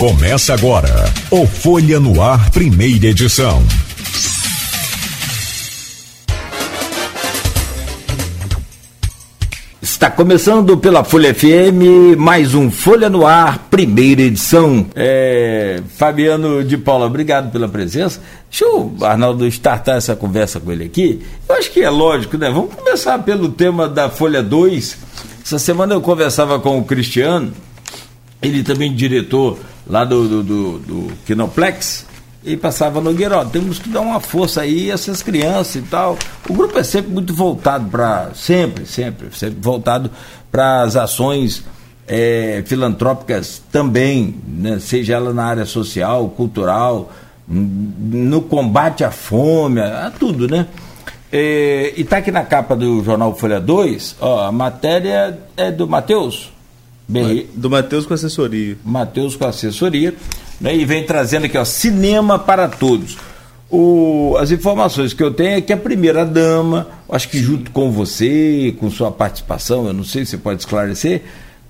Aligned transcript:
Começa 0.00 0.54
agora 0.54 0.88
o 1.30 1.46
Folha 1.46 2.00
no 2.00 2.22
Ar, 2.22 2.50
primeira 2.52 3.08
edição. 3.08 3.62
Está 9.82 10.10
começando 10.10 10.78
pela 10.78 11.04
Folha 11.04 11.34
FM, 11.34 12.16
mais 12.16 12.54
um 12.54 12.70
Folha 12.70 13.10
no 13.10 13.26
Ar, 13.26 13.68
primeira 13.70 14.22
edição. 14.22 14.86
É, 14.96 15.82
Fabiano 15.98 16.64
de 16.64 16.78
Paula, 16.78 17.04
obrigado 17.04 17.52
pela 17.52 17.68
presença. 17.68 18.22
Deixa 18.50 18.64
o 18.74 18.96
Arnaldo 19.02 19.46
startar 19.48 19.98
essa 19.98 20.16
conversa 20.16 20.58
com 20.58 20.72
ele 20.72 20.84
aqui. 20.84 21.20
Eu 21.46 21.56
acho 21.56 21.70
que 21.70 21.82
é 21.82 21.90
lógico, 21.90 22.38
né? 22.38 22.50
Vamos 22.50 22.74
começar 22.74 23.18
pelo 23.18 23.50
tema 23.50 23.86
da 23.86 24.08
Folha 24.08 24.42
2. 24.42 24.96
Essa 25.44 25.58
semana 25.58 25.92
eu 25.92 26.00
conversava 26.00 26.58
com 26.58 26.78
o 26.78 26.84
Cristiano, 26.86 27.52
ele 28.40 28.62
também 28.62 28.94
diretor 28.94 29.58
lá 29.90 30.04
do, 30.04 30.28
do, 30.28 30.42
do, 30.42 30.78
do 30.78 31.12
Kinoplex, 31.26 32.06
e 32.44 32.56
passava 32.56 33.00
no 33.00 33.12
Gueró. 33.12 33.44
Temos 33.44 33.78
que 33.78 33.88
dar 33.88 34.00
uma 34.00 34.20
força 34.20 34.62
aí 34.62 34.90
a 34.90 34.94
essas 34.94 35.22
crianças 35.22 35.76
e 35.76 35.82
tal. 35.82 36.16
O 36.48 36.54
grupo 36.54 36.78
é 36.78 36.82
sempre 36.82 37.10
muito 37.10 37.34
voltado 37.34 37.88
para. 37.90 38.30
Sempre, 38.34 38.86
sempre, 38.86 39.28
sempre 39.32 39.58
voltado 39.60 40.10
para 40.50 40.82
as 40.82 40.96
ações 40.96 41.64
é, 42.08 42.62
filantrópicas 42.66 43.62
também, 43.70 44.34
né? 44.46 44.78
seja 44.80 45.14
ela 45.14 45.32
na 45.32 45.44
área 45.44 45.66
social, 45.66 46.28
cultural, 46.30 47.12
no 47.46 48.42
combate 48.42 49.04
à 49.04 49.10
fome, 49.10 49.80
a 49.80 50.10
tudo, 50.16 50.48
né? 50.48 50.66
É, 51.32 51.92
e 51.96 52.00
está 52.00 52.16
aqui 52.16 52.32
na 52.32 52.44
capa 52.44 52.74
do 52.74 53.04
jornal 53.04 53.36
Folha 53.36 53.60
2, 53.60 54.16
ó, 54.20 54.46
a 54.46 54.50
matéria 54.50 55.38
é 55.56 55.70
do 55.70 55.86
Matheus. 55.86 56.50
Do 57.54 57.68
Matheus 57.68 58.06
com 58.06 58.14
assessoria. 58.14 58.76
Matheus 58.84 59.36
com 59.36 59.44
assessoria. 59.44 60.14
Né, 60.60 60.76
e 60.76 60.84
vem 60.84 61.04
trazendo 61.04 61.46
aqui, 61.46 61.56
ó, 61.56 61.64
cinema 61.64 62.38
para 62.38 62.68
todos. 62.68 63.16
O, 63.70 64.36
as 64.38 64.50
informações 64.50 65.14
que 65.14 65.22
eu 65.22 65.32
tenho 65.32 65.56
é 65.58 65.60
que 65.60 65.72
a 65.72 65.76
primeira 65.76 66.24
dama, 66.24 66.88
acho 67.08 67.28
que 67.28 67.38
junto 67.38 67.70
com 67.70 67.90
você, 67.90 68.74
com 68.78 68.90
sua 68.90 69.10
participação, 69.10 69.86
eu 69.86 69.92
não 69.92 70.04
sei 70.04 70.24
se 70.24 70.32
você 70.32 70.38
pode 70.38 70.60
esclarecer, 70.60 71.22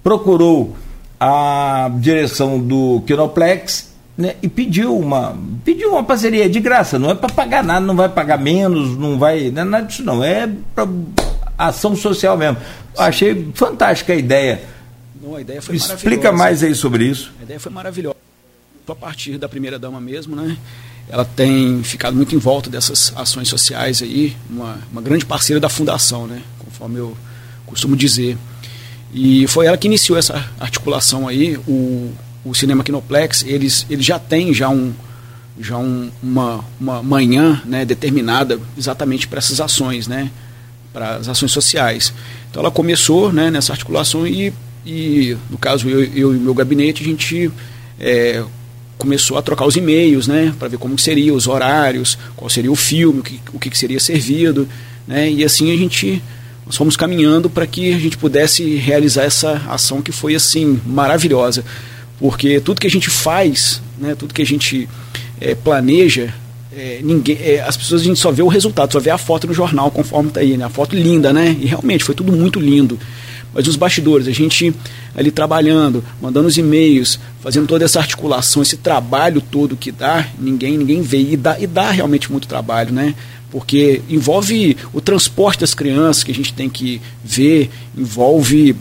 procurou 0.02 0.74
a 1.20 1.90
direção 2.00 2.58
do 2.58 3.02
Kinoplex 3.06 3.90
né, 4.16 4.34
e 4.42 4.48
pediu 4.48 4.96
uma, 4.96 5.36
pediu 5.62 5.90
uma 5.90 6.02
parceria 6.02 6.48
de 6.48 6.58
graça, 6.58 6.98
não 6.98 7.10
é 7.10 7.14
para 7.14 7.32
pagar 7.32 7.62
nada, 7.62 7.84
não 7.84 7.94
vai 7.94 8.08
pagar 8.08 8.38
menos, 8.38 8.96
não 8.96 9.18
vai, 9.18 9.50
não 9.50 9.62
é 9.62 9.64
nada 9.64 9.86
disso 9.86 10.02
não, 10.02 10.24
é 10.24 10.48
para 10.74 10.88
ação 11.58 11.94
social 11.94 12.36
mesmo. 12.36 12.56
Achei 12.96 13.50
fantástica 13.54 14.14
a 14.14 14.16
ideia 14.16 14.62
não, 15.22 15.36
a 15.36 15.40
ideia 15.40 15.60
foi 15.60 15.76
Explica 15.76 16.32
mais 16.32 16.62
aí 16.62 16.74
sobre 16.74 17.04
isso. 17.04 17.32
A 17.40 17.42
ideia 17.42 17.60
foi 17.60 17.70
maravilhosa. 17.70 18.16
A 18.88 18.94
partir 18.94 19.38
da 19.38 19.48
primeira 19.48 19.78
dama 19.78 20.00
mesmo, 20.00 20.34
né? 20.34 20.56
Ela 21.08 21.24
tem 21.24 21.82
ficado 21.82 22.16
muito 22.16 22.34
em 22.34 22.38
volta 22.38 22.68
dessas 22.68 23.12
ações 23.14 23.48
sociais 23.48 24.02
aí, 24.02 24.36
uma, 24.48 24.78
uma 24.90 25.00
grande 25.00 25.24
parceira 25.24 25.60
da 25.60 25.68
fundação, 25.68 26.26
né? 26.26 26.42
Conforme 26.58 26.98
eu 26.98 27.16
costumo 27.66 27.94
dizer. 27.96 28.36
E 29.12 29.46
foi 29.46 29.66
ela 29.66 29.76
que 29.76 29.86
iniciou 29.86 30.18
essa 30.18 30.48
articulação 30.58 31.28
aí. 31.28 31.56
O, 31.68 32.12
o 32.44 32.54
Cinema 32.54 32.82
Kinoplex, 32.82 33.44
eles, 33.44 33.86
eles 33.90 34.04
já 34.04 34.18
têm 34.18 34.52
já 34.54 34.68
um, 34.68 34.92
já 35.58 35.76
um, 35.76 36.10
uma, 36.22 36.64
uma 36.80 37.02
manhã 37.02 37.62
né, 37.64 37.84
determinada 37.84 38.58
exatamente 38.76 39.28
para 39.28 39.38
essas 39.38 39.60
ações, 39.60 40.08
né, 40.08 40.30
para 40.92 41.16
as 41.16 41.28
ações 41.28 41.52
sociais. 41.52 42.12
Então 42.50 42.60
ela 42.60 42.70
começou 42.70 43.32
né, 43.32 43.50
nessa 43.50 43.72
articulação 43.72 44.26
e 44.26 44.52
e, 44.84 45.36
no 45.50 45.58
caso, 45.58 45.88
eu, 45.88 46.04
eu 46.04 46.34
e 46.34 46.38
meu 46.38 46.54
gabinete, 46.54 47.02
a 47.02 47.06
gente 47.06 47.50
é, 47.98 48.42
começou 49.00 49.38
a 49.38 49.42
trocar 49.42 49.66
os 49.66 49.76
e-mails, 49.76 50.26
né, 50.26 50.54
para 50.58 50.68
ver 50.68 50.78
como 50.78 50.98
seria, 50.98 51.32
os 51.32 51.46
horários, 51.46 52.18
qual 52.36 52.50
seria 52.50 52.70
o 52.70 52.76
filme, 52.76 53.20
o 53.20 53.22
que, 53.22 53.40
o 53.54 53.58
que 53.58 53.76
seria 53.76 53.98
servido, 53.98 54.68
né, 55.06 55.30
e 55.30 55.42
assim 55.42 55.72
a 55.72 55.76
gente 55.76 56.22
nós 56.66 56.76
fomos 56.76 56.96
caminhando 56.96 57.50
para 57.50 57.66
que 57.66 57.92
a 57.92 57.98
gente 57.98 58.16
pudesse 58.16 58.76
realizar 58.76 59.24
essa 59.24 59.60
ação 59.68 60.00
que 60.00 60.12
foi 60.12 60.34
assim 60.34 60.80
maravilhosa, 60.86 61.64
porque 62.18 62.60
tudo 62.60 62.80
que 62.80 62.86
a 62.86 62.90
gente 62.90 63.10
faz, 63.10 63.82
né, 63.98 64.14
tudo 64.14 64.32
que 64.34 64.42
a 64.42 64.46
gente 64.46 64.88
é, 65.40 65.54
planeja, 65.54 66.32
é, 66.72 67.00
ninguém, 67.02 67.38
é, 67.40 67.60
as 67.60 67.76
pessoas 67.76 68.02
a 68.02 68.04
gente 68.04 68.20
só 68.20 68.30
vê 68.30 68.42
o 68.42 68.48
resultado, 68.48 68.92
só 68.92 69.00
vê 69.00 69.10
a 69.10 69.18
foto 69.18 69.46
no 69.46 69.54
jornal 69.54 69.90
conforme 69.90 70.28
está 70.28 70.40
aí, 70.40 70.56
né, 70.56 70.66
a 70.66 70.68
foto 70.68 70.94
linda, 70.94 71.32
né, 71.32 71.56
e 71.58 71.66
realmente 71.66 72.04
foi 72.04 72.14
tudo 72.14 72.32
muito 72.32 72.60
lindo. 72.60 72.98
Mas 73.52 73.66
os 73.66 73.76
bastidores, 73.76 74.28
a 74.28 74.32
gente 74.32 74.74
ali 75.14 75.30
trabalhando, 75.30 76.04
mandando 76.20 76.48
os 76.48 76.56
e-mails, 76.56 77.18
fazendo 77.40 77.66
toda 77.66 77.84
essa 77.84 77.98
articulação, 77.98 78.62
esse 78.62 78.76
trabalho 78.76 79.40
todo 79.40 79.76
que 79.76 79.90
dá, 79.90 80.26
ninguém 80.38 80.78
ninguém 80.78 81.02
vê. 81.02 81.20
E 81.20 81.36
dá, 81.36 81.58
e 81.58 81.66
dá 81.66 81.90
realmente 81.90 82.30
muito 82.30 82.46
trabalho, 82.46 82.92
né? 82.92 83.14
Porque 83.50 84.00
envolve 84.08 84.76
o 84.92 85.00
transporte 85.00 85.60
das 85.60 85.74
crianças 85.74 86.22
que 86.22 86.30
a 86.30 86.34
gente 86.34 86.52
tem 86.52 86.68
que 86.68 87.00
ver, 87.24 87.68
envolve 87.96 88.76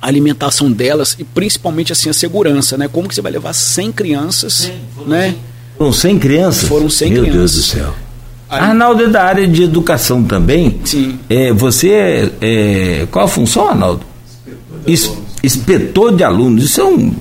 a 0.00 0.06
alimentação 0.06 0.70
delas 0.70 1.16
e 1.18 1.24
principalmente 1.24 1.92
assim 1.92 2.08
a 2.08 2.12
segurança, 2.12 2.78
né? 2.78 2.86
Como 2.86 3.08
que 3.08 3.14
você 3.14 3.20
vai 3.22 3.32
levar 3.32 3.52
100 3.52 3.92
crianças, 3.92 4.70
né? 5.06 5.34
Foram 5.76 5.92
100 5.92 6.18
crianças? 6.18 6.68
Foram 6.68 6.88
100 6.88 7.10
Meu 7.10 7.22
crianças. 7.22 7.38
Deus 7.38 7.54
do 7.54 7.62
céu. 7.62 8.07
Arnaldo 8.48 9.04
é 9.04 9.08
da 9.08 9.24
área 9.24 9.46
de 9.46 9.62
educação 9.62 10.22
também. 10.24 10.80
Sim. 10.84 11.18
É, 11.28 11.52
você 11.52 11.90
é, 11.90 12.30
é, 12.40 13.06
Qual 13.10 13.24
a 13.24 13.28
função, 13.28 13.68
Arnaldo? 13.68 14.00
Inspetor 15.42 16.16
de 16.16 16.24
alunos. 16.24 16.64
Isso 16.64 16.80
é 16.80 16.84
um 16.84 17.12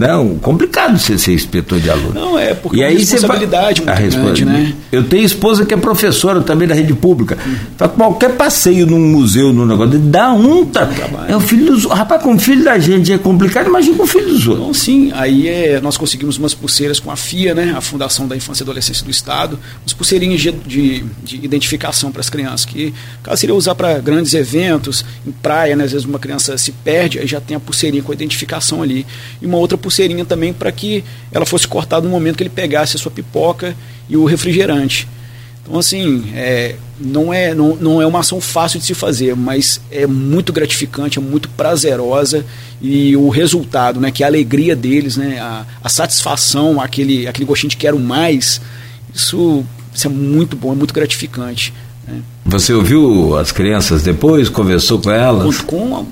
não, 0.00 0.38
complicado 0.38 0.98
você 0.98 1.18
ser 1.18 1.34
inspetor 1.34 1.78
de 1.78 1.90
aluno. 1.90 2.14
Não, 2.14 2.38
é 2.38 2.54
porque 2.54 2.78
e 2.78 2.82
é 2.82 2.86
aí 2.86 2.96
responsabilidade 2.96 3.82
vai, 3.82 4.00
muito 4.00 4.16
grande, 4.16 4.44
né? 4.46 4.74
Eu 4.90 5.04
tenho 5.04 5.24
esposa 5.24 5.66
que 5.66 5.74
é 5.74 5.76
professora 5.76 6.40
também 6.40 6.66
da 6.66 6.74
rede 6.74 6.94
pública. 6.94 7.36
Uhum. 7.44 7.88
qualquer 7.88 8.30
passeio 8.36 8.86
num 8.86 8.98
museu, 8.98 9.52
num 9.52 9.66
negócio, 9.66 9.98
dá 9.98 10.32
um. 10.32 10.64
Tá, 10.64 10.88
é 11.28 11.36
o 11.36 11.40
filho 11.40 11.66
dos 11.66 11.84
Rapaz, 11.84 12.22
com 12.22 12.34
o 12.34 12.38
filho 12.38 12.64
da 12.64 12.78
gente 12.78 13.12
é 13.12 13.18
complicado, 13.18 13.66
imagina 13.66 13.96
com 13.96 14.04
o 14.04 14.06
filho 14.06 14.28
dos 14.28 14.46
outros. 14.46 14.62
Então, 14.62 14.74
sim, 14.74 15.12
aí 15.14 15.48
é, 15.48 15.80
nós 15.80 15.98
conseguimos 15.98 16.38
umas 16.38 16.54
pulseiras 16.54 16.98
com 16.98 17.10
a 17.10 17.16
FIA, 17.16 17.54
né? 17.54 17.74
A 17.76 17.80
Fundação 17.82 18.26
da 18.26 18.34
Infância 18.34 18.62
e 18.62 18.64
Adolescência 18.64 19.04
do 19.04 19.10
Estado, 19.10 19.58
umas 19.82 19.92
pulseirinhas 19.92 20.40
de, 20.40 20.52
de, 20.52 21.04
de 21.22 21.36
identificação 21.44 22.10
para 22.10 22.20
as 22.20 22.30
crianças, 22.30 22.64
que 22.64 22.94
caso 23.22 23.38
seria 23.38 23.54
usar 23.54 23.74
para 23.74 23.98
grandes 23.98 24.32
eventos, 24.32 25.04
em 25.26 25.32
praia, 25.32 25.76
né? 25.76 25.84
Às 25.84 25.92
vezes 25.92 26.06
uma 26.06 26.18
criança 26.18 26.56
se 26.56 26.72
perde, 26.72 27.18
aí 27.18 27.26
já 27.26 27.40
tem 27.40 27.56
a 27.56 27.60
pulseirinha 27.60 28.02
com 28.02 28.12
a 28.12 28.14
identificação 28.14 28.82
ali. 28.82 29.06
E 29.42 29.46
uma 29.46 29.58
outra 29.58 29.76
pulseirinha 29.90 30.24
também 30.24 30.52
para 30.52 30.70
que 30.70 31.04
ela 31.32 31.44
fosse 31.44 31.66
cortada 31.66 32.06
no 32.06 32.10
momento 32.10 32.36
que 32.36 32.44
ele 32.44 32.50
pegasse 32.50 32.96
a 32.96 32.98
sua 32.98 33.10
pipoca 33.10 33.76
e 34.08 34.16
o 34.16 34.24
refrigerante. 34.24 35.08
Então, 35.62 35.78
assim, 35.78 36.32
é, 36.34 36.76
não, 36.98 37.34
é, 37.34 37.54
não, 37.54 37.76
não 37.76 38.02
é 38.02 38.06
uma 38.06 38.20
ação 38.20 38.40
fácil 38.40 38.78
de 38.78 38.86
se 38.86 38.94
fazer, 38.94 39.36
mas 39.36 39.80
é 39.90 40.06
muito 40.06 40.52
gratificante, 40.52 41.18
é 41.18 41.22
muito 41.22 41.48
prazerosa 41.50 42.46
e 42.80 43.16
o 43.16 43.28
resultado, 43.28 44.00
né, 44.00 44.10
que 44.10 44.22
é 44.22 44.26
a 44.26 44.28
alegria 44.28 44.74
deles, 44.74 45.16
né, 45.16 45.38
a, 45.38 45.66
a 45.82 45.88
satisfação, 45.88 46.80
aquele, 46.80 47.26
aquele 47.26 47.44
gostinho 47.44 47.70
de 47.70 47.76
quero 47.76 47.98
mais, 47.98 48.60
isso, 49.14 49.64
isso 49.94 50.06
é 50.06 50.10
muito 50.10 50.56
bom, 50.56 50.72
é 50.72 50.76
muito 50.76 50.94
gratificante. 50.94 51.74
Né. 52.06 52.20
Você 52.46 52.72
ouviu 52.72 53.36
as 53.36 53.52
crianças 53.52 54.02
depois, 54.02 54.48
conversou 54.48 54.98
com 54.98 55.10
elas? 55.10 55.60
Com, 55.60 55.88
com 55.90 56.06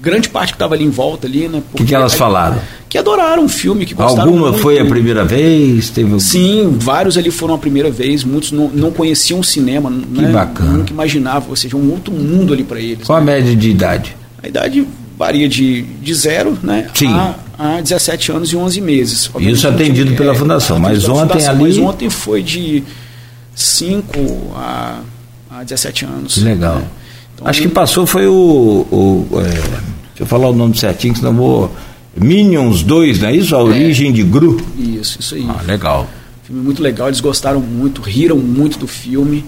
grande 0.00 0.28
parte 0.28 0.52
que 0.52 0.56
estava 0.56 0.74
ali 0.74 0.84
em 0.84 0.90
volta 0.90 1.26
ali, 1.26 1.48
né? 1.48 1.62
O 1.72 1.76
que, 1.76 1.84
que, 1.84 1.94
elas 1.94 2.14
falaram? 2.14 2.60
Que 2.88 2.96
adoraram 2.96 3.44
o 3.44 3.48
filme, 3.48 3.84
que 3.84 3.92
gostaram 3.92 4.28
Alguma 4.28 4.48
muito. 4.48 4.62
foi 4.62 4.78
a 4.78 4.84
primeira 4.84 5.24
vez? 5.24 5.90
Teve... 5.90 6.18
Sim, 6.20 6.76
vários 6.78 7.18
ali 7.18 7.30
foram 7.30 7.54
a 7.54 7.58
primeira 7.58 7.90
vez, 7.90 8.24
muitos 8.24 8.50
não, 8.50 8.68
não 8.68 8.90
conheciam 8.90 9.40
o 9.40 9.44
cinema, 9.44 9.90
que 9.90 10.22
né? 10.22 10.32
bacana. 10.32 10.78
Nunca 10.78 10.92
imaginavam, 10.92 11.50
ou 11.50 11.56
seja, 11.56 11.76
um 11.76 11.90
outro 11.90 12.14
mundo 12.14 12.54
ali 12.54 12.64
para 12.64 12.80
eles. 12.80 13.06
Qual 13.06 13.22
né? 13.22 13.32
a 13.32 13.36
média 13.36 13.54
de 13.54 13.70
idade? 13.70 14.16
A 14.42 14.48
idade 14.48 14.86
varia 15.18 15.48
de, 15.48 15.82
de 15.82 16.14
zero 16.14 16.56
né, 16.62 16.88
Sim. 16.94 17.08
A, 17.08 17.34
a 17.58 17.80
17 17.80 18.32
anos 18.32 18.52
e 18.52 18.56
11 18.56 18.80
meses. 18.80 19.30
Isso 19.40 19.68
atendido 19.68 20.14
pela 20.14 20.32
é, 20.32 20.34
fundação, 20.34 20.78
mas 20.78 21.02
pela 21.02 21.14
ontem 21.14 21.28
fundação, 21.32 21.50
ali... 21.50 21.62
Mas 21.64 21.78
ontem 21.78 22.08
foi 22.08 22.42
de 22.42 22.84
5 23.54 24.08
a, 24.54 25.00
a 25.50 25.64
17 25.64 26.04
anos. 26.04 26.38
Legal. 26.38 26.76
Né? 26.76 26.84
Então, 27.34 27.48
Acho 27.48 27.62
que 27.62 27.68
passou 27.68 28.06
foi 28.06 28.26
o... 28.26 28.86
o 28.90 29.28
é, 29.40 29.50
deixa 29.50 29.72
eu 30.20 30.26
falar 30.26 30.48
o 30.48 30.54
nome 30.54 30.78
certinho, 30.78 31.14
senão 31.14 31.34
vou... 31.34 31.70
Minions 32.20 32.82
2, 32.82 33.20
não 33.20 33.28
é 33.28 33.36
isso? 33.36 33.54
A 33.54 33.62
origem 33.62 34.12
de 34.12 34.22
Gru. 34.22 34.60
Isso, 34.76 35.20
isso 35.20 35.34
aí. 35.34 35.46
Ah, 35.48 35.62
legal. 35.62 36.08
Filme 36.42 36.62
muito 36.62 36.82
legal, 36.82 37.08
eles 37.08 37.20
gostaram 37.20 37.60
muito, 37.60 38.00
riram 38.00 38.38
muito 38.38 38.78
do 38.78 38.86
filme. 38.86 39.44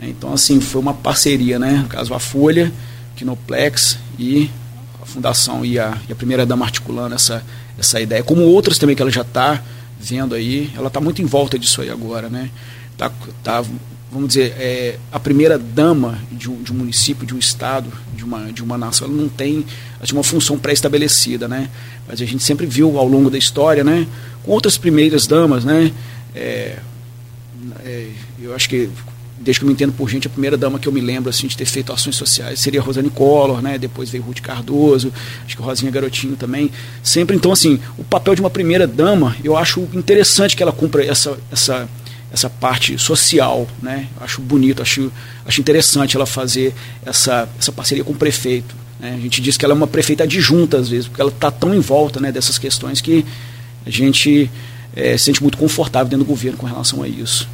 Né? 0.00 0.08
Então, 0.08 0.32
assim, 0.32 0.60
foi 0.60 0.80
uma 0.80 0.94
parceria, 0.94 1.58
né? 1.58 1.80
No 1.82 1.88
caso, 1.88 2.14
a 2.14 2.20
Folha, 2.20 2.72
Kinoplex 3.16 3.98
e 4.18 4.50
a 5.02 5.06
Fundação 5.06 5.64
e 5.64 5.78
a, 5.78 5.98
e 6.08 6.12
a 6.12 6.16
primeira 6.16 6.46
dama 6.46 6.64
articulando 6.64 7.14
essa, 7.14 7.42
essa 7.78 8.00
ideia. 8.00 8.22
Como 8.22 8.42
outras 8.42 8.78
também 8.78 8.94
que 8.94 9.02
ela 9.02 9.10
já 9.10 9.22
está 9.22 9.62
vendo 10.00 10.34
aí, 10.34 10.70
ela 10.76 10.88
está 10.88 11.00
muito 11.00 11.20
em 11.20 11.26
volta 11.26 11.58
disso 11.58 11.82
aí 11.82 11.90
agora, 11.90 12.28
né? 12.28 12.50
Tá, 12.96 13.10
tá, 13.42 13.64
vamos 14.10 14.28
dizer, 14.28 14.54
é, 14.58 14.98
a 15.12 15.18
primeira 15.18 15.58
dama 15.58 16.18
de 16.30 16.50
um, 16.50 16.62
de 16.62 16.72
um 16.72 16.76
município, 16.76 17.26
de 17.26 17.34
um 17.34 17.38
estado, 17.38 17.92
de 18.14 18.24
uma, 18.24 18.52
de 18.52 18.62
uma 18.62 18.78
nação, 18.78 19.08
ela 19.08 19.16
não 19.16 19.28
tem, 19.28 19.64
ela 19.96 20.06
tem 20.06 20.16
uma 20.16 20.24
função 20.24 20.58
pré-estabelecida, 20.58 21.46
né? 21.46 21.68
Mas 22.08 22.22
a 22.22 22.24
gente 22.24 22.42
sempre 22.42 22.66
viu 22.66 22.98
ao 22.98 23.06
longo 23.06 23.28
da 23.28 23.36
história, 23.36 23.84
né? 23.84 24.06
com 24.48 24.52
outras 24.52 24.78
primeiras 24.78 25.26
damas, 25.26 25.62
né? 25.62 25.92
É, 26.34 26.78
é, 27.84 28.08
eu 28.40 28.54
acho 28.54 28.66
que 28.66 28.88
desde 29.38 29.60
que 29.60 29.64
eu 29.64 29.68
me 29.68 29.74
entendo 29.74 29.92
por 29.92 30.08
gente, 30.08 30.26
a 30.26 30.30
primeira 30.30 30.56
dama 30.56 30.78
que 30.78 30.88
eu 30.88 30.92
me 30.92 31.02
lembro 31.02 31.28
assim 31.28 31.46
de 31.46 31.56
ter 31.56 31.66
feito 31.66 31.92
ações 31.92 32.16
sociais 32.16 32.58
seria 32.58 32.80
a 32.80 32.82
Rosane 32.82 33.10
Collor, 33.10 33.60
né? 33.60 33.76
Depois 33.76 34.08
veio 34.08 34.24
Ruth 34.24 34.40
Cardoso, 34.40 35.12
acho 35.44 35.54
que 35.54 35.62
Rosinha 35.62 35.92
Garotinho 35.92 36.34
também. 36.34 36.70
Sempre 37.02 37.36
então 37.36 37.52
assim, 37.52 37.78
o 37.98 38.04
papel 38.04 38.34
de 38.34 38.40
uma 38.40 38.48
primeira 38.48 38.86
dama, 38.86 39.36
eu 39.44 39.54
acho 39.54 39.86
interessante 39.92 40.56
que 40.56 40.62
ela 40.62 40.72
cumpra 40.72 41.04
essa 41.04 41.38
essa 41.52 41.86
essa 42.32 42.48
parte 42.48 42.98
social, 42.98 43.68
né? 43.82 44.08
Eu 44.16 44.24
acho 44.24 44.40
bonito, 44.40 44.80
acho 44.80 45.12
acho 45.44 45.60
interessante 45.60 46.16
ela 46.16 46.26
fazer 46.26 46.74
essa 47.04 47.46
essa 47.58 47.70
parceria 47.70 48.02
com 48.02 48.12
o 48.12 48.16
prefeito. 48.16 48.74
Né? 49.00 49.14
A 49.14 49.20
gente 49.20 49.40
diz 49.40 49.56
que 49.56 49.64
ela 49.64 49.74
é 49.74 49.76
uma 49.76 49.86
prefeita 49.86 50.24
adjunta 50.24 50.78
às 50.78 50.88
vezes, 50.88 51.08
porque 51.08 51.20
ela 51.20 51.30
está 51.30 51.50
tão 51.50 51.74
em 51.74 51.80
volta, 51.80 52.20
né, 52.20 52.32
dessas 52.32 52.58
questões 52.58 53.00
que 53.00 53.24
a 53.86 53.90
gente 53.90 54.50
é, 54.94 55.16
se 55.16 55.24
sente 55.24 55.42
muito 55.42 55.56
confortável 55.56 56.08
dentro 56.08 56.24
do 56.24 56.28
governo 56.28 56.58
com 56.58 56.66
relação 56.66 57.02
a 57.02 57.08
isso. 57.08 57.48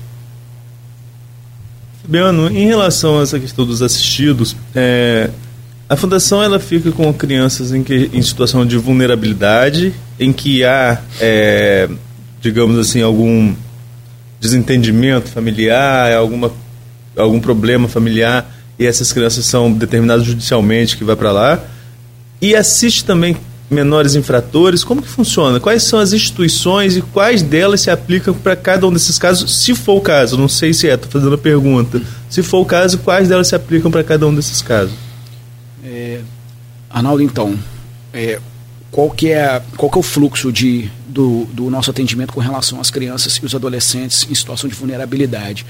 Fabiano, 2.02 2.48
em 2.50 2.66
relação 2.66 3.18
a 3.18 3.22
essa 3.22 3.40
questão 3.40 3.64
dos 3.64 3.80
assistidos, 3.80 4.56
é, 4.74 5.30
a 5.88 5.96
fundação 5.96 6.42
ela 6.42 6.58
fica 6.58 6.90
com 6.92 7.12
crianças 7.12 7.72
em, 7.72 7.82
que, 7.82 8.10
em 8.12 8.22
situação 8.22 8.66
de 8.66 8.76
vulnerabilidade, 8.76 9.94
em 10.18 10.32
que 10.32 10.64
há, 10.64 11.00
é, 11.20 11.88
digamos 12.40 12.78
assim, 12.78 13.00
algum 13.00 13.54
desentendimento 14.40 15.30
familiar, 15.30 16.12
alguma, 16.14 16.52
algum 17.16 17.40
problema 17.40 17.88
familiar, 17.88 18.50
e 18.78 18.86
essas 18.86 19.12
crianças 19.12 19.46
são 19.46 19.72
determinadas 19.72 20.24
judicialmente 20.24 20.96
que 20.96 21.04
vai 21.04 21.16
para 21.16 21.32
lá. 21.32 21.64
E 22.40 22.54
assiste 22.54 23.04
também 23.04 23.36
menores 23.70 24.14
infratores? 24.14 24.84
Como 24.84 25.02
que 25.02 25.08
funciona? 25.08 25.58
Quais 25.58 25.82
são 25.82 25.98
as 25.98 26.12
instituições 26.12 26.96
e 26.96 27.02
quais 27.02 27.42
delas 27.42 27.80
se 27.80 27.90
aplicam 27.90 28.34
para 28.34 28.56
cada 28.56 28.86
um 28.86 28.92
desses 28.92 29.18
casos, 29.18 29.62
se 29.62 29.74
for 29.74 29.96
o 29.96 30.00
caso? 30.00 30.36
Não 30.36 30.48
sei 30.48 30.72
se 30.72 30.88
é, 30.88 30.94
estou 30.94 31.10
fazendo 31.10 31.34
a 31.34 31.38
pergunta. 31.38 32.00
Se 32.28 32.42
for 32.42 32.60
o 32.60 32.64
caso, 32.64 32.98
quais 32.98 33.28
delas 33.28 33.48
se 33.48 33.54
aplicam 33.54 33.90
para 33.90 34.04
cada 34.04 34.26
um 34.26 34.34
desses 34.34 34.60
casos? 34.60 34.94
É, 35.84 36.20
Arnaldo, 36.90 37.22
então, 37.22 37.58
é, 38.12 38.40
qual, 38.90 39.10
que 39.10 39.30
é, 39.30 39.62
qual 39.76 39.90
que 39.90 39.98
é 39.98 40.00
o 40.00 40.02
fluxo 40.02 40.52
de, 40.52 40.90
do, 41.08 41.46
do 41.46 41.70
nosso 41.70 41.90
atendimento 41.90 42.32
com 42.32 42.40
relação 42.40 42.80
às 42.80 42.90
crianças 42.90 43.34
e 43.36 43.44
os 43.44 43.54
adolescentes 43.54 44.26
em 44.30 44.34
situação 44.34 44.68
de 44.68 44.74
vulnerabilidade? 44.74 45.66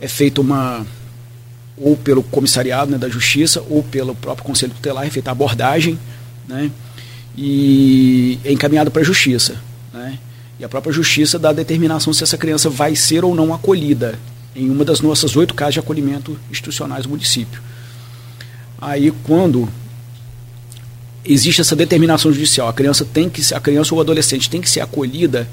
É 0.00 0.08
feita 0.08 0.40
uma 0.40 0.84
ou 1.78 1.96
pelo 1.96 2.22
comissariado 2.22 2.90
né, 2.90 2.98
da 2.98 3.08
justiça 3.08 3.62
ou 3.68 3.82
pelo 3.82 4.14
próprio 4.14 4.46
conselho 4.46 4.72
tutelar, 4.72 5.06
é 5.06 5.10
feita 5.10 5.30
a 5.30 5.32
abordagem, 5.32 5.98
né? 6.48 6.70
e 7.36 8.38
é 8.44 8.52
encaminhado 8.52 8.90
para 8.90 9.02
a 9.02 9.04
justiça. 9.04 9.56
Né? 9.92 10.18
E 10.58 10.64
a 10.64 10.68
própria 10.68 10.92
justiça 10.92 11.38
dá 11.38 11.50
a 11.50 11.52
determinação 11.52 12.12
se 12.12 12.22
essa 12.22 12.38
criança 12.38 12.70
vai 12.70 12.96
ser 12.96 13.24
ou 13.24 13.34
não 13.34 13.52
acolhida 13.52 14.18
em 14.54 14.70
uma 14.70 14.84
das 14.84 15.00
nossas 15.00 15.36
oito 15.36 15.54
casas 15.54 15.74
de 15.74 15.80
acolhimento 15.80 16.38
institucionais 16.50 17.02
do 17.04 17.10
município. 17.10 17.60
Aí 18.80 19.12
quando 19.22 19.68
existe 21.24 21.60
essa 21.60 21.76
determinação 21.76 22.32
judicial, 22.32 22.68
a 22.68 22.72
criança 22.72 23.04
tem 23.04 23.28
que 23.28 23.42
a 23.52 23.60
criança 23.60 23.94
ou 23.94 23.98
o 23.98 24.00
adolescente 24.00 24.48
tem 24.48 24.60
que 24.60 24.70
ser 24.70 24.80
acolhida, 24.80 25.46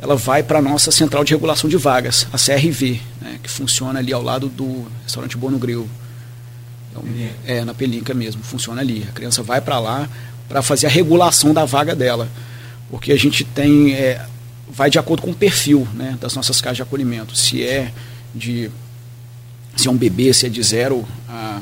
ela 0.00 0.16
vai 0.16 0.42
para 0.42 0.58
a 0.58 0.62
nossa 0.62 0.90
central 0.90 1.22
de 1.22 1.34
regulação 1.34 1.68
de 1.68 1.76
vagas, 1.76 2.26
a 2.32 2.38
CRV, 2.38 2.98
né, 3.20 3.38
que 3.42 3.50
funciona 3.50 3.98
ali 3.98 4.12
ao 4.14 4.22
lado 4.22 4.48
do 4.48 4.86
restaurante 5.02 5.36
Bono 5.36 5.58
Grill. 5.58 5.86
Então, 6.90 7.04
é, 7.44 7.64
na 7.64 7.74
Pelinca 7.74 8.14
mesmo, 8.14 8.42
funciona 8.42 8.80
ali. 8.80 9.06
A 9.08 9.12
criança 9.12 9.42
vai 9.42 9.60
para 9.60 9.78
lá, 9.78 10.08
para 10.48 10.62
fazer 10.62 10.86
a 10.86 10.90
regulação 10.90 11.52
da 11.52 11.66
vaga 11.66 11.94
dela. 11.94 12.28
Porque 12.90 13.12
a 13.12 13.16
gente 13.16 13.44
tem. 13.44 13.92
É, 13.92 14.24
vai 14.68 14.88
de 14.90 14.98
acordo 14.98 15.22
com 15.22 15.30
o 15.30 15.34
perfil 15.34 15.86
né, 15.94 16.16
das 16.18 16.34
nossas 16.34 16.60
casas 16.60 16.76
de 16.76 16.82
acolhimento. 16.82 17.36
Se 17.36 17.62
é 17.62 17.92
de. 18.34 18.70
Se 19.76 19.86
é 19.86 19.90
um 19.90 19.96
bebê, 19.96 20.32
se 20.32 20.46
é 20.46 20.48
de 20.48 20.62
zero 20.62 21.06
a, 21.28 21.60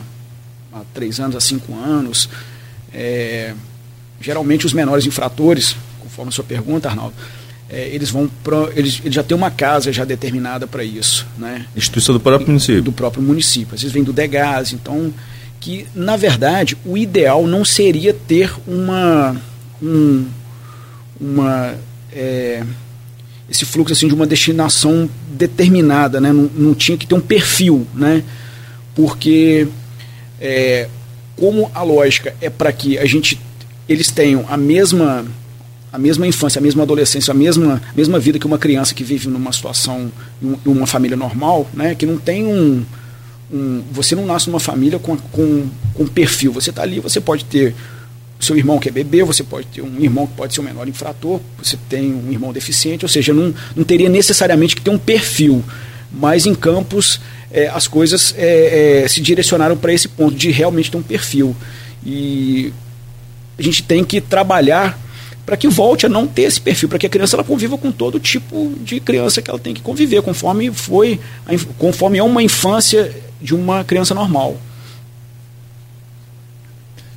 a 0.72 0.80
três 0.94 1.18
anos, 1.18 1.36
a 1.36 1.40
cinco 1.40 1.74
anos. 1.74 2.28
É, 2.94 3.52
geralmente 4.20 4.64
os 4.64 4.72
menores 4.72 5.04
infratores, 5.04 5.76
conforme 6.00 6.30
a 6.30 6.32
sua 6.32 6.44
pergunta, 6.44 6.88
Arnaldo, 6.88 7.14
é, 7.70 7.88
eles 7.88 8.10
vão 8.10 8.30
pro, 8.42 8.70
eles, 8.74 9.00
eles 9.02 9.14
já 9.14 9.22
têm 9.22 9.36
uma 9.36 9.50
casa 9.50 9.92
já 9.92 10.04
determinada 10.04 10.66
para 10.66 10.82
isso, 10.82 11.26
né? 11.36 11.66
Instituição 11.76 12.14
do 12.14 12.20
próprio 12.20 12.48
município. 12.48 12.82
Do 12.82 12.92
próprio 12.92 13.22
município. 13.22 13.74
Às 13.74 13.82
vezes 13.82 13.92
vem 13.92 14.02
do 14.02 14.12
DEGAS, 14.12 14.72
então 14.72 15.12
que, 15.60 15.86
na 15.94 16.16
verdade, 16.16 16.76
o 16.84 16.96
ideal 16.96 17.46
não 17.46 17.64
seria 17.64 18.14
ter 18.14 18.52
uma. 18.66 19.36
Um, 19.82 20.26
uma 21.20 21.74
é, 22.12 22.62
esse 23.50 23.64
fluxo 23.64 23.92
assim, 23.92 24.08
de 24.08 24.14
uma 24.14 24.26
destinação 24.26 25.08
determinada, 25.32 26.20
né? 26.20 26.32
não, 26.32 26.50
não 26.54 26.74
tinha 26.74 26.98
que 26.98 27.06
ter 27.06 27.14
um 27.14 27.20
perfil, 27.20 27.86
né? 27.94 28.22
porque 28.94 29.68
é, 30.40 30.88
como 31.36 31.70
a 31.72 31.82
lógica 31.82 32.34
é 32.40 32.50
para 32.50 32.72
que 32.72 32.98
a 32.98 33.06
gente 33.06 33.40
eles 33.88 34.10
tenham 34.10 34.44
a 34.48 34.56
mesma 34.56 35.24
a 35.98 36.00
mesma 36.00 36.26
infância, 36.26 36.60
a 36.60 36.62
mesma 36.62 36.84
adolescência, 36.84 37.32
a 37.32 37.34
mesma, 37.34 37.82
mesma 37.94 38.18
vida 38.20 38.38
que 38.38 38.46
uma 38.46 38.56
criança 38.56 38.94
que 38.94 39.02
vive 39.02 39.28
numa 39.28 39.52
situação, 39.52 40.10
em 40.40 40.56
uma 40.64 40.86
família 40.86 41.16
normal, 41.16 41.68
né, 41.74 41.94
que 41.94 42.06
não 42.06 42.16
tem 42.16 42.46
um, 42.46 42.84
um, 43.52 43.82
você 43.90 44.14
não 44.14 44.24
nasce 44.24 44.48
numa 44.48 44.60
família 44.60 44.98
com, 44.98 45.16
com, 45.16 45.66
com 45.94 46.06
perfil. 46.06 46.52
Você 46.52 46.70
está 46.70 46.82
ali, 46.82 47.00
você 47.00 47.20
pode 47.20 47.44
ter 47.44 47.74
seu 48.38 48.56
irmão 48.56 48.78
que 48.78 48.88
é 48.88 48.92
bebê, 48.92 49.24
você 49.24 49.42
pode 49.42 49.66
ter 49.66 49.82
um 49.82 49.98
irmão 49.98 50.24
que 50.24 50.34
pode 50.34 50.54
ser 50.54 50.60
o 50.60 50.62
um 50.62 50.66
menor 50.66 50.86
infrator, 50.86 51.40
você 51.60 51.76
tem 51.88 52.14
um 52.14 52.30
irmão 52.30 52.52
deficiente, 52.52 53.04
ou 53.04 53.08
seja, 53.08 53.34
não, 53.34 53.52
não 53.74 53.82
teria 53.82 54.08
necessariamente 54.08 54.76
que 54.76 54.82
ter 54.82 54.90
um 54.90 54.98
perfil. 54.98 55.64
Mas 56.12 56.46
em 56.46 56.54
campos 56.54 57.20
é, 57.50 57.66
as 57.66 57.88
coisas 57.88 58.32
é, 58.38 59.02
é, 59.02 59.08
se 59.08 59.20
direcionaram 59.20 59.76
para 59.76 59.92
esse 59.92 60.06
ponto 60.06 60.36
de 60.36 60.52
realmente 60.52 60.92
ter 60.92 60.96
um 60.96 61.02
perfil. 61.02 61.56
E 62.06 62.72
a 63.58 63.62
gente 63.62 63.82
tem 63.82 64.04
que 64.04 64.20
trabalhar 64.20 64.96
para 65.48 65.56
que 65.56 65.66
volte 65.66 66.04
a 66.04 66.10
não 66.10 66.26
ter 66.26 66.42
esse 66.42 66.60
perfil, 66.60 66.90
para 66.90 66.98
que 66.98 67.06
a 67.06 67.08
criança 67.08 67.34
ela 67.34 67.42
conviva 67.42 67.78
com 67.78 67.90
todo 67.90 68.20
tipo 68.20 68.70
de 68.82 69.00
criança 69.00 69.40
que 69.40 69.48
ela 69.48 69.58
tem 69.58 69.72
que 69.72 69.80
conviver, 69.80 70.20
conforme 70.20 70.70
foi, 70.70 71.18
conforme 71.78 72.18
é 72.18 72.22
uma 72.22 72.42
infância 72.42 73.10
de 73.40 73.54
uma 73.54 73.82
criança 73.82 74.14
normal. 74.14 74.58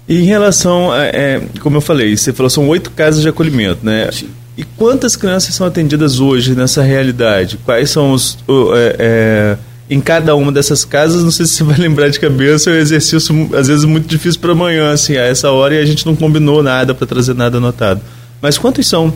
E 0.07 0.21
em 0.21 0.23
relação, 0.23 0.93
a, 0.93 1.03
é, 1.07 1.41
como 1.59 1.75
eu 1.75 1.81
falei, 1.81 2.15
você 2.15 2.31
falou 2.31 2.49
são 2.49 2.69
oito 2.69 2.91
casas 2.91 3.21
de 3.21 3.27
acolhimento, 3.27 3.85
né? 3.85 4.09
Sim. 4.13 4.29
E 4.57 4.63
quantas 4.63 5.17
crianças 5.17 5.53
são 5.53 5.67
atendidas 5.67 6.21
hoje 6.21 6.55
nessa 6.55 6.81
realidade? 6.81 7.57
Quais 7.65 7.89
são 7.89 8.13
os. 8.13 8.37
O, 8.47 8.73
é, 8.73 8.95
é, 8.97 9.57
em 9.89 9.99
cada 9.99 10.33
uma 10.37 10.53
dessas 10.53 10.85
casas, 10.85 11.21
não 11.21 11.31
sei 11.31 11.45
se 11.45 11.55
você 11.55 11.63
vai 11.65 11.75
lembrar 11.77 12.07
de 12.07 12.17
cabeça, 12.17 12.69
é 12.69 12.75
um 12.75 12.77
exercício 12.77 13.49
às 13.53 13.67
vezes 13.67 13.83
muito 13.83 14.07
difícil 14.07 14.39
para 14.39 14.53
amanhã, 14.53 14.89
assim, 14.93 15.17
a 15.17 15.23
essa 15.23 15.51
hora 15.51 15.75
e 15.75 15.79
a 15.79 15.85
gente 15.85 16.05
não 16.05 16.15
combinou 16.15 16.63
nada 16.63 16.95
para 16.95 17.05
trazer 17.05 17.35
nada 17.35 17.57
anotado. 17.57 17.99
Mas 18.41 18.57
quantos 18.57 18.87
são 18.87 19.13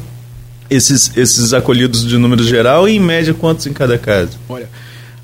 esses, 0.69 1.15
esses 1.17 1.53
acolhidos 1.53 2.05
de 2.07 2.17
número 2.17 2.43
geral 2.43 2.87
e 2.87 2.95
em 2.95 2.99
média 2.99 3.33
quantos 3.33 3.65
em 3.65 3.73
cada 3.73 3.97
casa? 3.97 4.31
Olha, 4.47 4.69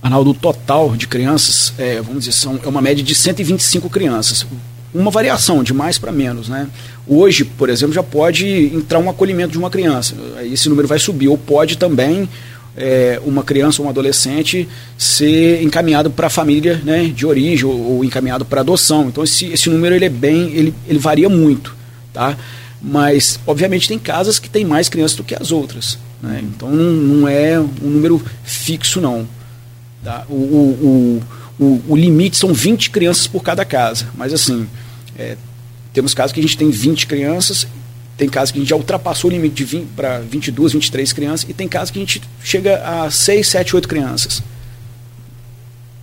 Arnaldo, 0.02 0.32
o 0.32 0.34
total 0.34 0.96
de 0.96 1.08
crianças, 1.08 1.74
é, 1.78 2.02
vamos 2.02 2.26
dizer, 2.26 2.32
são, 2.32 2.60
é 2.64 2.68
uma 2.68 2.82
média 2.82 3.04
de 3.04 3.14
125 3.14 3.90
crianças. 3.90 4.46
Uma 4.94 5.12
variação, 5.12 5.64
de 5.64 5.74
mais 5.74 5.98
para 5.98 6.12
menos. 6.12 6.50
Né? 6.50 6.68
Hoje, 7.08 7.46
por 7.46 7.70
exemplo, 7.70 7.94
já 7.94 8.04
pode 8.04 8.46
entrar 8.74 9.00
um 9.00 9.10
acolhimento 9.10 9.52
de 9.52 9.58
uma 9.58 9.70
criança. 9.70 10.16
Esse 10.44 10.68
número 10.68 10.88
vai 10.88 11.00
subir. 11.00 11.28
Ou 11.28 11.38
pode 11.38 11.78
também 11.78 12.28
é, 12.76 13.22
uma 13.24 13.44
criança 13.44 13.82
ou 13.82 13.88
um 13.88 13.90
adolescente 13.90 14.68
ser 14.98 15.62
encaminhado 15.62 16.10
para 16.10 16.28
a 16.28 16.30
família 16.30 16.82
né, 16.84 17.06
de 17.06 17.26
origem 17.26 17.66
ou, 17.66 17.98
ou 17.98 18.04
encaminhado 18.04 18.44
para 18.44 18.62
adoção. 18.62 19.08
Então 19.08 19.24
esse, 19.24 19.46
esse 19.48 19.70
número 19.70 19.96
ele 19.96 20.06
é 20.06 20.10
bem, 20.10 20.52
ele, 20.54 20.74
ele 20.88 21.00
varia 21.00 21.30
muito, 21.30 21.76
tá? 22.14 22.38
Mas 22.82 23.40
obviamente 23.46 23.88
tem 23.88 24.00
casas 24.00 24.40
que 24.40 24.50
tem 24.50 24.66
mais 24.66 24.90
crianças 24.90 25.16
do 25.16 25.24
que 25.24 25.36
as 25.36 25.52
outras, 25.52 26.00
né? 26.22 26.42
Então 26.44 26.72
não, 26.72 26.92
não 26.92 27.28
é 27.28 27.60
um 27.60 27.90
número 27.90 28.22
fixo 28.44 29.00
não. 29.00 29.28
Tá? 30.04 30.26
O, 30.28 30.34
o, 30.34 31.24
o, 31.60 31.82
o, 31.90 31.96
limite 31.96 32.36
são 32.36 32.52
20 32.52 32.90
crianças 32.90 33.28
por 33.28 33.44
cada 33.44 33.64
casa. 33.64 34.08
Mas 34.16 34.34
assim, 34.34 34.68
é, 35.18 35.38
temos 35.94 36.16
casos 36.16 36.32
que 36.32 36.40
a 36.40 36.44
gente 36.44 36.58
tem 36.58 36.72
20 36.72 37.06
crianças, 37.06 37.68
tem 38.18 38.28
casos 38.28 38.52
que 38.52 38.58
a 38.58 38.62
gente 38.62 38.70
já 38.70 38.76
ultrapassou 38.76 39.30
o 39.30 39.34
limite 39.34 39.64
de 39.64 39.78
para 39.96 40.20
22, 40.20 40.74
23 40.74 41.14
crianças, 41.14 41.50
e 41.50 41.54
tem 41.54 41.68
casos 41.68 41.92
que 41.92 42.00
a 42.00 42.02
gente 42.02 42.22
chega 42.44 42.82
a 42.84 43.12
6, 43.12 43.48
7, 43.48 43.76
8 43.76 43.88
crianças. 43.88 44.42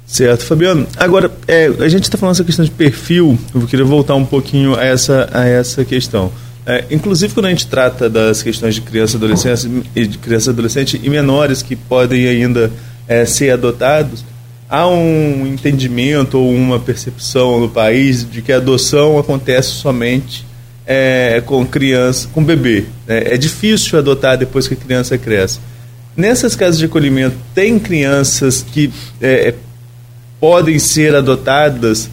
Certo, 0.07 0.45
Fabiano. 0.45 0.87
Agora, 0.97 1.31
é, 1.47 1.67
a 1.67 1.89
gente 1.89 2.05
está 2.05 2.17
falando 2.17 2.35
essa 2.35 2.45
questão 2.45 2.65
de 2.65 2.71
perfil, 2.71 3.39
eu 3.55 3.67
queria 3.67 3.85
voltar 3.85 4.15
um 4.15 4.25
pouquinho 4.25 4.75
a 4.75 4.85
essa, 4.85 5.29
a 5.33 5.45
essa 5.47 5.85
questão. 5.85 6.33
É, 6.69 6.85
inclusive 6.91 7.33
quando 7.33 7.47
a 7.47 7.49
gente 7.49 7.67
trata 7.67 8.11
das 8.11 8.43
questões 8.43 8.75
de 8.75 8.83
criança 8.83 9.15
e 9.15 9.17
adolescente, 9.17 9.67
de 9.95 10.19
criança 10.19 10.51
adolescente 10.51 11.01
e 11.03 11.09
menores 11.09 11.63
que 11.63 11.75
podem 11.75 12.27
ainda 12.29 12.71
é, 13.09 13.25
ser 13.25 13.53
adotados, 13.53 14.23
há 14.69 14.87
um 14.87 15.47
entendimento 15.47 16.39
ou 16.39 16.53
uma 16.53 16.79
percepção 16.79 17.59
no 17.59 17.71
país 17.71 18.31
de 18.31 18.43
que 18.43 18.53
a 18.53 18.59
adoção 18.59 19.19
acontece 19.19 19.69
somente 19.69 20.45
é, 20.87 21.43
com 21.47 21.65
criança, 21.67 22.29
com 22.35 22.45
bebê. 22.45 22.85
Né? 23.07 23.33
É 23.33 23.39
difícil 23.39 23.99
adotar 23.99 24.37
depois 24.37 24.69
que 24.69 24.75
a 24.75 24.77
criança 24.77 25.17
cresce. 25.17 25.61
Nessas 26.15 26.55
casas 26.55 26.77
de 26.77 26.85
acolhimento, 26.85 27.37
tem 27.55 27.79
crianças 27.79 28.61
que 28.61 28.93
é, 29.23 29.55
podem 30.39 30.79
ser 30.79 31.15
adotadas 31.15 32.11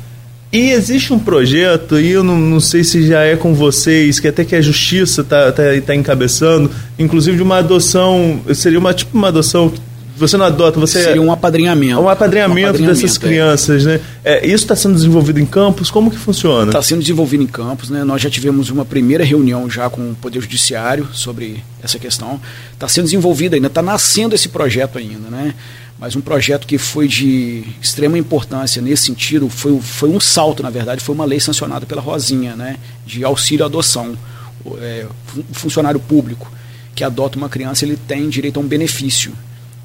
e 0.55 0.71
existe 0.71 1.11
um 1.11 1.19
projeto, 1.19 1.99
e 1.99 2.11
eu 2.11 2.23
não, 2.23 2.37
não, 2.37 2.59
sei 2.59 2.83
se 2.83 3.05
já 3.05 3.23
é 3.23 3.35
com 3.35 3.53
vocês, 3.53 4.19
que 4.19 4.27
até 4.27 4.45
que 4.45 4.55
a 4.55 4.61
justiça 4.61 5.21
está 5.21 5.51
tá, 5.51 5.63
tá 5.85 5.95
encabeçando, 5.95 6.71
inclusive 6.97 7.35
de 7.35 7.43
uma 7.43 7.57
adoção, 7.57 8.39
seria 8.53 8.79
uma 8.79 8.93
tipo 8.93 9.17
uma 9.17 9.27
adoção 9.27 9.73
você 10.17 10.37
não 10.37 10.45
adota, 10.45 10.79
você 10.79 11.03
seria 11.03 11.21
um 11.21 11.29
apadrinhamento, 11.29 11.99
um 11.99 12.07
apadrinhamento, 12.07 12.67
um 12.67 12.69
apadrinhamento 12.69 13.01
dessas 13.01 13.17
é. 13.17 13.19
crianças, 13.19 13.85
né? 13.85 13.99
É, 14.23 14.45
isso 14.45 14.63
está 14.63 14.75
sendo 14.75 14.95
desenvolvido 14.95 15.41
em 15.41 15.45
campos? 15.45 15.91
Como 15.91 16.09
que 16.09 16.17
funciona? 16.17 16.67
Está 16.71 16.81
sendo 16.81 17.01
desenvolvido 17.01 17.43
em 17.43 17.47
campos, 17.47 17.89
né? 17.89 18.03
Nós 18.05 18.21
já 18.21 18.29
tivemos 18.29 18.69
uma 18.69 18.85
primeira 18.85 19.25
reunião 19.25 19.69
já 19.69 19.89
com 19.89 20.11
o 20.11 20.15
Poder 20.15 20.39
Judiciário 20.39 21.09
sobre 21.11 21.61
essa 21.83 21.99
questão. 21.99 22.39
Está 22.71 22.87
sendo 22.87 23.05
desenvolvido 23.05 23.55
ainda, 23.55 23.67
está 23.67 23.81
nascendo 23.81 24.33
esse 24.33 24.47
projeto 24.47 24.97
ainda, 24.97 25.29
né? 25.29 25.53
Mas 25.97 26.15
um 26.15 26.21
projeto 26.21 26.67
que 26.67 26.77
foi 26.77 27.07
de 27.07 27.63
extrema 27.81 28.17
importância 28.17 28.81
nesse 28.81 29.05
sentido, 29.05 29.49
foi, 29.49 29.79
foi 29.79 30.09
um 30.09 30.19
salto, 30.19 30.61
na 30.61 30.69
verdade, 30.69 31.01
foi 31.01 31.15
uma 31.15 31.23
lei 31.23 31.39
sancionada 31.39 31.85
pela 31.85 32.01
Rosinha, 32.01 32.55
né, 32.55 32.77
de 33.05 33.23
auxílio 33.23 33.63
à 33.63 33.67
adoção. 33.67 34.17
O 34.63 34.77
é, 34.79 35.05
funcionário 35.53 35.99
público 35.99 36.51
que 36.93 37.03
adota 37.03 37.37
uma 37.37 37.49
criança, 37.49 37.85
ele 37.85 37.97
tem 37.97 38.29
direito 38.29 38.57
a 38.57 38.63
um 38.63 38.67
benefício. 38.67 39.33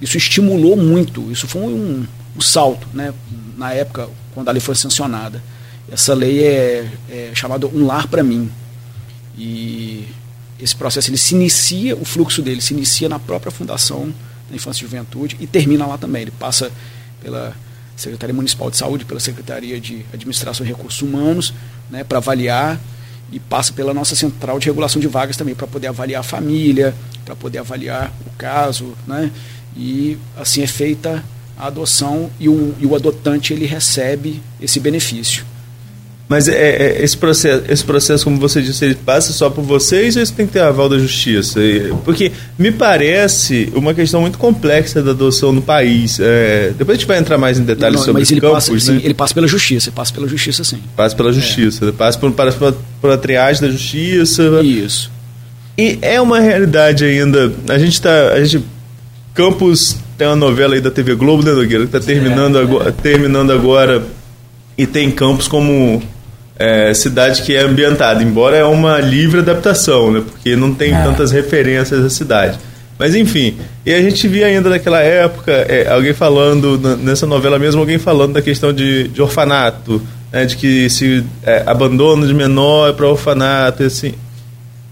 Isso 0.00 0.16
estimulou 0.16 0.76
muito, 0.76 1.30
isso 1.30 1.46
foi 1.46 1.62
um, 1.62 2.06
um 2.36 2.40
salto, 2.40 2.88
né, 2.92 3.12
na 3.56 3.72
época, 3.72 4.08
quando 4.34 4.48
a 4.48 4.52
lei 4.52 4.60
foi 4.60 4.74
sancionada. 4.74 5.42
Essa 5.90 6.14
lei 6.14 6.44
é, 6.44 6.88
é 7.08 7.30
chamada 7.34 7.66
Um 7.66 7.84
Lar 7.84 8.06
para 8.06 8.22
Mim. 8.22 8.50
E 9.36 10.06
esse 10.58 10.74
processo 10.74 11.10
ele 11.10 11.16
se 11.16 11.34
inicia, 11.34 11.96
o 11.96 12.04
fluxo 12.04 12.42
dele 12.42 12.60
se 12.60 12.72
inicia 12.72 13.08
na 13.08 13.18
própria 13.18 13.50
fundação 13.50 14.12
da 14.50 14.56
Infância 14.56 14.82
e 14.82 14.86
Juventude 14.86 15.36
e 15.40 15.46
termina 15.46 15.86
lá 15.86 15.96
também. 15.96 16.22
Ele 16.22 16.30
passa 16.32 16.70
pela 17.20 17.54
Secretaria 17.96 18.34
Municipal 18.34 18.70
de 18.70 18.76
Saúde, 18.76 19.04
pela 19.04 19.20
Secretaria 19.20 19.80
de 19.80 20.04
Administração 20.12 20.64
e 20.64 20.68
Recursos 20.68 21.00
Humanos, 21.02 21.52
né, 21.90 22.02
para 22.02 22.18
avaliar 22.18 22.78
e 23.32 23.38
passa 23.38 23.72
pela 23.72 23.94
nossa 23.94 24.16
central 24.16 24.58
de 24.58 24.66
regulação 24.66 25.00
de 25.00 25.06
vagas 25.06 25.36
também 25.36 25.54
para 25.54 25.66
poder 25.66 25.86
avaliar 25.86 26.20
a 26.20 26.24
família, 26.24 26.94
para 27.24 27.36
poder 27.36 27.58
avaliar 27.58 28.12
o 28.26 28.30
caso, 28.36 28.94
né? 29.06 29.30
E 29.76 30.18
assim 30.36 30.62
é 30.62 30.66
feita 30.66 31.24
a 31.56 31.66
adoção 31.66 32.30
e 32.40 32.48
o, 32.48 32.74
e 32.80 32.86
o 32.86 32.96
adotante 32.96 33.52
ele 33.52 33.66
recebe 33.66 34.42
esse 34.60 34.80
benefício. 34.80 35.44
Mas 36.30 36.46
é, 36.46 36.52
é, 36.54 37.02
esse, 37.02 37.16
processo, 37.16 37.64
esse 37.68 37.84
processo, 37.84 38.22
como 38.22 38.38
você 38.38 38.62
disse, 38.62 38.84
ele 38.84 38.94
passa 38.94 39.32
só 39.32 39.50
por 39.50 39.64
vocês 39.64 40.14
ou 40.14 40.22
isso 40.22 40.32
tem 40.32 40.46
que 40.46 40.52
ter 40.52 40.60
aval 40.60 40.88
da 40.88 40.96
justiça? 40.96 41.58
Porque 42.04 42.30
me 42.56 42.70
parece 42.70 43.68
uma 43.74 43.92
questão 43.92 44.20
muito 44.20 44.38
complexa 44.38 45.02
da 45.02 45.10
adoção 45.10 45.52
no 45.52 45.60
país. 45.60 46.20
É, 46.20 46.72
depois 46.78 46.96
a 46.96 47.00
gente 47.00 47.08
vai 47.08 47.18
entrar 47.18 47.36
mais 47.36 47.58
em 47.58 47.64
detalhes 47.64 47.96
não, 47.96 48.04
sobre 48.04 48.20
mas 48.20 48.30
ele 48.30 48.40
campos, 48.40 48.68
passa, 48.68 48.72
né? 48.72 48.78
sim, 48.78 49.00
ele 49.02 49.12
passa 49.12 49.34
pela 49.34 49.48
justiça, 49.48 49.90
passa 49.90 50.14
pela 50.14 50.28
justiça 50.28 50.62
sim. 50.62 50.78
Passa 50.94 51.16
pela 51.16 51.32
justiça, 51.32 51.88
é. 51.88 51.90
passa 51.90 52.16
por, 52.16 52.30
passa 52.30 52.56
por, 52.56 52.76
por 53.00 53.10
a 53.10 53.18
triagem 53.18 53.62
da 53.62 53.68
justiça. 53.68 54.44
Isso. 54.62 55.10
E 55.76 55.98
é 56.00 56.20
uma 56.20 56.38
realidade 56.38 57.04
ainda. 57.04 57.52
A 57.68 57.76
gente 57.76 57.94
está. 57.94 58.34
A 58.34 58.44
gente, 58.44 58.64
Campos 59.34 59.96
tem 60.16 60.28
uma 60.28 60.36
novela 60.36 60.74
aí 60.74 60.80
da 60.80 60.92
TV 60.92 61.16
Globo, 61.16 61.42
né, 61.44 61.50
Nogueira? 61.50 61.88
Que 61.88 61.96
está 61.96 61.98
terminando, 61.98 62.56
é, 62.56 62.62
agora, 62.62 62.92
terminando 62.92 63.50
agora. 63.50 64.00
E 64.78 64.86
tem 64.86 65.10
Campos 65.10 65.48
como 65.48 66.00
é, 66.60 66.92
cidade 66.92 67.40
que 67.40 67.56
é 67.56 67.62
ambientada, 67.62 68.22
embora 68.22 68.54
é 68.54 68.64
uma 68.64 69.00
livre 69.00 69.40
adaptação, 69.40 70.12
né? 70.12 70.20
Porque 70.20 70.54
não 70.54 70.74
tem 70.74 70.92
é. 70.92 71.02
tantas 71.02 71.32
referências 71.32 72.04
à 72.04 72.10
cidade. 72.10 72.58
Mas 72.98 73.14
enfim, 73.14 73.56
e 73.86 73.94
a 73.94 74.02
gente 74.02 74.28
via 74.28 74.46
ainda 74.46 74.68
naquela 74.68 75.00
época 75.00 75.50
é, 75.50 75.90
alguém 75.90 76.12
falando, 76.12 76.76
nessa 76.98 77.26
novela 77.26 77.58
mesmo, 77.58 77.80
alguém 77.80 77.98
falando 77.98 78.34
da 78.34 78.42
questão 78.42 78.74
de, 78.74 79.08
de 79.08 79.22
orfanato, 79.22 80.02
né, 80.30 80.44
de 80.44 80.54
que 80.54 80.90
se 80.90 81.24
é, 81.42 81.62
abandono 81.66 82.26
de 82.26 82.34
menor 82.34 82.92
para 82.92 83.08
orfanato, 83.08 83.82
assim. 83.82 84.12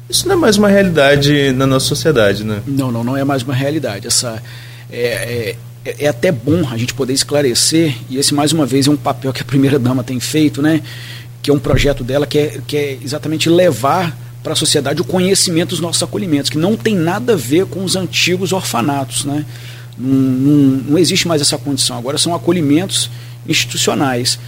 Isso 0.09 0.27
não 0.27 0.37
é 0.37 0.39
mais 0.39 0.57
uma 0.57 0.69
realidade 0.69 1.53
na 1.53 1.67
nossa 1.67 1.85
sociedade, 1.85 2.45
né? 2.45 2.63
Não, 2.67 2.91
não, 2.91 3.05
não 3.05 3.15
é 3.15 3.25
mais 3.25 3.43
uma 3.43 3.53
realidade. 3.53 4.07
Essa 4.07 4.43
é, 4.91 5.55
é, 5.85 5.95
é 5.99 6.09
até 6.09 6.33
bom 6.33 6.67
a 6.73 6.79
gente 6.79 6.95
poder 6.95 7.13
esclarecer, 7.13 7.95
e 8.09 8.17
esse 8.17 8.33
mais 8.33 8.53
uma 8.55 8.65
vez 8.65 8.87
é 8.87 8.91
um 8.91 8.97
papel 8.97 9.35
que 9.35 9.43
a 9.43 9.45
primeira 9.45 9.79
dama 9.79 10.03
tem 10.03 10.19
feito, 10.19 10.63
né? 10.63 10.81
Que 11.49 11.50
é 11.50 11.55
um 11.55 11.59
projeto 11.59 12.05
dela 12.05 12.26
que 12.26 12.38
é, 12.38 12.61
que 12.67 12.76
é 12.76 12.99
exatamente 13.02 13.49
levar 13.49 14.14
para 14.43 14.52
a 14.52 14.57
sociedade 14.57 15.00
o 15.00 15.05
conhecimento 15.05 15.71
dos 15.71 15.81
nossos 15.81 16.02
acolhimentos, 16.02 16.50
que 16.50 16.59
não 16.59 16.76
tem 16.76 16.95
nada 16.95 17.33
a 17.33 17.37
ver 17.37 17.64
com 17.64 17.83
os 17.83 17.97
antigos 17.97 18.52
orfanatos. 18.52 19.25
Né? 19.25 19.47
Não, 19.97 20.14
não, 20.14 20.52
não 20.90 20.99
existe 20.99 21.26
mais 21.26 21.40
essa 21.40 21.57
condição. 21.57 21.97
Agora 21.97 22.19
são 22.19 22.35
acolhimentos 22.35 23.11
institucionais. 23.49 24.38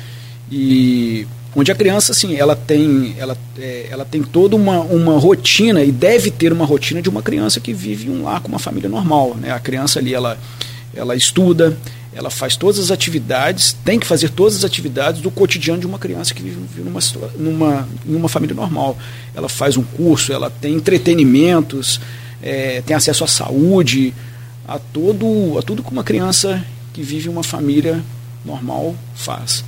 E 0.52 1.26
onde 1.57 1.73
a 1.73 1.75
criança, 1.75 2.12
assim, 2.12 2.37
ela 2.37 2.54
tem, 2.54 3.14
ela, 3.16 3.35
é, 3.59 3.87
ela 3.90 4.04
tem 4.04 4.23
toda 4.23 4.54
uma, 4.54 4.80
uma 4.80 5.19
rotina 5.19 5.83
e 5.83 5.90
deve 5.90 6.30
ter 6.30 6.52
uma 6.52 6.66
rotina 6.66 7.00
de 7.00 7.09
uma 7.09 7.23
criança 7.23 7.61
que 7.61 7.73
vive 7.73 8.11
um 8.11 8.25
lar 8.25 8.42
com 8.42 8.49
uma 8.49 8.59
família 8.59 8.90
normal. 8.90 9.35
Né? 9.40 9.50
A 9.50 9.59
criança 9.59 10.00
ali, 10.00 10.12
ela, 10.12 10.38
ela 10.95 11.16
estuda, 11.16 11.78
ela 12.12 12.31
faz 12.31 12.57
todas 12.57 12.79
as 12.79 12.90
atividades, 12.90 13.76
tem 13.85 13.99
que 13.99 14.07
fazer 14.07 14.31
todas 14.31 14.57
as 14.57 14.64
atividades 14.64 15.21
do 15.21 15.31
cotidiano 15.31 15.81
de 15.81 15.87
uma 15.87 15.99
criança 15.99 16.35
que 16.35 16.43
vive, 16.43 16.59
numa, 16.83 17.00
numa, 17.38 17.88
numa 18.05 18.29
família 18.29 18.55
normal. 18.55 18.99
Ela 19.35 19.49
faz 19.49 19.76
um 19.76 19.83
curso, 19.83 20.33
ela 20.33 20.50
tem 20.50 20.75
entretenimentos, 20.75 22.00
é, 22.43 22.83
tem 22.85 22.97
acesso 22.97 23.23
à 23.23 23.29
saúde, 23.29 24.12
a, 24.67 24.79
todo, 24.79 25.57
a 25.59 25.62
tudo 25.62 25.83
que 25.83 25.90
uma 25.90 26.02
criança 26.05 26.64
que 26.93 27.02
vive 27.02 27.29
uma 27.29 27.45
família 27.45 28.02
normal 28.45 28.95
faz. 29.14 29.64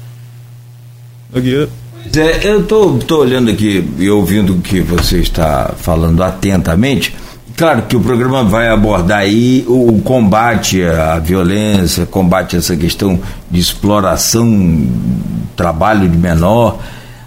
É, 2.16 2.48
eu 2.48 2.60
estou 2.60 3.20
olhando 3.20 3.50
aqui 3.50 3.88
e 3.98 4.10
ouvindo 4.10 4.54
o 4.54 4.60
que 4.60 4.80
você 4.80 5.20
está 5.20 5.74
falando 5.78 6.22
atentamente. 6.22 7.14
Claro 7.62 7.82
que 7.82 7.94
o 7.94 8.00
programa 8.00 8.42
vai 8.42 8.66
abordar 8.66 9.18
aí 9.18 9.64
o 9.68 10.00
combate 10.02 10.82
à 10.82 11.20
violência, 11.20 12.04
combate 12.04 12.56
a 12.56 12.58
essa 12.58 12.76
questão 12.76 13.20
de 13.48 13.60
exploração, 13.60 14.84
trabalho 15.54 16.08
de 16.08 16.18
menor, 16.18 16.80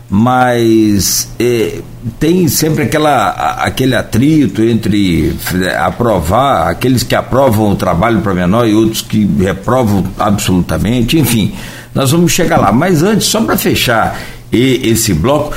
mas 0.10 1.30
é, 1.40 1.80
tem 2.20 2.50
sempre 2.50 2.84
aquela, 2.84 3.30
aquele 3.62 3.96
atrito 3.96 4.62
entre 4.62 5.34
aprovar, 5.80 6.68
aqueles 6.68 7.02
que 7.02 7.16
aprovam 7.16 7.72
o 7.72 7.76
trabalho 7.78 8.20
para 8.20 8.34
menor 8.34 8.68
e 8.68 8.74
outros 8.74 9.02
que 9.02 9.26
reprovam 9.40 10.04
absolutamente, 10.20 11.18
enfim, 11.18 11.56
nós 11.94 12.12
vamos 12.12 12.34
chegar 12.34 12.58
lá. 12.58 12.74
Mas 12.74 13.02
antes, 13.04 13.28
só 13.28 13.40
para 13.40 13.56
fechar 13.56 14.20
esse 14.52 15.14
bloco, 15.14 15.56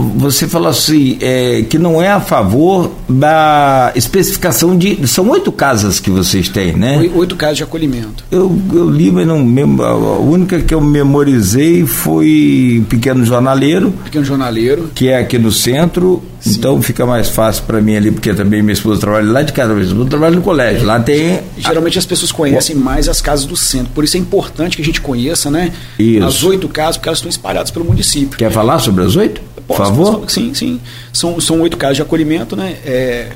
você 0.00 0.48
falou 0.48 0.68
assim, 0.68 1.18
é, 1.20 1.62
que 1.62 1.78
não 1.78 2.00
é 2.02 2.10
a 2.10 2.20
favor 2.20 2.90
da 3.08 3.92
especificação 3.94 4.76
de. 4.76 5.06
São 5.06 5.28
oito 5.30 5.50
casas 5.50 6.00
que 6.00 6.10
vocês 6.10 6.48
têm, 6.48 6.74
né? 6.74 7.10
Oito 7.14 7.36
casas 7.36 7.58
de 7.58 7.62
acolhimento. 7.62 8.24
Eu, 8.30 8.56
eu 8.72 8.88
li, 8.88 9.10
mas 9.10 9.26
não. 9.26 9.38
A 9.82 10.18
única 10.18 10.60
que 10.60 10.74
eu 10.74 10.80
memorizei 10.80 11.86
foi 11.86 12.84
Pequeno 12.88 13.24
Jornaleiro. 13.24 13.92
Pequeno 14.04 14.24
Jornaleiro. 14.24 14.90
Que 14.94 15.08
é 15.08 15.18
aqui 15.18 15.38
no 15.38 15.52
centro. 15.52 16.22
Sim. 16.40 16.50
Então 16.58 16.80
fica 16.80 17.04
mais 17.04 17.28
fácil 17.28 17.64
para 17.64 17.80
mim 17.80 17.96
ali, 17.96 18.10
porque 18.10 18.32
também 18.32 18.62
minha 18.62 18.72
esposa 18.72 19.00
trabalha 19.00 19.30
lá 19.30 19.42
de 19.42 19.52
casa, 19.52 19.74
minha 19.74 19.86
esposa 19.86 20.08
trabalha 20.08 20.36
no 20.36 20.42
colégio. 20.42 20.86
Lá 20.86 21.00
tem. 21.00 21.40
Geralmente 21.58 21.98
as 21.98 22.06
pessoas 22.06 22.30
conhecem 22.30 22.76
mais 22.76 23.08
as 23.08 23.20
casas 23.20 23.44
do 23.44 23.56
centro. 23.56 23.92
Por 23.92 24.04
isso 24.04 24.16
é 24.16 24.20
importante 24.20 24.76
que 24.76 24.82
a 24.82 24.84
gente 24.84 25.00
conheça, 25.00 25.50
né? 25.50 25.72
Isso. 25.98 26.24
As 26.24 26.42
oito 26.44 26.68
casas, 26.68 26.96
porque 26.96 27.08
elas 27.08 27.18
estão 27.18 27.28
espalhadas 27.28 27.70
pelo 27.70 27.84
município. 27.84 28.38
Quer 28.38 28.52
falar 28.52 28.78
sobre 28.78 29.04
as 29.04 29.16
oito? 29.16 29.40
Por 29.66 29.76
favor? 29.76 30.24
Sim, 30.28 30.54
sim. 30.54 30.80
São, 31.12 31.40
são 31.40 31.60
oito 31.60 31.76
casos 31.76 31.96
de 31.96 32.02
acolhimento, 32.02 32.56
né? 32.56 32.76
É, 32.84 33.28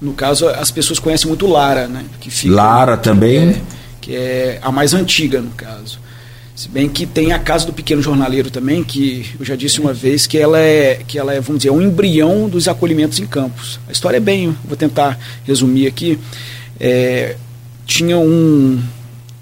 no 0.00 0.12
caso, 0.12 0.48
as 0.48 0.70
pessoas 0.70 0.98
conhecem 0.98 1.28
muito 1.28 1.46
Lara, 1.46 1.86
né? 1.86 2.04
Que 2.20 2.30
fica, 2.30 2.54
Lara 2.54 2.96
também? 2.96 3.50
É, 3.50 3.60
que 4.00 4.14
é 4.14 4.58
a 4.60 4.70
mais 4.72 4.92
antiga, 4.92 5.40
no 5.40 5.50
caso. 5.50 5.98
Se 6.60 6.68
bem 6.68 6.90
que 6.90 7.06
tem 7.06 7.32
a 7.32 7.38
casa 7.38 7.64
do 7.64 7.72
pequeno 7.72 8.02
jornaleiro 8.02 8.50
também, 8.50 8.84
que 8.84 9.24
eu 9.40 9.46
já 9.46 9.56
disse 9.56 9.80
uma 9.80 9.94
vez 9.94 10.26
que 10.26 10.36
ela 10.36 10.58
é, 10.58 10.96
que 11.08 11.18
ela 11.18 11.32
é 11.32 11.40
vamos 11.40 11.60
dizer, 11.60 11.70
um 11.70 11.80
embrião 11.80 12.50
dos 12.50 12.68
acolhimentos 12.68 13.18
em 13.18 13.26
campos. 13.26 13.80
A 13.88 13.92
história 13.92 14.18
é 14.18 14.20
bem, 14.20 14.54
vou 14.66 14.76
tentar 14.76 15.18
resumir 15.46 15.86
aqui. 15.86 16.18
É, 16.78 17.36
tinha 17.86 18.18
um, 18.18 18.78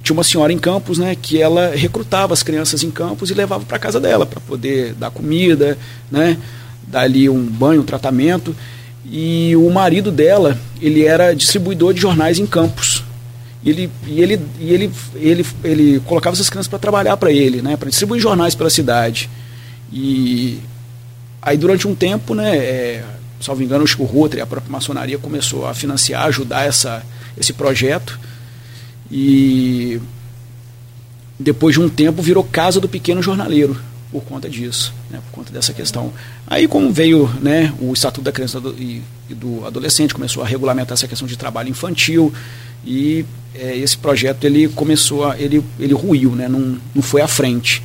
tinha 0.00 0.14
uma 0.14 0.22
senhora 0.22 0.52
em 0.52 0.58
Campos, 0.60 0.96
né, 0.98 1.16
que 1.20 1.42
ela 1.42 1.74
recrutava 1.74 2.32
as 2.32 2.44
crianças 2.44 2.84
em 2.84 2.90
Campos 2.92 3.32
e 3.32 3.34
levava 3.34 3.64
para 3.64 3.80
casa 3.80 3.98
dela 3.98 4.24
para 4.24 4.38
poder 4.38 4.92
dar 4.92 5.10
comida, 5.10 5.76
né, 6.08 6.38
dar 6.86 7.00
ali 7.00 7.28
um 7.28 7.44
banho, 7.44 7.80
um 7.80 7.84
tratamento. 7.84 8.54
E 9.04 9.56
o 9.56 9.68
marido 9.70 10.12
dela, 10.12 10.56
ele 10.80 11.04
era 11.04 11.34
distribuidor 11.34 11.92
de 11.92 12.00
jornais 12.00 12.38
em 12.38 12.46
Campos. 12.46 13.02
Ele, 13.68 13.90
e 14.06 14.20
ele, 14.20 14.40
e 14.58 14.72
ele, 14.72 14.92
ele, 15.16 15.46
ele 15.64 16.00
colocava 16.00 16.34
essas 16.34 16.48
crianças 16.48 16.68
para 16.68 16.78
trabalhar 16.78 17.16
para 17.16 17.32
ele, 17.32 17.60
né, 17.60 17.76
para 17.76 17.88
distribuir 17.88 18.20
jornais 18.20 18.54
pela 18.54 18.70
cidade. 18.70 19.28
E 19.92 20.60
aí 21.42 21.56
durante 21.56 21.86
um 21.86 21.94
tempo, 21.94 22.34
né, 22.34 22.56
é, 22.56 23.04
salvo 23.40 23.62
engano, 23.62 23.84
o 23.98 24.04
Rotary, 24.04 24.40
a 24.40 24.46
própria 24.46 24.70
maçonaria 24.70 25.18
começou 25.18 25.66
a 25.66 25.74
financiar, 25.74 26.26
ajudar 26.26 26.66
essa, 26.66 27.02
esse 27.36 27.52
projeto. 27.52 28.18
E 29.10 30.00
depois 31.38 31.74
de 31.74 31.80
um 31.80 31.88
tempo 31.88 32.20
virou 32.20 32.44
Casa 32.44 32.80
do 32.80 32.88
Pequeno 32.88 33.22
Jornaleiro 33.22 33.78
por 34.10 34.22
conta 34.24 34.48
disso, 34.48 34.92
né, 35.10 35.20
por 35.26 35.36
conta 35.36 35.52
dessa 35.52 35.72
questão. 35.72 36.12
Aí 36.46 36.66
como 36.66 36.90
veio 36.92 37.28
né, 37.40 37.72
o 37.78 37.92
Estatuto 37.92 38.24
da 38.24 38.32
Criança 38.32 38.60
e, 38.78 39.02
do 39.28 39.66
Adolescente, 39.66 40.14
começou 40.14 40.42
a 40.42 40.46
regulamentar 40.46 40.94
essa 40.94 41.06
questão 41.06 41.28
de 41.28 41.36
trabalho 41.36 41.68
infantil 41.68 42.32
e 42.84 43.24
é, 43.54 43.76
esse 43.76 43.96
projeto 43.96 44.44
ele 44.44 44.68
começou 44.68 45.24
a, 45.24 45.38
ele, 45.38 45.62
ele 45.78 45.94
ruiu, 45.94 46.32
né, 46.32 46.48
não, 46.48 46.78
não 46.94 47.02
foi 47.02 47.20
à 47.20 47.28
frente. 47.28 47.82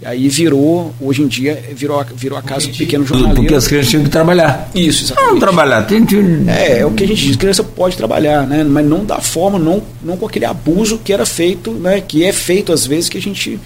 E 0.00 0.04
aí 0.04 0.28
virou, 0.28 0.94
hoje 1.00 1.22
em 1.22 1.26
dia, 1.26 1.58
virou, 1.74 2.04
virou 2.14 2.38
a 2.38 2.42
casa 2.42 2.68
do 2.68 2.76
pequeno 2.76 3.04
jornaleiro. 3.06 3.40
Porque 3.40 3.54
as 3.54 3.66
crianças 3.66 3.90
tinham 3.90 4.04
que 4.04 4.10
trabalhar. 4.10 4.70
Isso, 4.74 5.04
exatamente. 5.04 5.32
Não 5.32 5.40
trabalhar, 5.40 5.82
tem, 5.84 6.04
tem... 6.04 6.44
É, 6.48 6.80
é 6.80 6.86
o 6.86 6.92
que 6.92 7.02
a 7.02 7.06
gente 7.06 7.24
diz, 7.24 7.36
criança 7.36 7.64
pode 7.64 7.96
trabalhar, 7.96 8.46
né? 8.46 8.62
Mas 8.62 8.86
não 8.86 9.06
da 9.06 9.20
forma, 9.20 9.58
não, 9.58 9.82
não 10.02 10.18
com 10.18 10.26
aquele 10.26 10.44
abuso 10.44 10.98
que 10.98 11.14
era 11.14 11.24
feito, 11.24 11.70
né? 11.70 12.02
Que 12.02 12.24
é 12.24 12.32
feito 12.32 12.74
às 12.74 12.86
vezes 12.86 13.08
que 13.08 13.16
a 13.16 13.22
gente 13.22 13.58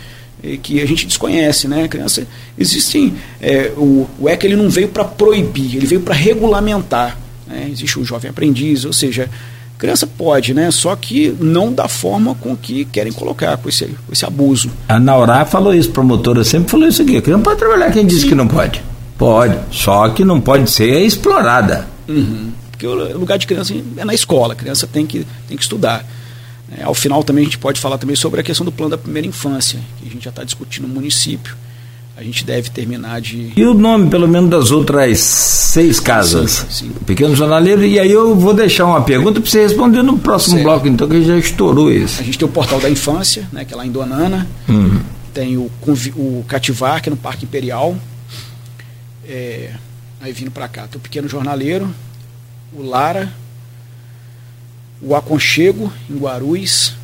eh, 0.45 0.57
que 0.63 0.81
a 0.81 0.87
gente 0.87 1.05
desconhece, 1.05 1.67
né? 1.67 1.83
A 1.83 1.89
criança 1.89 2.25
existem 2.57 3.13
é, 3.41 3.73
o, 3.77 4.09
o 4.21 4.29
ECA 4.29 4.47
ele 4.47 4.55
não 4.57 4.71
veio 4.71 4.87
para 4.87 5.05
proibir, 5.05 5.75
ele 5.75 5.87
veio 5.87 6.01
para 6.01 6.15
regulamentar. 6.15 7.19
Né? 7.45 7.71
Existe 7.73 7.99
o 7.99 8.05
jovem 8.05 8.31
aprendiz, 8.31 8.85
ou 8.85 8.93
seja, 8.93 9.29
criança 9.81 10.07
pode, 10.07 10.53
né? 10.53 10.71
Só 10.71 10.95
que 10.95 11.35
não 11.41 11.73
da 11.73 11.89
forma 11.89 12.35
com 12.35 12.55
que 12.55 12.85
querem 12.85 13.13
colocar, 13.13 13.57
com 13.57 13.69
esse, 13.69 13.87
com 13.87 14.13
esse 14.13 14.27
abuso. 14.27 14.71
A 14.87 15.01
Naurá 15.01 15.45
falou 15.47 15.75
isso, 15.75 15.91
promotora 15.91 16.45
sempre 16.45 16.71
falou 16.71 16.87
isso 16.87 17.01
aqui. 17.01 17.17
A 17.17 17.23
criança 17.23 17.43
pode 17.43 17.59
trabalhar, 17.59 17.91
quem 17.91 18.07
disse 18.07 18.23
Sim. 18.23 18.29
que 18.29 18.35
não 18.35 18.47
pode? 18.47 18.83
Pode, 19.17 19.59
só 19.73 20.11
que 20.11 20.23
não 20.25 20.41
pode 20.41 20.71
ser 20.71 21.01
explorada. 21.01 21.89
Uhum. 22.07 22.51
Porque 22.71 22.87
o 22.87 23.19
lugar 23.19 23.39
de 23.39 23.47
criança 23.47 23.75
é 23.97 24.05
na 24.05 24.15
escola, 24.15 24.53
a 24.53 24.57
criança 24.57 24.87
tem 24.87 25.07
que, 25.07 25.27
tem 25.49 25.57
que 25.57 25.63
estudar. 25.63 26.05
É, 26.79 26.85
ao 26.85 26.95
final 26.95 27.25
também 27.25 27.43
a 27.43 27.45
gente 27.47 27.59
pode 27.59 27.81
falar 27.81 27.99
também 27.99 28.15
sobre 28.15 28.41
a 28.41 28.43
questão 28.43 28.65
do 28.65 28.71
plano 28.71 28.91
da 28.91 28.99
primeira 28.99 29.27
infância, 29.27 29.81
que 29.99 30.09
a 30.09 30.13
gente 30.13 30.25
já 30.25 30.31
está 30.31 30.45
discutindo 30.45 30.87
no 30.87 30.95
município. 30.95 31.57
A 32.21 32.23
gente 32.23 32.45
deve 32.45 32.69
terminar 32.69 33.19
de. 33.19 33.51
E 33.57 33.65
o 33.65 33.73
nome, 33.73 34.11
pelo 34.11 34.29
menos, 34.29 34.51
das 34.51 34.71
outras 34.71 35.19
seis 35.21 35.99
casas? 35.99 36.67
Sim, 36.69 36.89
sim. 36.89 36.93
Pequeno 37.07 37.35
Jornaleiro, 37.35 37.83
e 37.83 37.99
aí 37.99 38.11
eu 38.11 38.37
vou 38.37 38.53
deixar 38.53 38.85
uma 38.85 39.01
pergunta 39.01 39.41
para 39.41 39.51
você 39.51 39.63
responder 39.63 40.03
no 40.03 40.19
próximo 40.19 40.57
certo. 40.57 40.65
bloco, 40.67 40.87
então, 40.87 41.09
que 41.09 41.25
já 41.25 41.39
estourou 41.39 41.91
esse. 41.91 42.21
A 42.21 42.23
gente 42.23 42.39
tem 42.39 42.47
o 42.47 42.51
Portal 42.51 42.79
da 42.79 42.91
Infância, 42.91 43.49
né, 43.51 43.65
que 43.65 43.73
é 43.73 43.77
lá 43.79 43.87
em 43.87 43.91
Donana. 43.91 44.47
Uhum. 44.69 45.01
Tem 45.33 45.57
o, 45.57 45.71
o 46.15 46.45
Cativar, 46.47 47.03
que 47.03 47.09
é 47.09 47.11
no 47.11 47.17
Parque 47.17 47.47
Imperial. 47.47 47.97
É, 49.27 49.71
aí 50.21 50.31
vindo 50.31 50.51
para 50.51 50.69
cá, 50.69 50.87
tem 50.87 50.99
o 50.99 51.01
Pequeno 51.01 51.27
Jornaleiro, 51.27 51.89
o 52.75 52.83
Lara, 52.83 53.33
o 55.01 55.17
aconchego 55.17 55.91
em 56.11 56.19
Guarulhos, 56.19 56.95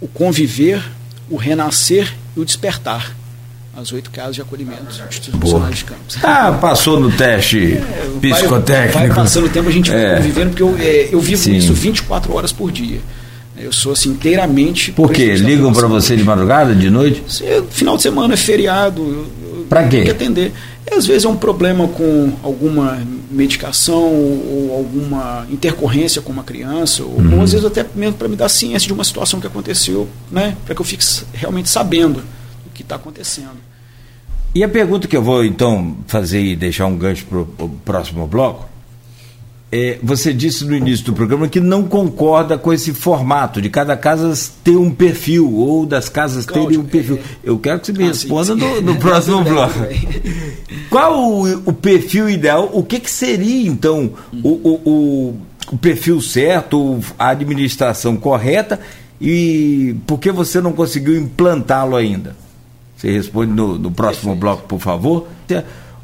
o 0.00 0.08
conviver, 0.08 0.84
o 1.30 1.36
renascer 1.36 2.12
e 2.36 2.40
o 2.40 2.44
despertar. 2.44 3.14
As 3.76 3.92
oito 3.92 4.10
casas 4.10 4.36
de 4.36 4.42
acolhimento 4.42 4.84
institucionais 5.08 5.78
de 5.78 5.84
campos. 5.84 6.16
Ah, 6.22 6.52
passou 6.60 7.00
no 7.00 7.10
teste 7.10 7.74
é, 7.74 8.08
psicotécnico. 8.20 8.98
Vai, 8.98 9.08
vai 9.08 9.16
passando 9.16 9.46
o 9.46 9.48
tempo, 9.48 9.68
a 9.68 9.72
gente 9.72 9.90
é. 9.90 10.10
vai 10.10 10.16
convivendo, 10.18 10.50
porque 10.50 10.62
eu, 10.62 10.76
é, 10.78 11.08
eu 11.10 11.20
vivo 11.20 11.42
Sim. 11.42 11.56
isso 11.56 11.74
24 11.74 12.32
horas 12.34 12.52
por 12.52 12.70
dia. 12.70 13.00
Eu 13.56 13.72
sou 13.72 13.92
assim 13.92 14.10
inteiramente. 14.10 14.92
Por 14.92 15.12
quê? 15.12 15.34
Ligam 15.34 15.72
para 15.72 15.86
você 15.86 16.16
de 16.16 16.24
madrugada, 16.24 16.74
de 16.74 16.90
noite? 16.90 17.22
Sim, 17.28 17.44
final 17.70 17.96
de 17.96 18.02
semana 18.02 18.34
é 18.34 18.36
feriado. 18.36 19.26
Para 19.68 19.84
quê? 19.84 19.98
Tem 19.98 20.04
que 20.04 20.10
atender. 20.10 20.52
E, 20.90 20.94
às 20.94 21.06
vezes 21.06 21.24
é 21.24 21.28
um 21.28 21.36
problema 21.36 21.88
com 21.88 22.32
alguma 22.42 23.00
medicação 23.30 24.02
ou, 24.02 24.76
alguma 24.76 25.46
intercorrência 25.50 26.20
com 26.20 26.30
uma 26.30 26.44
criança, 26.44 27.02
ou, 27.02 27.18
uhum. 27.18 27.36
ou 27.36 27.42
às 27.42 27.52
vezes 27.52 27.64
até 27.64 27.84
mesmo 27.94 28.14
para 28.14 28.28
me 28.28 28.36
dar 28.36 28.48
ciência 28.48 28.86
de 28.86 28.92
uma 28.92 29.04
situação 29.04 29.40
que 29.40 29.46
aconteceu, 29.46 30.08
né? 30.30 30.56
Para 30.64 30.74
que 30.74 30.80
eu 30.80 30.84
fique 30.84 31.04
realmente 31.32 31.68
sabendo 31.68 32.22
que 32.74 32.82
está 32.82 32.96
acontecendo. 32.96 33.56
E 34.54 34.62
a 34.62 34.68
pergunta 34.68 35.08
que 35.08 35.16
eu 35.16 35.22
vou 35.22 35.44
então 35.44 35.96
fazer 36.06 36.42
e 36.42 36.54
deixar 36.54 36.86
um 36.86 36.96
gancho 36.96 37.24
para 37.26 37.38
o 37.38 37.68
próximo 37.84 38.26
bloco 38.26 38.74
é, 39.76 39.98
você 40.00 40.32
disse 40.32 40.64
no 40.64 40.76
início 40.76 41.04
do 41.06 41.12
programa 41.12 41.48
que 41.48 41.58
não 41.58 41.82
concorda 41.82 42.56
com 42.56 42.72
esse 42.72 42.94
formato 42.94 43.60
de 43.60 43.68
cada 43.68 43.96
casa 43.96 44.32
ter 44.62 44.76
um 44.76 44.88
perfil 44.88 45.52
ou 45.52 45.84
das 45.84 46.08
casas 46.08 46.46
Cláudio, 46.46 46.68
terem 46.68 46.80
um 46.80 46.88
perfil. 46.88 47.16
É... 47.16 47.50
Eu 47.50 47.58
quero 47.58 47.80
que 47.80 47.86
você 47.86 47.92
me 47.92 48.04
ah, 48.04 48.06
responda 48.06 48.44
sim, 48.44 48.60
sim. 48.60 48.66
No, 48.66 48.80
no, 48.92 48.96
próximo 49.00 49.42
bloco. 49.42 49.74
Qual 50.88 51.18
o, 51.18 51.70
o, 51.70 51.72
perfil 51.72 52.30
ideal? 52.30 52.70
O 52.72 52.84
que, 52.84 53.00
que 53.00 53.10
seria 53.10 53.68
então 53.68 54.12
o, 54.44 54.48
o, 54.48 55.36
o 55.72 55.76
perfil 55.78 56.20
certo, 56.20 57.00
a 57.18 57.30
administração 57.30 58.16
correta 58.16 58.78
e 59.20 59.96
por 60.06 60.20
que 60.20 60.30
você 60.30 60.60
não 60.60 60.72
conseguiu 60.72 61.16
implantá-lo 61.16 61.96
ainda? 61.96 62.43
Você 63.04 63.10
responde 63.10 63.52
no, 63.52 63.78
no 63.78 63.90
próximo 63.90 64.32
Perfeito. 64.32 64.40
bloco, 64.40 64.62
por 64.66 64.80
favor. 64.80 65.28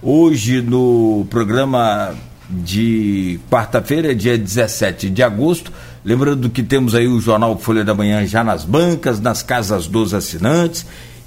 Hoje 0.02 0.60
no 0.60 1.26
programa 1.30 2.14
de 2.50 3.40
quarta-feira, 3.50 4.14
dia 4.14 4.36
17 4.36 5.08
de 5.08 5.22
agosto. 5.22 5.72
Lembrando 6.04 6.50
que 6.50 6.62
temos 6.62 6.94
aí 6.94 7.08
o 7.08 7.18
Jornal 7.18 7.58
Folha 7.58 7.82
da 7.82 7.94
Manhã 7.94 8.26
já 8.26 8.44
nas 8.44 8.66
bancas, 8.66 9.18
nas 9.18 9.42
casas 9.42 9.86
dos 9.86 10.12
assinantes. 10.12 10.84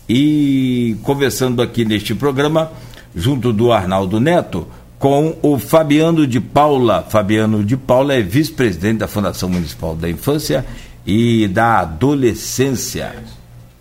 E 0.07 0.95
conversando 1.01 1.59
aqui 1.59 1.83
neste 1.83 2.13
programa, 2.13 2.71
junto 3.15 3.51
do 3.51 3.71
Arnaldo 3.71 4.19
Neto, 4.19 4.67
com 4.99 5.35
o 5.41 5.57
Fabiano 5.57 6.27
de 6.27 6.39
Paula. 6.39 7.03
Fabiano 7.09 7.63
de 7.63 7.75
Paula 7.75 8.13
é 8.13 8.21
vice-presidente 8.21 8.99
da 8.99 9.07
Fundação 9.07 9.49
Municipal 9.49 9.95
da 9.95 10.07
Infância 10.07 10.63
e 11.03 11.47
da 11.47 11.79
Adolescência. 11.79 13.15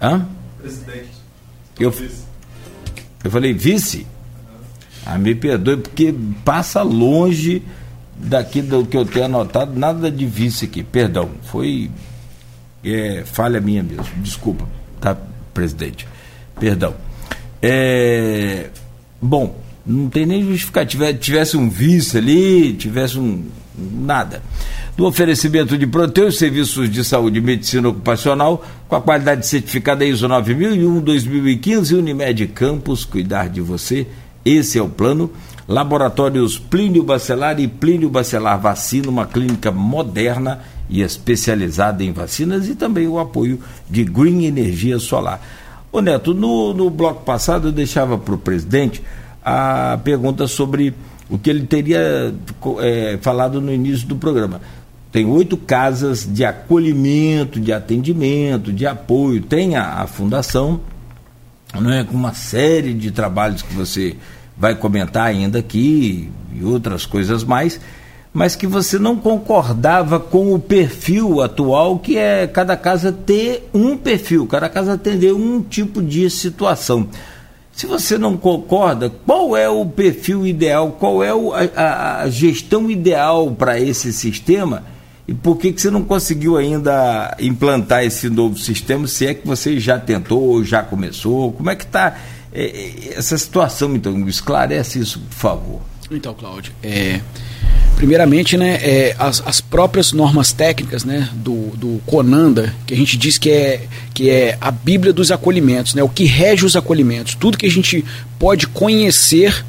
Hã? 0.00 0.26
Presidente. 0.58 1.21
Eu, 1.78 1.92
eu 3.24 3.30
falei 3.30 3.52
vice? 3.52 4.06
Ah, 5.04 5.18
me 5.18 5.34
perdoe, 5.34 5.78
porque 5.78 6.14
passa 6.44 6.82
longe 6.82 7.62
daqui 8.16 8.62
do 8.62 8.86
que 8.86 8.96
eu 8.96 9.04
tenho 9.04 9.24
anotado, 9.24 9.78
nada 9.78 10.10
de 10.10 10.24
vice 10.26 10.66
aqui. 10.66 10.82
Perdão, 10.82 11.30
foi 11.42 11.90
é, 12.84 13.22
falha 13.24 13.60
minha 13.60 13.82
mesmo. 13.82 14.06
Desculpa, 14.18 14.68
tá, 15.00 15.16
presidente? 15.54 16.06
Perdão. 16.58 16.94
É, 17.60 18.70
bom, 19.20 19.56
não 19.86 20.08
tem 20.08 20.26
nem 20.26 20.44
justificativa. 20.44 21.12
Tivesse 21.14 21.56
um 21.56 21.68
vice 21.68 22.18
ali, 22.18 22.72
tivesse 22.74 23.18
um. 23.18 23.44
Nada. 23.76 24.42
Do 24.96 25.06
oferecimento 25.06 25.76
de 25.78 25.86
proteus, 25.86 26.38
serviços 26.38 26.90
de 26.90 27.02
saúde 27.02 27.38
e 27.38 27.42
medicina 27.42 27.88
ocupacional, 27.88 28.64
com 28.88 28.96
a 28.96 29.00
qualidade 29.00 29.46
certificada 29.46 30.04
ISO 30.04 30.28
9001-2015, 30.28 31.98
Unimed 31.98 32.46
Campos, 32.48 33.04
cuidar 33.04 33.48
de 33.48 33.60
você 33.60 34.06
esse 34.44 34.78
é 34.78 34.82
o 34.82 34.88
plano. 34.88 35.30
Laboratórios 35.68 36.58
Plínio 36.58 37.04
Bacelar 37.04 37.60
e 37.60 37.68
Plínio 37.68 38.10
Bacelar 38.10 38.60
Vacina, 38.60 39.08
uma 39.08 39.26
clínica 39.26 39.70
moderna 39.70 40.60
e 40.90 41.00
especializada 41.00 42.02
em 42.02 42.12
vacinas 42.12 42.68
e 42.68 42.74
também 42.74 43.06
o 43.06 43.18
apoio 43.18 43.60
de 43.88 44.04
Green 44.04 44.44
Energia 44.44 44.98
Solar. 44.98 45.40
Ô 45.92 46.00
Neto, 46.00 46.34
no, 46.34 46.74
no 46.74 46.90
bloco 46.90 47.24
passado 47.24 47.68
eu 47.68 47.72
deixava 47.72 48.18
para 48.18 48.34
o 48.34 48.38
presidente 48.38 49.02
a 49.44 49.98
pergunta 50.02 50.46
sobre 50.48 50.92
o 51.30 51.38
que 51.38 51.50
ele 51.50 51.66
teria 51.66 52.34
é, 52.80 53.18
falado 53.20 53.60
no 53.60 53.72
início 53.72 54.06
do 54.06 54.16
programa. 54.16 54.60
Tem 55.10 55.26
oito 55.26 55.56
casas 55.56 56.26
de 56.30 56.44
acolhimento, 56.44 57.60
de 57.60 57.72
atendimento, 57.72 58.72
de 58.72 58.86
apoio, 58.86 59.42
tem 59.42 59.76
a, 59.76 60.02
a 60.02 60.06
fundação, 60.06 60.80
não 61.78 61.92
é 61.92 62.02
com 62.04 62.14
uma 62.14 62.32
série 62.32 62.94
de 62.94 63.10
trabalhos 63.10 63.62
que 63.62 63.74
você 63.74 64.16
vai 64.56 64.74
comentar 64.74 65.26
ainda 65.26 65.58
aqui 65.58 66.30
e 66.54 66.64
outras 66.64 67.04
coisas 67.04 67.44
mais, 67.44 67.80
mas 68.32 68.56
que 68.56 68.66
você 68.66 68.98
não 68.98 69.16
concordava 69.16 70.18
com 70.18 70.54
o 70.54 70.58
perfil 70.58 71.42
atual 71.42 71.98
que 71.98 72.16
é 72.16 72.46
cada 72.46 72.76
casa 72.76 73.12
ter 73.12 73.68
um 73.74 73.96
perfil, 73.96 74.46
cada 74.46 74.68
casa 74.68 74.94
atender 74.94 75.34
um 75.34 75.60
tipo 75.60 76.02
de 76.02 76.28
situação. 76.30 77.08
Se 77.72 77.86
você 77.86 78.18
não 78.18 78.36
concorda, 78.36 79.10
qual 79.24 79.56
é 79.56 79.68
o 79.68 79.84
perfil 79.86 80.46
ideal, 80.46 80.92
qual 80.92 81.24
é 81.24 81.34
o, 81.34 81.52
a, 81.52 82.22
a 82.22 82.30
gestão 82.30 82.90
ideal 82.90 83.50
para 83.50 83.80
esse 83.80 84.12
sistema? 84.12 84.84
E 85.26 85.32
por 85.32 85.56
que, 85.56 85.72
que 85.72 85.80
você 85.80 85.90
não 85.90 86.02
conseguiu 86.04 86.56
ainda 86.56 87.36
implantar 87.40 88.04
esse 88.04 88.28
novo 88.28 88.58
sistema, 88.58 89.06
se 89.06 89.26
é 89.26 89.34
que 89.34 89.46
você 89.46 89.78
já 89.80 89.98
tentou, 89.98 90.62
já 90.64 90.82
começou? 90.82 91.52
Como 91.52 91.70
é 91.70 91.76
que 91.76 91.84
está 91.84 92.16
é, 92.52 92.64
é, 92.64 93.14
essa 93.16 93.38
situação, 93.38 93.94
então? 93.96 94.28
Esclarece 94.28 94.98
isso, 94.98 95.20
por 95.20 95.34
favor. 95.34 95.80
Então, 96.10 96.34
Cláudio, 96.34 96.72
é, 96.82 97.20
primeiramente, 97.96 98.56
né, 98.56 98.74
é, 98.82 99.16
as, 99.18 99.42
as 99.46 99.60
próprias 99.60 100.12
normas 100.12 100.52
técnicas 100.52 101.04
né, 101.04 101.28
do, 101.34 101.68
do 101.76 102.00
CONANDA, 102.06 102.74
que 102.86 102.94
a 102.94 102.96
gente 102.96 103.16
diz 103.16 103.38
que 103.38 103.50
é, 103.50 103.80
que 104.12 104.30
é 104.30 104.56
a 104.60 104.70
Bíblia 104.70 105.12
dos 105.12 105.30
acolhimentos, 105.30 105.94
né, 105.94 106.02
o 106.02 106.08
que 106.08 106.24
rege 106.24 106.64
os 106.64 106.76
acolhimentos, 106.76 107.34
tudo 107.34 107.58
que 107.58 107.66
a 107.66 107.70
gente 107.70 108.04
pode 108.38 108.66
conhecer 108.66 109.64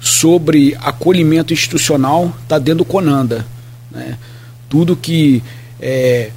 sobre 0.00 0.76
acolhimento 0.80 1.52
institucional 1.52 2.34
está 2.42 2.58
dentro 2.58 2.78
do 2.78 2.84
Conanda. 2.84 3.46
Né? 3.90 4.18
Tudo 4.68 4.96
que 4.96 5.42
é, 5.80 6.30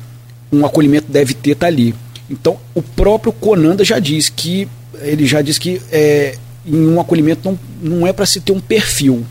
um 0.52 0.66
acolhimento 0.66 1.12
deve 1.12 1.34
ter 1.34 1.52
está 1.52 1.68
ali. 1.68 1.94
Então, 2.30 2.58
o 2.74 2.82
próprio 2.82 3.32
Conanda 3.34 3.84
já 3.84 4.00
diz 4.00 4.30
que 4.30 4.68
ele 5.02 5.26
já 5.26 5.42
diz 5.42 5.58
que 5.58 5.82
é, 5.92 6.36
em 6.66 6.88
um 6.88 7.00
acolhimento 7.00 7.42
não, 7.44 7.60
não 7.82 8.08
é 8.08 8.14
para 8.14 8.26
se 8.26 8.40
ter 8.40 8.52
um 8.52 8.60
perfil. 8.60 9.26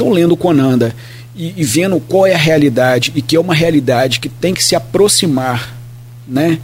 Então, 0.00 0.10
lendo 0.10 0.34
Conanda 0.34 0.94
e, 1.36 1.52
e, 1.58 1.62
vendo 1.62 2.00
qual 2.00 2.26
é 2.26 2.32
a 2.32 2.38
realidade 2.38 3.12
e 3.14 3.20
que 3.20 3.36
é 3.36 3.40
uma 3.40 3.54
realidade 3.54 4.18
que 4.18 4.30
tem 4.30 4.54
que 4.54 4.64
se 4.64 4.74
aproximar, 4.74 5.76
né, 6.26 6.58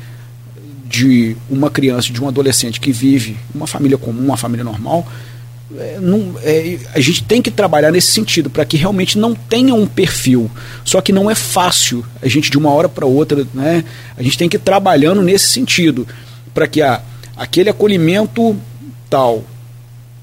de 0.87 1.37
uma 1.51 1.69
criança, 1.69 2.11
de 2.11 2.23
um 2.23 2.29
adolescente 2.29 2.81
que 2.81 2.91
vive 2.91 3.37
uma 3.55 3.67
família 3.67 3.99
comum, 3.99 4.25
uma 4.25 4.39
família 4.39 4.65
normal, 4.65 5.07
é, 5.77 5.99
não, 6.01 6.35
é, 6.43 6.79
a 6.95 7.01
gente 7.01 7.25
tem 7.25 7.43
que 7.43 7.51
trabalhar 7.51 7.93
nesse 7.93 8.11
sentido 8.11 8.49
para 8.49 8.65
que 8.65 8.79
realmente 8.79 9.19
não 9.19 9.35
tenha 9.35 9.75
um 9.75 9.87
perfil. 9.87 10.51
Só 10.83 11.03
que 11.03 11.13
não 11.13 11.31
é 11.31 11.35
fácil 11.35 12.07
a 12.23 12.29
gente 12.29 12.51
de 12.51 12.57
uma 12.57 12.71
hora 12.71 12.89
para 12.89 13.05
outra, 13.05 13.47
né? 13.53 13.85
A 14.17 14.23
gente 14.23 14.39
tem 14.39 14.49
que 14.49 14.57
ir 14.57 14.61
trabalhando 14.61 15.21
nesse 15.21 15.53
sentido 15.53 16.09
para 16.55 16.67
que 16.67 16.81
a, 16.81 17.03
aquele 17.37 17.69
acolhimento 17.69 18.57
tal, 19.11 19.45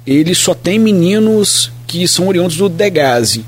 ele 0.04 0.34
só 0.34 0.56
tem 0.56 0.80
meninos 0.80 1.71
que 1.93 2.08
são 2.08 2.27
oriundos 2.27 2.58
do 2.58 2.67
Degase. 2.67 3.45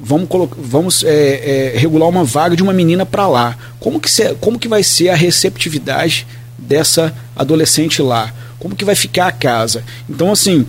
Vamos, 0.00 0.26
vamos 0.56 1.04
é, 1.04 1.72
é, 1.74 1.78
regular 1.78 2.08
uma 2.08 2.24
vaga 2.24 2.56
de 2.56 2.62
uma 2.62 2.72
menina 2.72 3.04
para 3.04 3.28
lá. 3.28 3.54
Como 3.78 4.00
que, 4.00 4.10
se, 4.10 4.34
como 4.40 4.58
que 4.58 4.66
vai 4.66 4.82
ser 4.82 5.10
a 5.10 5.14
receptividade 5.14 6.26
dessa 6.56 7.14
adolescente 7.36 8.00
lá? 8.00 8.32
Como 8.58 8.74
que 8.74 8.84
vai 8.84 8.94
ficar 8.94 9.26
a 9.26 9.32
casa? 9.32 9.84
Então, 10.08 10.32
assim, 10.32 10.64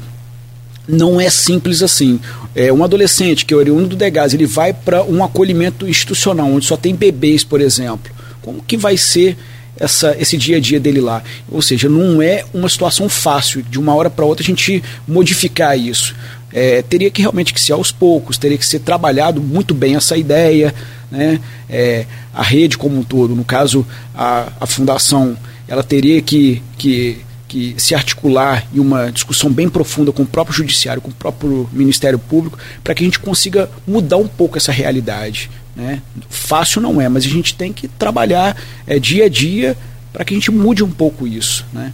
não 0.86 1.20
é 1.20 1.30
simples 1.30 1.82
assim. 1.82 2.20
É, 2.54 2.74
um 2.74 2.84
adolescente 2.84 3.46
que 3.46 3.54
é 3.54 3.58
oriundo 3.58 3.88
do 3.88 3.96
Degas, 3.96 4.34
ele 4.34 4.46
vai 4.46 4.74
para 4.74 5.02
um 5.04 5.24
acolhimento 5.24 5.88
institucional, 5.88 6.48
onde 6.48 6.66
só 6.66 6.76
tem 6.76 6.94
bebês, 6.94 7.42
por 7.42 7.62
exemplo. 7.62 8.12
Como 8.42 8.62
que 8.62 8.76
vai 8.76 8.98
ser 8.98 9.38
essa, 9.78 10.14
esse 10.20 10.36
dia 10.36 10.58
a 10.58 10.60
dia 10.60 10.80
dele 10.80 11.00
lá? 11.00 11.24
Ou 11.50 11.62
seja, 11.62 11.88
não 11.88 12.22
é 12.22 12.44
uma 12.54 12.68
situação 12.68 13.08
fácil, 13.08 13.64
de 13.64 13.80
uma 13.80 13.96
hora 13.96 14.10
para 14.10 14.26
outra 14.26 14.44
a 14.44 14.46
gente 14.46 14.84
modificar 15.08 15.80
isso. 15.80 16.14
É, 16.54 16.84
teria 16.84 17.10
que 17.10 17.22
realmente 17.22 17.54
que 17.54 17.60
ser 17.60 17.74
aos 17.74 17.92
poucos, 17.92 18.38
teria 18.38 18.58
que 18.58 18.66
ser 18.66 18.80
trabalhado 18.80 19.42
muito 19.42 19.74
bem 19.74 19.96
essa 19.96 20.16
ideia, 20.16 20.74
né? 21.12 21.40
É, 21.70 22.06
a 22.34 22.44
rede 22.44 22.78
como 22.78 23.00
um 23.00 23.04
todo, 23.04 23.36
no 23.36 23.44
caso 23.44 23.86
a, 24.14 24.52
a 24.60 24.66
fundação, 24.68 25.36
ela 25.68 25.84
teria 25.84 26.22
que, 26.22 26.62
que 26.78 27.24
que 27.54 27.76
se 27.78 27.94
articular 27.94 28.66
em 28.74 28.80
uma 28.80 29.12
discussão 29.12 29.52
bem 29.52 29.70
profunda 29.70 30.12
com 30.12 30.24
o 30.24 30.26
próprio 30.26 30.56
judiciário, 30.56 31.00
com 31.00 31.12
o 31.12 31.14
próprio 31.14 31.70
Ministério 31.72 32.18
Público, 32.18 32.58
para 32.84 32.96
que 32.96 33.04
a 33.04 33.06
gente 33.06 33.20
consiga 33.20 33.70
mudar 33.86 34.18
um 34.18 34.28
pouco 34.28 34.58
essa 34.58 34.72
realidade. 34.72 35.52
Né? 35.76 36.02
Fácil 36.32 36.82
não 36.82 37.00
é, 37.00 37.08
mas 37.08 37.26
a 37.26 37.30
gente 37.30 37.54
tem 37.54 37.72
que 37.72 37.88
trabalhar 37.88 38.58
é, 38.88 38.98
dia 38.98 39.26
a 39.26 39.30
dia 39.30 39.78
para 40.12 40.26
que 40.26 40.34
a 40.34 40.38
gente 40.38 40.50
mude 40.50 40.84
um 40.84 40.90
pouco 40.90 41.28
isso. 41.28 41.64
Né? 41.72 41.94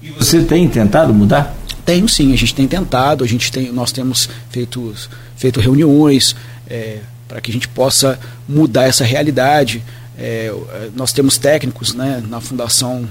E 0.00 0.10
você 0.10 0.44
tem 0.44 0.68
tentado 0.68 1.12
mudar? 1.12 1.56
Tenho 1.84 2.08
sim, 2.08 2.32
a 2.32 2.36
gente 2.36 2.54
tem 2.54 2.68
tentado, 2.68 3.24
a 3.24 3.26
gente 3.26 3.50
tem, 3.50 3.72
nós 3.72 3.90
temos 3.90 4.28
feito, 4.50 4.94
feito 5.36 5.60
reuniões 5.60 6.36
é, 6.68 6.98
para 7.26 7.40
que 7.40 7.50
a 7.50 7.54
gente 7.54 7.68
possa 7.68 8.18
mudar 8.48 8.84
essa 8.84 9.04
realidade. 9.04 9.82
É, 10.16 10.52
nós 10.94 11.12
temos 11.12 11.38
técnicos 11.38 11.94
né, 11.94 12.22
na 12.28 12.40
Fundação 12.40 13.08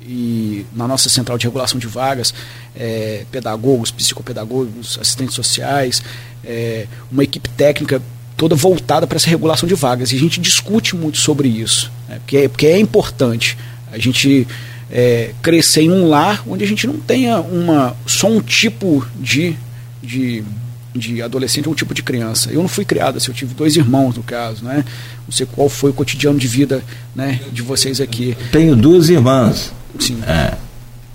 e 0.00 0.64
na 0.74 0.88
nossa 0.88 1.10
central 1.10 1.36
de 1.36 1.44
regulação 1.44 1.78
de 1.78 1.86
vagas, 1.86 2.32
é, 2.74 3.26
pedagogos, 3.30 3.90
psicopedagogos, 3.90 4.98
assistentes 4.98 5.34
sociais, 5.34 6.02
é, 6.44 6.86
uma 7.12 7.24
equipe 7.24 7.48
técnica 7.50 8.00
toda 8.36 8.54
voltada 8.54 9.06
para 9.06 9.16
essa 9.16 9.28
regulação 9.28 9.68
de 9.68 9.74
vagas. 9.74 10.12
E 10.12 10.16
a 10.16 10.18
gente 10.18 10.40
discute 10.40 10.96
muito 10.96 11.18
sobre 11.18 11.48
isso, 11.48 11.92
né, 12.08 12.18
porque, 12.20 12.36
é, 12.38 12.48
porque 12.48 12.66
é 12.66 12.78
importante 12.78 13.58
a 13.92 13.98
gente 13.98 14.46
é, 14.90 15.32
crescer 15.42 15.82
em 15.82 15.90
um 15.90 16.08
lar 16.08 16.42
onde 16.46 16.64
a 16.64 16.66
gente 16.66 16.86
não 16.86 16.98
tenha 16.98 17.40
uma, 17.40 17.96
só 18.06 18.28
um 18.28 18.40
tipo 18.40 19.06
de, 19.20 19.56
de, 20.02 20.42
de 20.94 21.22
adolescente, 21.22 21.68
um 21.68 21.74
tipo 21.74 21.94
de 21.94 22.02
criança. 22.02 22.50
Eu 22.50 22.60
não 22.60 22.68
fui 22.68 22.84
criado 22.84 23.16
assim, 23.16 23.30
eu 23.30 23.34
tive 23.34 23.54
dois 23.54 23.76
irmãos 23.76 24.16
no 24.16 24.22
caso, 24.22 24.64
né? 24.64 24.84
Não 25.26 25.32
sei 25.32 25.46
qual 25.46 25.68
foi 25.68 25.90
o 25.90 25.94
cotidiano 25.94 26.38
de 26.38 26.48
vida 26.48 26.82
né, 27.14 27.40
de 27.52 27.62
vocês 27.62 28.00
aqui. 28.00 28.36
Tenho 28.50 28.74
duas 28.74 29.08
irmãs. 29.08 29.72
Sim. 29.98 30.18
É, 30.26 30.54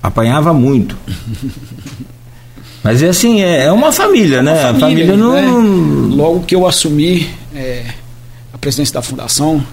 apanhava 0.02 0.54
muito. 0.54 0.98
Mas 2.84 3.02
é 3.02 3.08
assim, 3.08 3.42
é, 3.42 3.64
é 3.64 3.72
uma 3.72 3.94
família, 3.94 4.44
né? 4.44 4.52
Uma 4.52 4.80
família, 4.80 5.06
a 5.06 5.08
família 5.08 5.18
não. 5.18 6.10
Né? 6.10 6.16
Logo 6.16 6.42
que 6.42 6.54
eu 6.54 6.68
assumi 6.68 7.30
é, 7.56 7.86
a 8.52 8.58
presidência 8.58 8.94
da 8.94 9.02
fundação, 9.02 9.56
é, 9.56 9.64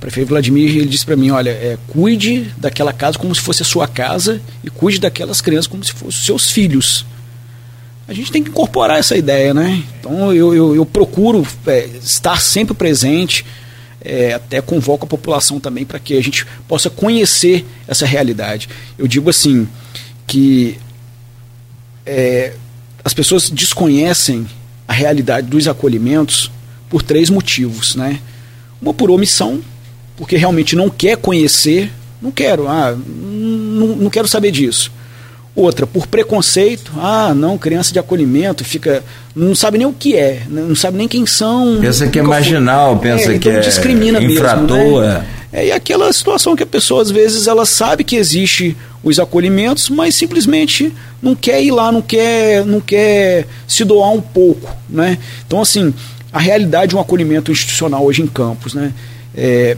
prefeito 0.00 0.28
Vladimir 0.28 0.76
ele 0.76 0.86
disse 0.86 1.04
para 1.04 1.16
mim: 1.16 1.30
olha, 1.30 1.50
é, 1.50 1.78
cuide 1.88 2.52
daquela 2.56 2.92
casa 2.92 3.18
como 3.18 3.34
se 3.34 3.40
fosse 3.40 3.62
a 3.62 3.64
sua 3.64 3.88
casa 3.88 4.40
e 4.62 4.70
cuide 4.70 4.98
daquelas 4.98 5.40
crianças 5.40 5.66
como 5.66 5.84
se 5.84 5.92
fossem 5.92 6.22
seus 6.24 6.50
filhos. 6.50 7.04
A 8.08 8.14
gente 8.14 8.30
tem 8.30 8.42
que 8.42 8.50
incorporar 8.50 8.98
essa 8.98 9.16
ideia, 9.16 9.52
né? 9.52 9.82
Então 9.98 10.32
eu, 10.32 10.54
eu, 10.54 10.76
eu 10.76 10.86
procuro 10.86 11.46
é, 11.66 11.86
estar 12.00 12.40
sempre 12.40 12.74
presente 12.74 13.44
é, 14.06 14.34
até 14.34 14.60
convoco 14.60 15.04
a 15.04 15.08
população 15.08 15.58
também 15.58 15.84
para 15.84 15.98
que 15.98 16.16
a 16.16 16.22
gente 16.22 16.46
possa 16.68 16.88
conhecer 16.88 17.66
essa 17.88 18.06
realidade. 18.06 18.68
Eu 18.96 19.08
digo 19.08 19.28
assim 19.28 19.66
que 20.26 20.78
é, 22.04 22.54
as 23.04 23.12
pessoas 23.12 23.50
desconhecem 23.50 24.46
a 24.86 24.92
realidade 24.92 25.48
dos 25.48 25.66
acolhimentos 25.66 26.50
por 26.88 27.02
três 27.02 27.28
motivos, 27.28 27.96
né? 27.96 28.20
Uma 28.80 28.94
por 28.94 29.10
omissão, 29.10 29.60
porque 30.16 30.36
realmente 30.36 30.74
não 30.74 30.88
quer 30.88 31.16
conhecer, 31.16 31.90
não 32.20 32.30
quero, 32.30 32.66
ah, 32.66 32.96
não, 33.06 33.88
não 33.88 34.10
quero 34.10 34.26
saber 34.26 34.50
disso. 34.50 34.90
Outra, 35.54 35.86
por 35.86 36.06
preconceito, 36.06 36.92
ah, 36.98 37.32
não, 37.34 37.56
criança 37.56 37.90
de 37.90 37.98
acolhimento, 37.98 38.62
fica. 38.62 39.02
não 39.34 39.54
sabe 39.54 39.78
nem 39.78 39.86
o 39.86 39.92
que 39.92 40.14
é, 40.14 40.42
né, 40.50 40.62
não 40.68 40.76
sabe 40.76 40.98
nem 40.98 41.08
quem 41.08 41.24
são. 41.24 41.78
Pensa 41.80 42.06
que 42.08 42.18
é 42.18 42.22
marginal, 42.22 42.98
pensa 42.98 43.32
é, 43.32 43.38
que 43.38 43.48
então 43.48 43.52
é 43.52 43.60
discrimina 43.60 44.22
infrator. 44.22 44.76
Mesmo, 44.76 45.00
né? 45.00 45.26
é. 45.52 45.60
é. 45.62 45.66
E 45.68 45.72
aquela 45.72 46.12
situação 46.12 46.54
que 46.54 46.62
a 46.62 46.66
pessoa, 46.66 47.00
às 47.00 47.10
vezes, 47.10 47.46
ela 47.46 47.64
sabe 47.64 48.04
que 48.04 48.16
existe 48.16 48.76
os 49.02 49.18
acolhimentos, 49.18 49.88
mas 49.88 50.14
simplesmente 50.14 50.92
não 51.22 51.34
quer 51.34 51.62
ir 51.62 51.70
lá, 51.70 51.90
não 51.90 52.02
quer, 52.02 52.66
não 52.66 52.80
quer 52.80 53.46
se 53.66 53.82
doar 53.82 54.12
um 54.12 54.20
pouco. 54.20 54.70
Né? 54.90 55.16
Então, 55.46 55.62
assim, 55.62 55.94
a 56.30 56.38
realidade 56.38 56.90
de 56.90 56.96
um 56.96 57.00
acolhimento 57.00 57.50
institucional 57.50 58.04
hoje 58.04 58.20
em 58.20 58.26
Campos, 58.26 58.74
né? 58.74 58.92
É, 59.34 59.76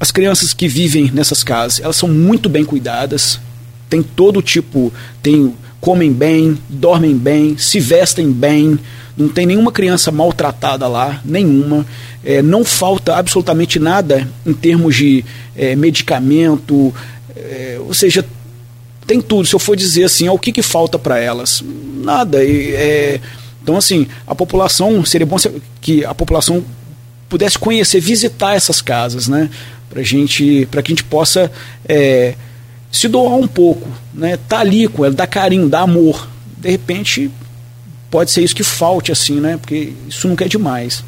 as 0.00 0.10
crianças 0.10 0.54
que 0.54 0.68
vivem 0.68 1.10
nessas 1.12 1.42
casas, 1.42 1.80
elas 1.80 1.96
são 1.96 2.08
muito 2.08 2.48
bem 2.48 2.64
cuidadas, 2.64 3.40
tem 3.88 4.02
todo 4.02 4.42
tipo, 4.42 4.92
tem 5.22 5.54
comem 5.80 6.12
bem, 6.12 6.58
dormem 6.68 7.16
bem, 7.16 7.56
se 7.56 7.78
vestem 7.80 8.30
bem, 8.30 8.78
não 9.16 9.28
tem 9.28 9.46
nenhuma 9.46 9.72
criança 9.72 10.12
maltratada 10.12 10.86
lá, 10.86 11.20
nenhuma. 11.24 11.86
É, 12.24 12.42
não 12.42 12.64
falta 12.64 13.16
absolutamente 13.16 13.78
nada 13.78 14.28
em 14.44 14.52
termos 14.52 14.94
de 14.94 15.24
é, 15.56 15.74
medicamento, 15.74 16.94
é, 17.34 17.78
ou 17.80 17.94
seja, 17.94 18.24
tem 19.06 19.20
tudo. 19.20 19.46
Se 19.46 19.54
eu 19.54 19.58
for 19.58 19.76
dizer 19.76 20.04
assim, 20.04 20.28
o 20.28 20.38
que, 20.38 20.52
que 20.52 20.62
falta 20.62 20.98
para 20.98 21.18
elas? 21.18 21.62
Nada. 22.02 22.44
É, 22.44 23.20
então, 23.62 23.76
assim, 23.76 24.06
a 24.26 24.34
população, 24.34 25.04
seria 25.04 25.26
bom 25.26 25.36
que 25.80 26.04
a 26.04 26.14
população 26.14 26.64
pudesse 27.28 27.58
conhecer, 27.58 28.00
visitar 28.00 28.54
essas 28.54 28.80
casas, 28.80 29.28
né? 29.28 29.50
Para 29.90 30.02
gente, 30.02 30.68
que 30.70 30.78
a 30.78 30.82
gente 30.82 31.04
possa 31.04 31.50
é, 31.88 32.34
se 32.90 33.08
doar 33.08 33.34
um 33.34 33.46
pouco, 33.46 33.88
né? 34.12 34.38
Tá 34.48 34.60
ali 34.60 34.88
com 34.88 35.04
ela, 35.04 35.14
dar 35.14 35.26
carinho, 35.26 35.68
dar 35.68 35.80
amor. 35.80 36.28
De 36.58 36.70
repente, 36.70 37.30
pode 38.10 38.30
ser 38.30 38.42
isso 38.42 38.54
que 38.54 38.64
falte, 38.64 39.12
assim, 39.12 39.40
né? 39.40 39.56
Porque 39.56 39.92
isso 40.08 40.28
nunca 40.28 40.44
é 40.44 40.48
demais. 40.48 41.02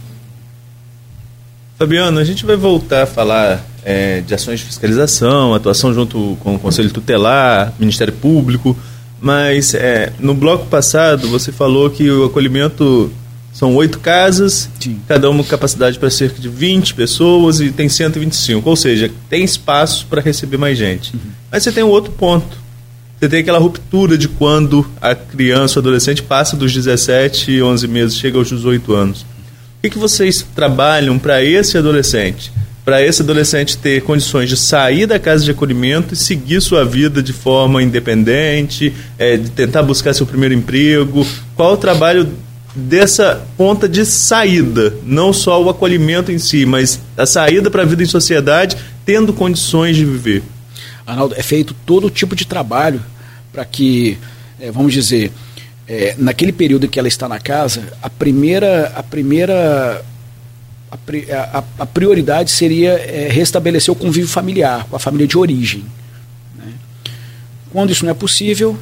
Fabiano, 1.78 2.18
a 2.18 2.24
gente 2.24 2.44
vai 2.44 2.56
voltar 2.56 3.04
a 3.04 3.06
falar 3.06 3.64
é, 3.82 4.20
de 4.20 4.34
ações 4.34 4.60
de 4.60 4.66
fiscalização, 4.66 5.54
atuação 5.54 5.94
junto 5.94 6.36
com 6.40 6.56
o 6.56 6.58
Conselho 6.58 6.90
Tutelar, 6.90 7.72
Ministério 7.78 8.12
Público, 8.12 8.76
mas 9.20 9.74
é, 9.74 10.12
no 10.18 10.34
bloco 10.34 10.66
passado 10.66 11.28
você 11.28 11.50
falou 11.50 11.88
que 11.88 12.10
o 12.10 12.26
acolhimento 12.26 13.10
são 13.60 13.74
oito 13.74 13.98
casas, 13.98 14.70
Sim. 14.80 14.98
cada 15.06 15.28
uma 15.28 15.44
com 15.44 15.50
capacidade 15.50 15.98
para 15.98 16.08
cerca 16.08 16.40
de 16.40 16.48
20 16.48 16.94
pessoas 16.94 17.60
e 17.60 17.70
tem 17.70 17.90
125. 17.90 18.66
Ou 18.66 18.74
seja, 18.74 19.10
tem 19.28 19.44
espaço 19.44 20.06
para 20.06 20.22
receber 20.22 20.56
mais 20.56 20.78
gente. 20.78 21.12
Uhum. 21.12 21.20
Mas 21.52 21.62
você 21.62 21.70
tem 21.70 21.84
um 21.84 21.88
outro 21.88 22.10
ponto. 22.10 22.56
Você 23.18 23.28
tem 23.28 23.40
aquela 23.40 23.58
ruptura 23.58 24.16
de 24.16 24.28
quando 24.28 24.90
a 24.98 25.14
criança 25.14 25.78
ou 25.78 25.82
adolescente 25.82 26.22
passa 26.22 26.56
dos 26.56 26.72
17 26.72 27.50
e 27.50 27.62
11 27.62 27.86
meses, 27.86 28.16
chega 28.16 28.38
aos 28.38 28.48
18 28.48 28.94
anos. 28.94 29.20
O 29.20 29.26
que, 29.82 29.90
que 29.90 29.98
vocês 29.98 30.42
trabalham 30.54 31.18
para 31.18 31.44
esse 31.44 31.76
adolescente? 31.76 32.50
para 32.82 33.02
esse 33.02 33.20
adolescente 33.20 33.76
ter 33.76 34.00
condições 34.00 34.48
de 34.48 34.56
sair 34.56 35.04
da 35.06 35.18
casa 35.18 35.44
de 35.44 35.50
acolhimento 35.50 36.14
e 36.14 36.16
seguir 36.16 36.62
sua 36.62 36.82
vida 36.82 37.22
de 37.22 37.32
forma 37.32 37.82
independente, 37.82 38.92
é, 39.18 39.36
de 39.36 39.50
tentar 39.50 39.82
buscar 39.82 40.14
seu 40.14 40.26
primeiro 40.26 40.54
emprego? 40.54 41.24
Qual 41.54 41.74
o 41.74 41.76
trabalho 41.76 42.26
dessa 42.74 43.46
ponta 43.56 43.88
de 43.88 44.04
saída, 44.04 44.94
não 45.04 45.32
só 45.32 45.62
o 45.62 45.68
acolhimento 45.68 46.30
em 46.30 46.38
si, 46.38 46.64
mas 46.64 47.00
a 47.16 47.26
saída 47.26 47.70
para 47.70 47.82
a 47.82 47.86
vida 47.86 48.02
em 48.02 48.06
sociedade, 48.06 48.76
tendo 49.04 49.32
condições 49.32 49.96
de 49.96 50.04
viver? 50.04 50.42
Arnaldo, 51.06 51.34
é 51.36 51.42
feito 51.42 51.74
todo 51.84 52.08
tipo 52.10 52.36
de 52.36 52.46
trabalho 52.46 53.02
para 53.52 53.64
que, 53.64 54.16
é, 54.60 54.70
vamos 54.70 54.92
dizer, 54.92 55.32
é, 55.88 56.14
naquele 56.16 56.52
período 56.52 56.88
que 56.88 56.98
ela 56.98 57.08
está 57.08 57.28
na 57.28 57.40
casa, 57.40 57.92
a 58.00 58.08
primeira, 58.08 58.92
a 58.94 59.02
primeira 59.02 60.04
a, 60.90 61.58
a, 61.58 61.64
a 61.80 61.86
prioridade 61.86 62.50
seria 62.50 62.92
é, 62.92 63.28
restabelecer 63.28 63.92
o 63.92 63.96
convívio 63.96 64.28
familiar 64.28 64.86
com 64.88 64.96
a 64.96 64.98
família 64.98 65.26
de 65.26 65.38
origem. 65.38 65.84
Né? 66.56 66.72
Quando 67.70 67.90
isso 67.90 68.04
não 68.04 68.10
é 68.10 68.14
possível, 68.14 68.78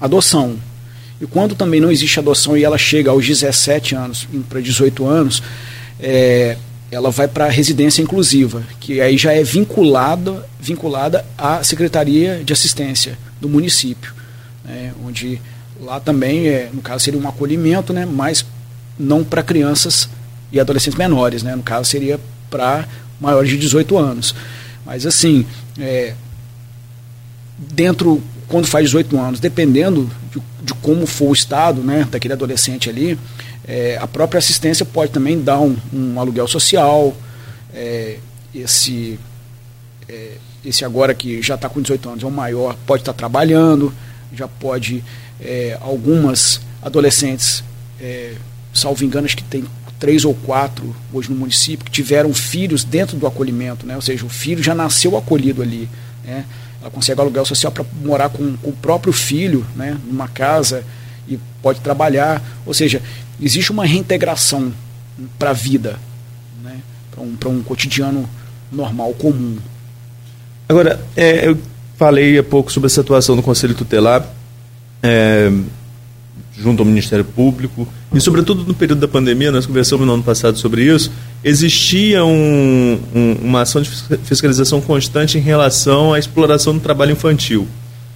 adoção. 0.00 0.56
E 1.20 1.26
quando 1.26 1.54
também 1.54 1.80
não 1.80 1.90
existe 1.90 2.18
adoção 2.18 2.56
e 2.56 2.64
ela 2.64 2.78
chega 2.78 3.10
aos 3.10 3.26
17 3.26 3.94
anos, 3.94 4.26
para 4.48 4.60
18 4.60 5.06
anos, 5.06 5.42
é, 6.00 6.56
ela 6.90 7.10
vai 7.10 7.28
para 7.28 7.44
a 7.46 7.50
residência 7.50 8.02
inclusiva, 8.02 8.62
que 8.80 9.00
aí 9.00 9.16
já 9.16 9.32
é 9.32 9.44
vinculada, 9.44 10.48
vinculada 10.58 11.24
à 11.38 11.62
Secretaria 11.62 12.42
de 12.44 12.52
Assistência 12.52 13.16
do 13.40 13.48
município, 13.48 14.12
né, 14.64 14.92
onde 15.04 15.40
lá 15.80 16.00
também, 16.00 16.48
é, 16.48 16.68
no 16.72 16.82
caso, 16.82 17.04
seria 17.04 17.20
um 17.20 17.28
acolhimento, 17.28 17.92
né, 17.92 18.06
mas 18.06 18.44
não 18.98 19.22
para 19.22 19.42
crianças 19.42 20.08
e 20.50 20.58
adolescentes 20.58 20.98
menores, 20.98 21.42
né, 21.42 21.54
no 21.54 21.62
caso 21.62 21.88
seria 21.88 22.18
para 22.50 22.88
maiores 23.20 23.50
de 23.50 23.58
18 23.58 23.96
anos. 23.96 24.34
Mas 24.84 25.06
assim, 25.06 25.46
é, 25.78 26.14
dentro, 27.56 28.22
quando 28.50 28.66
faz 28.66 28.86
18 28.86 29.18
anos, 29.18 29.40
dependendo 29.40 30.10
de, 30.30 30.42
de 30.62 30.74
como 30.74 31.06
for 31.06 31.30
o 31.30 31.32
estado 31.32 31.82
né, 31.82 32.06
daquele 32.10 32.34
adolescente 32.34 32.90
ali, 32.90 33.16
é, 33.66 33.96
a 34.00 34.06
própria 34.08 34.38
assistência 34.38 34.84
pode 34.84 35.12
também 35.12 35.40
dar 35.40 35.60
um, 35.60 35.76
um 35.92 36.18
aluguel 36.18 36.48
social, 36.48 37.16
é, 37.72 38.16
esse, 38.52 39.18
é, 40.08 40.32
esse 40.64 40.84
agora 40.84 41.14
que 41.14 41.40
já 41.40 41.54
está 41.54 41.68
com 41.68 41.80
18 41.80 42.08
anos 42.08 42.24
é 42.24 42.26
o 42.26 42.30
maior, 42.30 42.76
pode 42.84 43.02
estar 43.02 43.12
tá 43.12 43.16
trabalhando, 43.16 43.94
já 44.34 44.48
pode, 44.48 45.04
é, 45.40 45.78
algumas 45.80 46.60
adolescentes, 46.82 47.62
é, 48.00 48.34
salvo 48.74 49.04
engano, 49.04 49.26
acho 49.26 49.36
que 49.36 49.44
tem 49.44 49.64
três 50.00 50.24
ou 50.24 50.34
quatro 50.34 50.96
hoje 51.12 51.30
no 51.30 51.36
município 51.36 51.84
que 51.84 51.92
tiveram 51.92 52.34
filhos 52.34 52.82
dentro 52.82 53.16
do 53.16 53.28
acolhimento, 53.28 53.86
né? 53.86 53.94
ou 53.94 54.02
seja, 54.02 54.26
o 54.26 54.28
filho 54.28 54.60
já 54.60 54.74
nasceu 54.74 55.16
acolhido 55.16 55.62
ali. 55.62 55.88
Né? 56.24 56.44
Ela 56.80 56.90
consegue 56.90 57.20
aluguel 57.20 57.44
social 57.44 57.70
para 57.72 57.84
morar 58.02 58.28
com, 58.30 58.56
com, 58.56 58.70
o 58.70 58.72
próprio 58.72 59.12
filho 59.12 59.66
né? 59.76 59.98
numa 60.06 60.28
casa 60.28 60.84
e 61.28 61.38
pode 61.62 61.80
trabalhar. 61.80 62.42
Ou 62.64 62.72
seja, 62.72 63.02
existe 63.40 63.70
uma 63.70 63.84
reintegração 63.84 64.72
para 65.38 65.50
a 65.50 65.54
vida, 65.54 65.98
né? 66.62 66.80
para 67.10 67.22
um, 67.22 67.36
um 67.46 67.62
cotidiano 67.62 68.28
normal, 68.72 69.12
comum. 69.14 69.58
Agora, 70.68 71.00
é, 71.16 71.48
eu 71.48 71.58
falei 71.96 72.38
há 72.38 72.42
pouco 72.42 72.72
sobre 72.72 72.86
a 72.86 72.90
situação 72.90 73.36
do 73.36 73.42
Conselho 73.42 73.74
Tutelar, 73.74 74.24
é, 75.02 75.50
junto 76.60 76.80
ao 76.80 76.86
Ministério 76.86 77.24
Público, 77.24 77.88
e 78.12 78.20
sobretudo 78.20 78.64
no 78.64 78.74
período 78.74 79.00
da 79.00 79.08
pandemia, 79.08 79.50
nós 79.50 79.66
conversamos 79.66 80.06
no 80.06 80.14
ano 80.14 80.22
passado 80.22 80.58
sobre 80.58 80.84
isso, 80.84 81.10
existia 81.42 82.24
um, 82.24 83.00
um, 83.14 83.32
uma 83.42 83.62
ação 83.62 83.80
de 83.80 83.88
fiscalização 84.24 84.80
constante 84.80 85.38
em 85.38 85.40
relação 85.40 86.12
à 86.12 86.18
exploração 86.18 86.74
do 86.74 86.80
trabalho 86.80 87.12
infantil. 87.12 87.66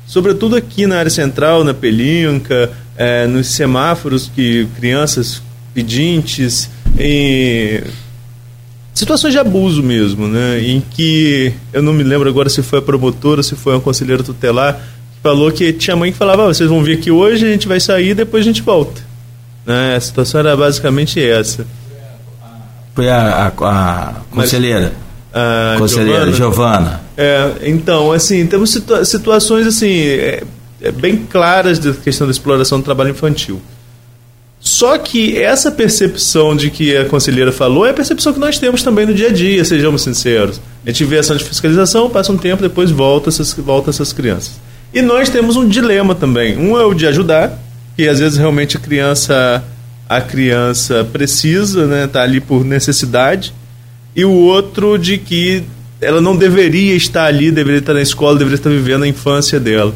Sobretudo 0.07 0.57
aqui 0.57 0.87
na 0.87 0.99
área 0.99 1.11
central, 1.11 1.65
na 1.65 1.73
Pelinca, 1.73 2.71
é, 2.97 3.27
nos 3.27 3.49
semáforos 3.49 4.31
que 4.35 4.69
crianças 4.77 5.43
pedintes, 5.73 6.69
em 6.99 7.83
situações 8.93 9.33
de 9.33 9.39
abuso 9.39 9.83
mesmo, 9.83 10.29
né? 10.29 10.63
Em 10.63 10.81
que 10.81 11.53
eu 11.73 11.83
não 11.83 11.93
me 11.93 12.05
lembro 12.05 12.29
agora 12.29 12.49
se 12.49 12.63
foi 12.63 12.79
a 12.79 12.83
promotora, 12.83 13.43
se 13.43 13.57
foi 13.57 13.77
a 13.77 13.81
conselheira 13.81 14.23
tutelar, 14.23 14.81
falou 15.25 15.51
que 15.51 15.73
tinha 15.73 15.97
mãe 15.97 16.13
que 16.13 16.19
falava: 16.19 16.45
ah, 16.45 16.47
vocês 16.49 16.69
vão 16.69 16.85
vir 16.85 16.99
aqui 16.99 17.11
hoje, 17.11 17.47
a 17.47 17.49
gente 17.49 17.67
vai 17.67 17.81
sair, 17.81 18.11
e 18.11 18.15
depois 18.15 18.43
a 18.43 18.45
gente 18.45 18.61
volta. 18.61 19.01
Né? 19.65 19.97
A 19.97 20.01
situação 20.01 20.39
era 20.41 20.55
basicamente 20.55 21.19
essa. 21.19 21.67
Foi 22.95 23.09
a, 23.09 23.47
a, 23.47 23.47
a 23.49 24.15
conselheira. 24.31 24.93
A 25.33 25.77
conselheira 25.79 26.31
Giovana. 26.31 27.01
É, 27.17 27.53
então, 27.63 28.13
assim, 28.13 28.47
temos 28.47 28.71
situa 28.71 29.05
situações 29.05 29.67
assim, 29.67 29.99
é, 29.99 30.45
é 30.81 30.93
bem 30.93 31.17
claras 31.17 31.79
da 31.79 31.93
questão 31.93 32.27
da 32.27 32.31
exploração 32.31 32.79
do 32.79 32.85
trabalho 32.85 33.11
infantil. 33.11 33.61
Só 34.61 34.97
que 34.97 35.37
essa 35.37 35.71
percepção 35.71 36.55
de 36.55 36.71
que 36.71 36.97
a 36.97 37.05
conselheira 37.07 37.51
falou 37.51 37.85
é 37.85 37.91
a 37.91 37.95
percepção 37.95 38.33
que 38.33 38.39
nós 38.39 38.59
temos 38.59 38.83
também 38.83 39.05
no 39.05 39.13
dia 39.13 39.29
a 39.29 39.33
dia, 39.33 39.65
sejamos 39.65 40.03
sinceros. 40.03 40.61
A 40.87 40.91
gente 40.91 41.05
vê 41.05 41.19
ação 41.19 41.37
de 41.37 41.45
fiscalização, 41.45 42.09
passa 42.09 42.33
um 42.33 42.37
tempo, 42.37 42.63
depois 42.63 42.91
volta 42.91 43.29
essas, 43.29 43.53
volta 43.55 43.91
essas 43.91 44.13
crianças. 44.13 44.53
E 44.95 45.03
nós 45.03 45.29
temos 45.29 45.57
um 45.57 45.67
dilema 45.67 46.15
também. 46.15 46.57
Um 46.57 46.79
é 46.79 46.85
o 46.85 46.95
de 46.95 47.05
ajudar, 47.05 47.59
que 47.97 48.07
às 48.09 48.21
vezes 48.21 48.39
realmente 48.39 48.77
a 48.77 48.81
criança 48.81 49.63
a 50.09 50.21
criança 50.21 51.03
precisa, 51.03 51.87
né, 51.87 52.07
tá 52.07 52.23
ali 52.23 52.41
por 52.41 52.65
necessidade, 52.65 53.55
e 54.15 54.25
o 54.25 54.31
outro 54.31 54.99
de 54.99 55.19
que 55.19 55.65
ela 56.01 56.21
não 56.21 56.37
deveria 56.37 56.95
estar 56.95 57.25
ali, 57.25 57.51
deveria 57.51 57.81
estar 57.81 57.95
na 57.95 58.03
escola, 58.03 58.39
deveria 58.39 58.57
estar 58.57 58.71
vivendo 58.71 59.03
a 59.05 59.09
infância 59.09 59.59
dela. 59.59 59.95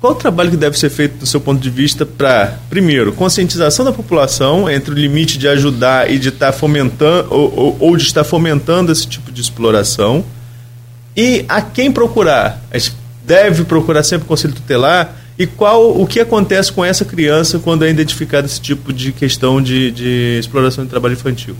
Qual 0.00 0.14
o 0.14 0.16
trabalho 0.16 0.50
que 0.50 0.56
deve 0.56 0.76
ser 0.76 0.90
feito 0.90 1.18
do 1.18 1.26
seu 1.26 1.40
ponto 1.40 1.62
de 1.62 1.70
vista 1.70 2.04
para, 2.04 2.58
primeiro, 2.68 3.12
conscientização 3.12 3.84
da 3.84 3.92
população 3.92 4.68
entre 4.68 4.90
o 4.90 4.94
limite 4.94 5.38
de 5.38 5.46
ajudar 5.46 6.10
e 6.10 6.18
de 6.18 6.30
estar 6.30 6.50
fomentando 6.52 7.28
ou, 7.30 7.54
ou, 7.56 7.76
ou 7.78 7.96
de 7.96 8.02
estar 8.02 8.24
fomentando 8.24 8.90
esse 8.90 9.06
tipo 9.06 9.30
de 9.30 9.40
exploração? 9.40 10.24
E 11.16 11.44
a 11.48 11.62
quem 11.62 11.92
procurar? 11.92 12.60
Deve 13.24 13.64
procurar 13.64 14.02
sempre 14.02 14.24
o 14.24 14.28
conselho 14.28 14.54
tutelar 14.54 15.16
e 15.38 15.46
qual 15.46 16.00
o 16.00 16.06
que 16.06 16.20
acontece 16.20 16.72
com 16.72 16.84
essa 16.84 17.04
criança 17.04 17.58
quando 17.58 17.84
é 17.84 17.90
identificado 17.90 18.46
esse 18.46 18.60
tipo 18.60 18.92
de 18.92 19.12
questão 19.12 19.62
de, 19.62 19.90
de 19.90 20.38
exploração 20.38 20.84
de 20.84 20.90
trabalho 20.90 21.14
infantil? 21.14 21.56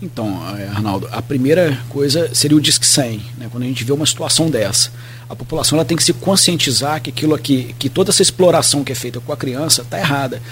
Então, 0.00 0.42
eh, 0.58 0.66
Arnaldo, 0.66 1.08
a 1.12 1.22
primeira 1.22 1.78
coisa 1.88 2.28
seria 2.34 2.56
o 2.56 2.60
Disque 2.60 2.84
100, 2.84 3.22
né, 3.38 3.48
quando 3.50 3.62
a 3.62 3.66
gente 3.66 3.84
vê 3.84 3.92
uma 3.92 4.04
situação 4.04 4.50
dessa. 4.50 4.90
A 5.28 5.36
população 5.36 5.78
ela 5.78 5.84
tem 5.84 5.96
que 5.96 6.02
se 6.02 6.12
conscientizar 6.12 7.00
que 7.00 7.10
aquilo 7.10 7.34
aqui, 7.34 7.74
que 7.78 7.88
toda 7.88 8.10
essa 8.10 8.20
exploração 8.20 8.82
que 8.82 8.90
é 8.90 8.94
feita 8.94 9.20
com 9.20 9.32
a 9.32 9.36
criança 9.36 9.82
está 9.82 9.98
errada. 9.98 10.42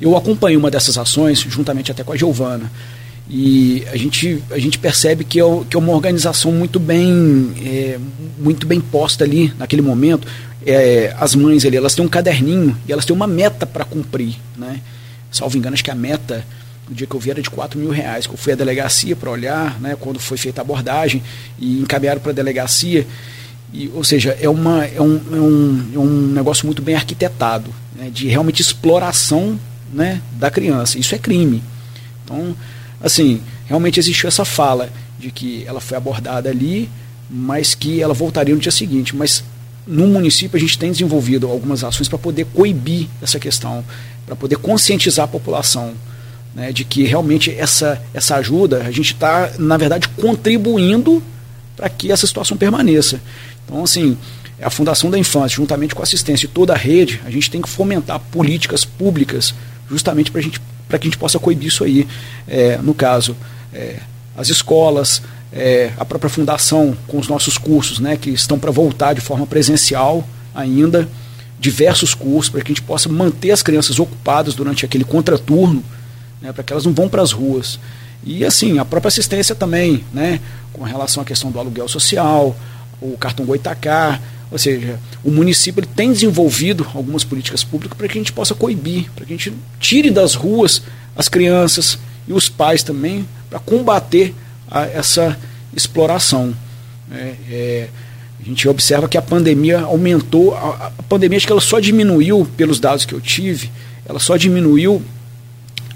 Eu 0.00 0.16
acompanhei 0.16 0.56
uma 0.56 0.70
dessas 0.70 0.98
ações, 0.98 1.38
juntamente 1.38 1.90
até 1.92 2.02
com 2.02 2.12
a 2.12 2.16
Giovana, 2.16 2.70
e 3.28 3.84
a 3.90 3.96
gente, 3.96 4.42
a 4.50 4.58
gente 4.58 4.78
percebe 4.78 5.24
que 5.24 5.40
é, 5.40 5.44
que 5.68 5.76
é 5.76 5.78
uma 5.78 5.92
organização 5.92 6.52
muito 6.52 6.78
bem, 6.78 7.52
é, 7.64 7.98
muito 8.38 8.66
bem 8.66 8.80
posta 8.80 9.24
ali 9.24 9.52
naquele 9.58 9.82
momento 9.82 10.26
é, 10.66 11.14
as 11.18 11.34
mães 11.36 11.64
ali, 11.64 11.76
elas 11.76 11.94
têm 11.94 12.04
um 12.04 12.08
caderninho 12.08 12.76
e 12.88 12.92
elas 12.92 13.04
têm 13.04 13.14
uma 13.14 13.28
meta 13.28 13.64
para 13.64 13.84
cumprir, 13.84 14.36
né? 14.56 14.80
Salvo 15.30 15.56
engano, 15.56 15.74
acho 15.74 15.84
que 15.84 15.90
a 15.90 15.94
meta 15.94 16.44
no 16.88 16.94
dia 16.94 17.06
que 17.06 17.14
eu 17.14 17.20
vi 17.20 17.30
era 17.30 17.40
de 17.40 17.50
4 17.50 17.78
mil 17.78 17.90
reais, 17.90 18.26
que 18.26 18.32
eu 18.32 18.36
fui 18.36 18.52
à 18.52 18.56
delegacia 18.56 19.14
para 19.16 19.30
olhar, 19.30 19.80
né, 19.80 19.96
quando 19.98 20.20
foi 20.20 20.36
feita 20.36 20.60
a 20.60 20.62
abordagem, 20.62 21.20
e 21.58 21.80
encaminharam 21.80 22.20
para 22.20 22.30
a 22.30 22.34
delegacia. 22.34 23.04
E, 23.72 23.90
ou 23.92 24.04
seja, 24.04 24.38
é, 24.40 24.48
uma, 24.48 24.84
é, 24.84 25.02
um, 25.02 25.20
é, 25.32 25.40
um, 25.40 25.90
é 25.96 25.98
um 25.98 26.26
negócio 26.28 26.64
muito 26.64 26.80
bem 26.80 26.94
arquitetado, 26.94 27.74
né, 27.96 28.08
de 28.08 28.28
realmente 28.28 28.62
exploração 28.62 29.58
né, 29.92 30.22
da 30.32 30.48
criança. 30.48 30.96
Isso 30.96 31.12
é 31.12 31.18
crime. 31.18 31.60
Então, 32.24 32.56
assim, 33.00 33.40
realmente 33.66 34.00
existiu 34.00 34.28
essa 34.28 34.44
fala 34.44 34.90
de 35.18 35.30
que 35.30 35.64
ela 35.66 35.80
foi 35.80 35.96
abordada 35.96 36.48
ali, 36.48 36.88
mas 37.30 37.74
que 37.74 38.00
ela 38.00 38.14
voltaria 38.14 38.54
no 38.54 38.60
dia 38.60 38.72
seguinte. 38.72 39.14
Mas 39.14 39.44
no 39.86 40.06
município 40.06 40.56
a 40.56 40.60
gente 40.60 40.78
tem 40.78 40.90
desenvolvido 40.90 41.46
algumas 41.48 41.84
ações 41.84 42.08
para 42.08 42.18
poder 42.18 42.46
coibir 42.46 43.08
essa 43.22 43.38
questão, 43.38 43.84
para 44.26 44.36
poder 44.36 44.56
conscientizar 44.56 45.24
a 45.24 45.28
população 45.28 45.94
né, 46.54 46.72
de 46.72 46.84
que 46.84 47.04
realmente 47.04 47.54
essa, 47.54 48.02
essa 48.14 48.36
ajuda, 48.36 48.78
a 48.78 48.90
gente 48.90 49.12
está, 49.12 49.52
na 49.58 49.76
verdade, 49.76 50.08
contribuindo 50.08 51.22
para 51.76 51.88
que 51.88 52.10
essa 52.10 52.26
situação 52.26 52.56
permaneça. 52.56 53.20
Então, 53.64 53.84
assim, 53.84 54.16
a 54.60 54.70
Fundação 54.70 55.10
da 55.10 55.18
Infância, 55.18 55.56
juntamente 55.56 55.94
com 55.94 56.00
a 56.00 56.04
assistência 56.04 56.46
e 56.46 56.48
toda 56.48 56.72
a 56.72 56.76
rede, 56.76 57.20
a 57.26 57.30
gente 57.30 57.50
tem 57.50 57.60
que 57.60 57.68
fomentar 57.68 58.18
políticas 58.18 58.84
públicas 58.84 59.54
justamente 59.88 60.30
para 60.30 60.40
gente, 60.40 60.60
que 60.88 60.96
a 60.96 61.10
gente 61.10 61.18
possa 61.18 61.38
coibir 61.38 61.68
isso 61.68 61.84
aí. 61.84 62.06
É, 62.46 62.78
no 62.78 62.94
caso, 62.94 63.36
é, 63.72 63.96
as 64.36 64.48
escolas, 64.48 65.22
é, 65.52 65.92
a 65.96 66.04
própria 66.04 66.28
fundação 66.28 66.96
com 67.06 67.18
os 67.18 67.28
nossos 67.28 67.58
cursos, 67.58 67.98
né, 67.98 68.16
que 68.16 68.30
estão 68.30 68.58
para 68.58 68.70
voltar 68.70 69.14
de 69.14 69.20
forma 69.20 69.46
presencial 69.46 70.26
ainda, 70.54 71.08
diversos 71.58 72.14
cursos 72.14 72.50
para 72.50 72.60
que 72.60 72.72
a 72.72 72.74
gente 72.74 72.82
possa 72.82 73.08
manter 73.08 73.50
as 73.50 73.62
crianças 73.62 73.98
ocupadas 73.98 74.54
durante 74.54 74.84
aquele 74.84 75.04
contraturno, 75.04 75.82
né, 76.40 76.52
para 76.52 76.62
que 76.62 76.72
elas 76.72 76.84
não 76.84 76.92
vão 76.92 77.08
para 77.08 77.22
as 77.22 77.32
ruas. 77.32 77.78
E 78.24 78.44
assim, 78.44 78.78
a 78.78 78.84
própria 78.84 79.08
assistência 79.08 79.54
também, 79.54 80.04
né? 80.12 80.40
Com 80.72 80.82
relação 80.82 81.22
à 81.22 81.26
questão 81.26 81.50
do 81.50 81.60
aluguel 81.60 81.86
social, 81.86 82.56
o 83.00 83.16
cartão 83.16 83.46
Goitacá, 83.46 84.20
ou 84.50 84.58
seja, 84.58 84.98
o 85.24 85.30
município 85.30 85.80
ele 85.80 85.88
tem 85.94 86.12
desenvolvido 86.12 86.86
algumas 86.94 87.24
políticas 87.24 87.64
públicas 87.64 87.96
para 87.96 88.06
que 88.06 88.18
a 88.18 88.20
gente 88.20 88.32
possa 88.32 88.54
coibir, 88.54 89.10
para 89.14 89.24
que 89.24 89.32
a 89.32 89.36
gente 89.36 89.52
tire 89.80 90.10
das 90.10 90.34
ruas 90.34 90.82
as 91.16 91.28
crianças 91.28 91.98
e 92.28 92.32
os 92.32 92.48
pais 92.48 92.82
também, 92.82 93.26
para 93.48 93.58
combater 93.58 94.34
a, 94.70 94.82
essa 94.82 95.38
exploração. 95.74 96.54
É, 97.10 97.34
é, 97.50 97.88
a 98.40 98.44
gente 98.44 98.68
observa 98.68 99.08
que 99.08 99.16
a 99.16 99.22
pandemia 99.22 99.80
aumentou, 99.80 100.54
a, 100.54 100.92
a, 100.98 101.02
pandemia 101.04 101.38
acho 101.38 101.46
que 101.46 101.52
ela 101.52 101.60
só 101.60 101.80
diminuiu, 101.80 102.46
pelos 102.56 102.78
dados 102.78 103.04
que 103.04 103.14
eu 103.14 103.20
tive, 103.20 103.70
ela 104.04 104.18
só 104.18 104.36
diminuiu 104.36 105.02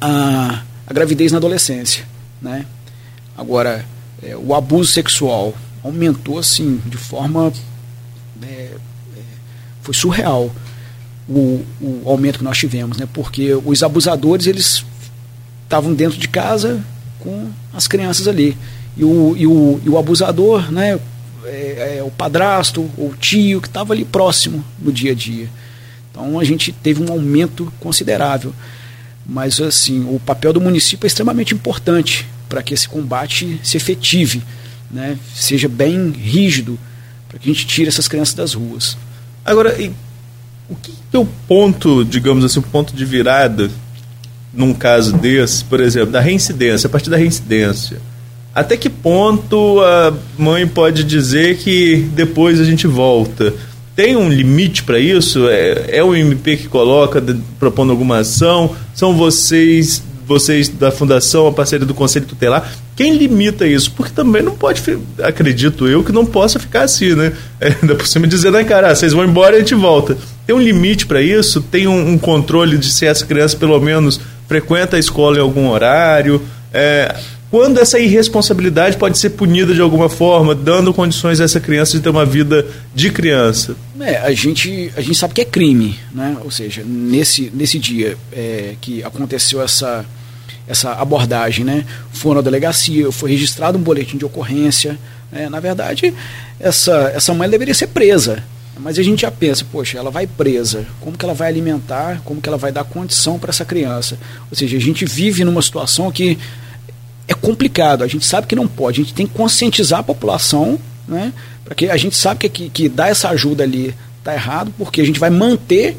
a, 0.01 0.63
a 0.87 0.93
gravidez 0.93 1.31
na 1.31 1.39
adolescência. 1.39 2.05
Né? 2.41 2.65
Agora, 3.37 3.85
é, 4.23 4.37
o 4.37 4.55
abuso 4.55 4.91
sexual 4.91 5.55
aumentou 5.83 6.39
assim 6.39 6.81
de 6.87 6.97
forma 6.97 7.53
é, 8.43 8.71
é, 9.17 9.23
foi 9.83 9.95
surreal 9.95 10.51
o, 11.29 11.65
o 11.81 12.03
aumento 12.07 12.39
que 12.39 12.45
nós 12.45 12.59
tivemos, 12.59 12.97
né? 12.97 13.09
Porque 13.13 13.55
os 13.55 13.83
abusadores 13.83 14.47
eles 14.47 14.85
estavam 15.65 15.95
dentro 15.95 16.19
de 16.19 16.29
casa 16.29 16.85
com 17.21 17.51
as 17.73 17.87
crianças 17.87 18.27
ali 18.27 18.57
e 18.97 19.05
o, 19.05 19.35
e 19.37 19.47
o, 19.47 19.81
e 19.85 19.89
o 19.89 19.97
abusador, 19.97 20.71
né? 20.71 20.99
É, 21.45 21.97
é, 21.99 22.03
o 22.03 22.11
padrasto 22.11 22.91
ou 22.99 23.09
o 23.11 23.17
tio 23.17 23.63
que 23.63 23.69
estava 23.69 23.95
ali 23.95 24.05
próximo 24.05 24.63
no 24.79 24.93
dia 24.93 25.13
a 25.13 25.15
dia. 25.15 25.49
Então 26.11 26.39
a 26.39 26.45
gente 26.45 26.71
teve 26.71 27.03
um 27.03 27.11
aumento 27.11 27.73
considerável. 27.81 28.53
Mas 29.25 29.61
assim, 29.61 30.05
o 30.13 30.19
papel 30.19 30.53
do 30.53 30.61
município 30.61 31.07
é 31.07 31.09
extremamente 31.09 31.55
importante 31.55 32.27
para 32.49 32.63
que 32.63 32.75
esse 32.75 32.89
combate 32.89 33.61
se 33.63 33.77
efetive, 33.77 34.43
né? 34.91 35.17
seja 35.35 35.69
bem 35.69 36.11
rígido, 36.11 36.79
para 37.31 37.39
que 37.39 37.49
a 37.49 37.53
gente 37.53 37.67
tire 37.67 37.89
essas 37.89 38.09
crianças 38.09 38.35
das 38.35 38.55
ruas. 38.55 38.99
Agora, 39.45 39.75
o 40.69 40.75
que 40.75 40.93
é 41.13 41.19
o 41.19 41.27
ponto, 41.47 42.05
digamos 42.05 42.45
assim, 42.45 42.59
o 42.59 42.63
ponto 42.63 42.95
de 42.95 43.05
virada 43.05 43.71
num 44.53 44.75
caso 44.75 45.17
desse, 45.17 45.65
por 45.65 45.81
exemplo, 45.81 46.11
da 46.11 46.21
reincidência, 46.21 46.89
a 46.89 46.91
partir 46.91 47.09
da 47.09 47.17
reincidência? 47.17 47.99
Até 48.53 48.77
que 48.77 48.91
ponto 48.91 49.81
a 49.81 50.13
mãe 50.37 50.67
pode 50.67 51.05
dizer 51.05 51.59
que 51.59 52.09
depois 52.15 52.61
a 52.61 52.65
gente 52.65 52.87
volta? 52.87 53.55
Tem 53.95 54.17
um 54.17 54.29
limite 54.29 54.83
para 54.83 54.99
isso? 54.99 55.49
É, 55.49 55.99
é 55.99 56.05
o 56.05 56.17
MP 56.17 56.57
que 56.57 56.69
coloca, 56.69 57.21
de, 57.21 57.35
propondo 57.61 57.91
alguma 57.91 58.19
ação? 58.19 58.75
São 58.93 59.17
vocês, 59.17 60.03
vocês 60.27 60.69
da 60.69 60.91
fundação, 60.91 61.47
a 61.47 61.53
parceria 61.53 61.87
do 61.87 61.95
Conselho 61.95 62.27
Tutelar? 62.27 62.69
Quem 63.01 63.17
limita 63.17 63.67
isso? 63.67 63.93
Porque 63.93 64.13
também 64.13 64.43
não 64.43 64.55
pode, 64.55 64.83
acredito 65.23 65.89
eu, 65.89 66.05
que 66.05 66.13
não 66.13 66.27
possa 66.27 66.59
ficar 66.59 66.83
assim, 66.83 67.15
né? 67.15 67.33
É, 67.59 67.75
ainda 67.81 67.95
por 67.95 68.07
cima 68.07 68.27
dizer, 68.27 68.53
né, 68.53 68.63
cara, 68.63 68.95
vocês 68.95 69.15
vão 69.15 69.25
embora 69.25 69.55
e 69.55 69.57
a 69.57 69.59
gente 69.61 69.75
volta. 69.75 70.19
Tem 70.47 70.55
um 70.55 70.61
limite 70.61 71.07
para 71.07 71.23
isso? 71.23 71.63
Tem 71.63 71.87
um, 71.87 72.11
um, 72.11 72.19
controle 72.19 72.77
de 72.77 72.93
se 72.93 73.07
essa 73.07 73.25
criança, 73.25 73.57
pelo 73.57 73.81
menos, 73.81 74.21
frequenta 74.47 74.97
a 74.97 74.99
escola 74.99 75.39
em 75.39 75.41
algum 75.41 75.71
horário? 75.71 76.43
É, 76.75 77.17
quando 77.51 77.81
essa 77.81 77.99
irresponsabilidade 77.99 78.99
pode 78.99 79.17
ser 79.17 79.31
punida 79.31 79.73
de 79.73 79.81
alguma 79.81 80.11
forma, 80.11 80.55
dando 80.55 80.93
condições 80.93 81.41
a 81.41 81.45
essa 81.45 81.59
criança 81.59 81.97
de 81.97 82.03
ter 82.03 82.11
uma 82.11 82.27
vida 82.27 82.67
de 82.95 83.09
criança? 83.09 83.77
É, 83.99 84.19
a 84.19 84.33
gente, 84.33 84.93
a 84.95 85.01
gente 85.01 85.17
sabe 85.17 85.33
que 85.33 85.41
é 85.41 85.47
crime, 85.47 85.99
né? 86.13 86.37
Ou 86.45 86.51
seja, 86.51 86.83
nesse, 86.85 87.51
nesse 87.55 87.79
dia 87.79 88.19
é, 88.31 88.75
que 88.79 89.03
aconteceu 89.03 89.63
essa, 89.63 90.05
essa 90.71 90.93
abordagem, 90.93 91.65
né? 91.65 91.85
Foi 92.13 92.35
na 92.35 92.41
delegacia, 92.41 93.11
foi 93.11 93.31
registrado 93.33 93.77
um 93.77 93.83
boletim 93.83 94.17
de 94.17 94.25
ocorrência. 94.25 94.97
Né? 95.33 95.49
Na 95.49 95.59
verdade, 95.59 96.15
essa, 96.61 97.13
essa 97.15 97.35
mãe 97.35 97.51
deveria 97.51 97.75
ser 97.75 97.89
presa. 97.89 98.43
Mas 98.79 98.99
a 98.99 99.03
gente 99.03 99.23
já 99.23 99.31
pensa, 99.31 99.67
poxa, 99.71 99.99
ela 99.99 100.11
vai 100.11 100.27
presa, 100.27 100.87
como 101.01 101.19
que 101.19 101.25
ela 101.25 101.35
vai 101.35 101.49
alimentar, 101.49 102.23
como 102.25 102.41
que 102.41 102.49
ela 102.49 102.57
vai 102.57 102.73
dar 102.73 102.85
condição 102.85 103.39
para 103.39 103.51
essa 103.51 103.65
criança? 103.65 104.17
Ou 104.51 104.57
seja, 104.57 104.77
a 104.77 104.81
gente 104.81 105.05
vive 105.05 105.45
numa 105.45 105.61
situação 105.61 106.11
que 106.11 106.39
é 107.29 107.35
complicado. 107.35 108.03
A 108.03 108.07
gente 108.07 108.25
sabe 108.25 108.47
que 108.47 108.57
não 108.57 108.67
pode. 108.67 109.01
A 109.01 109.05
gente 109.05 109.15
tem 109.15 109.27
que 109.27 109.35
conscientizar 109.35 110.01
a 110.01 110.03
população, 110.05 110.79
né? 111.07 111.33
Porque 111.65 111.89
a 111.89 111.97
gente 111.97 112.17
sabe 112.17 112.41
que, 112.41 112.49
que, 112.49 112.71
que 112.71 112.89
dar 112.89 113.11
essa 113.11 113.29
ajuda 113.29 113.65
ali 113.65 113.95
está 114.19 114.35
errado, 114.35 114.73
porque 114.79 115.01
a 115.01 115.05
gente 115.05 115.21
vai 115.21 115.31
manter 115.31 115.97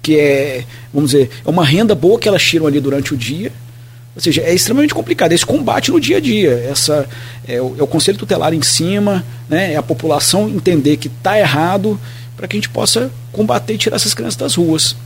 que 0.00 0.18
é, 0.18 0.64
vamos 0.92 1.12
dizer, 1.12 1.30
é 1.44 1.48
uma 1.48 1.64
renda 1.64 1.94
boa 1.94 2.18
que 2.18 2.28
elas 2.28 2.42
tiram 2.42 2.66
ali 2.66 2.80
durante 2.80 3.14
o 3.14 3.16
dia. 3.16 3.52
Ou 4.14 4.20
seja, 4.20 4.42
é 4.42 4.54
extremamente 4.54 4.94
complicado. 4.94 5.32
Esse 5.32 5.46
combate 5.46 5.90
no 5.90 5.98
dia 5.98 6.18
a 6.18 6.20
dia. 6.20 6.50
Essa, 6.70 7.08
é, 7.46 7.60
o, 7.60 7.76
é 7.78 7.82
o 7.82 7.86
conselho 7.86 8.18
tutelar 8.18 8.52
em 8.52 8.62
cima, 8.62 9.24
né, 9.48 9.72
é 9.72 9.76
a 9.76 9.82
população 9.82 10.48
entender 10.48 10.96
que 10.98 11.08
está 11.08 11.38
errado 11.38 11.98
para 12.36 12.46
que 12.46 12.56
a 12.56 12.58
gente 12.58 12.68
possa 12.68 13.10
combater 13.30 13.74
e 13.74 13.78
tirar 13.78 13.96
essas 13.96 14.14
crianças 14.14 14.36
das 14.36 14.54
ruas. 14.54 14.96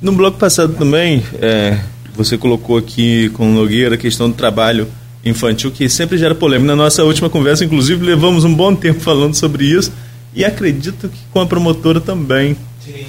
No 0.00 0.12
bloco 0.12 0.38
passado 0.38 0.74
também, 0.74 1.22
é, 1.40 1.78
você 2.14 2.38
colocou 2.38 2.76
aqui 2.76 3.30
com 3.30 3.50
o 3.50 3.52
Nogueira 3.52 3.96
a 3.96 3.98
questão 3.98 4.30
do 4.30 4.36
trabalho 4.36 4.88
infantil, 5.24 5.70
que 5.70 5.88
sempre 5.88 6.16
gera 6.16 6.34
polêmica. 6.34 6.68
Na 6.68 6.76
nossa 6.76 7.04
última 7.04 7.28
conversa, 7.28 7.64
inclusive, 7.64 8.04
levamos 8.04 8.44
um 8.44 8.54
bom 8.54 8.74
tempo 8.74 9.00
falando 9.00 9.34
sobre 9.34 9.64
isso 9.64 9.92
e 10.34 10.44
acredito 10.44 11.08
que 11.08 11.18
com 11.32 11.40
a 11.40 11.46
promotora 11.46 12.00
também. 12.00 12.56
Sim. 12.84 13.06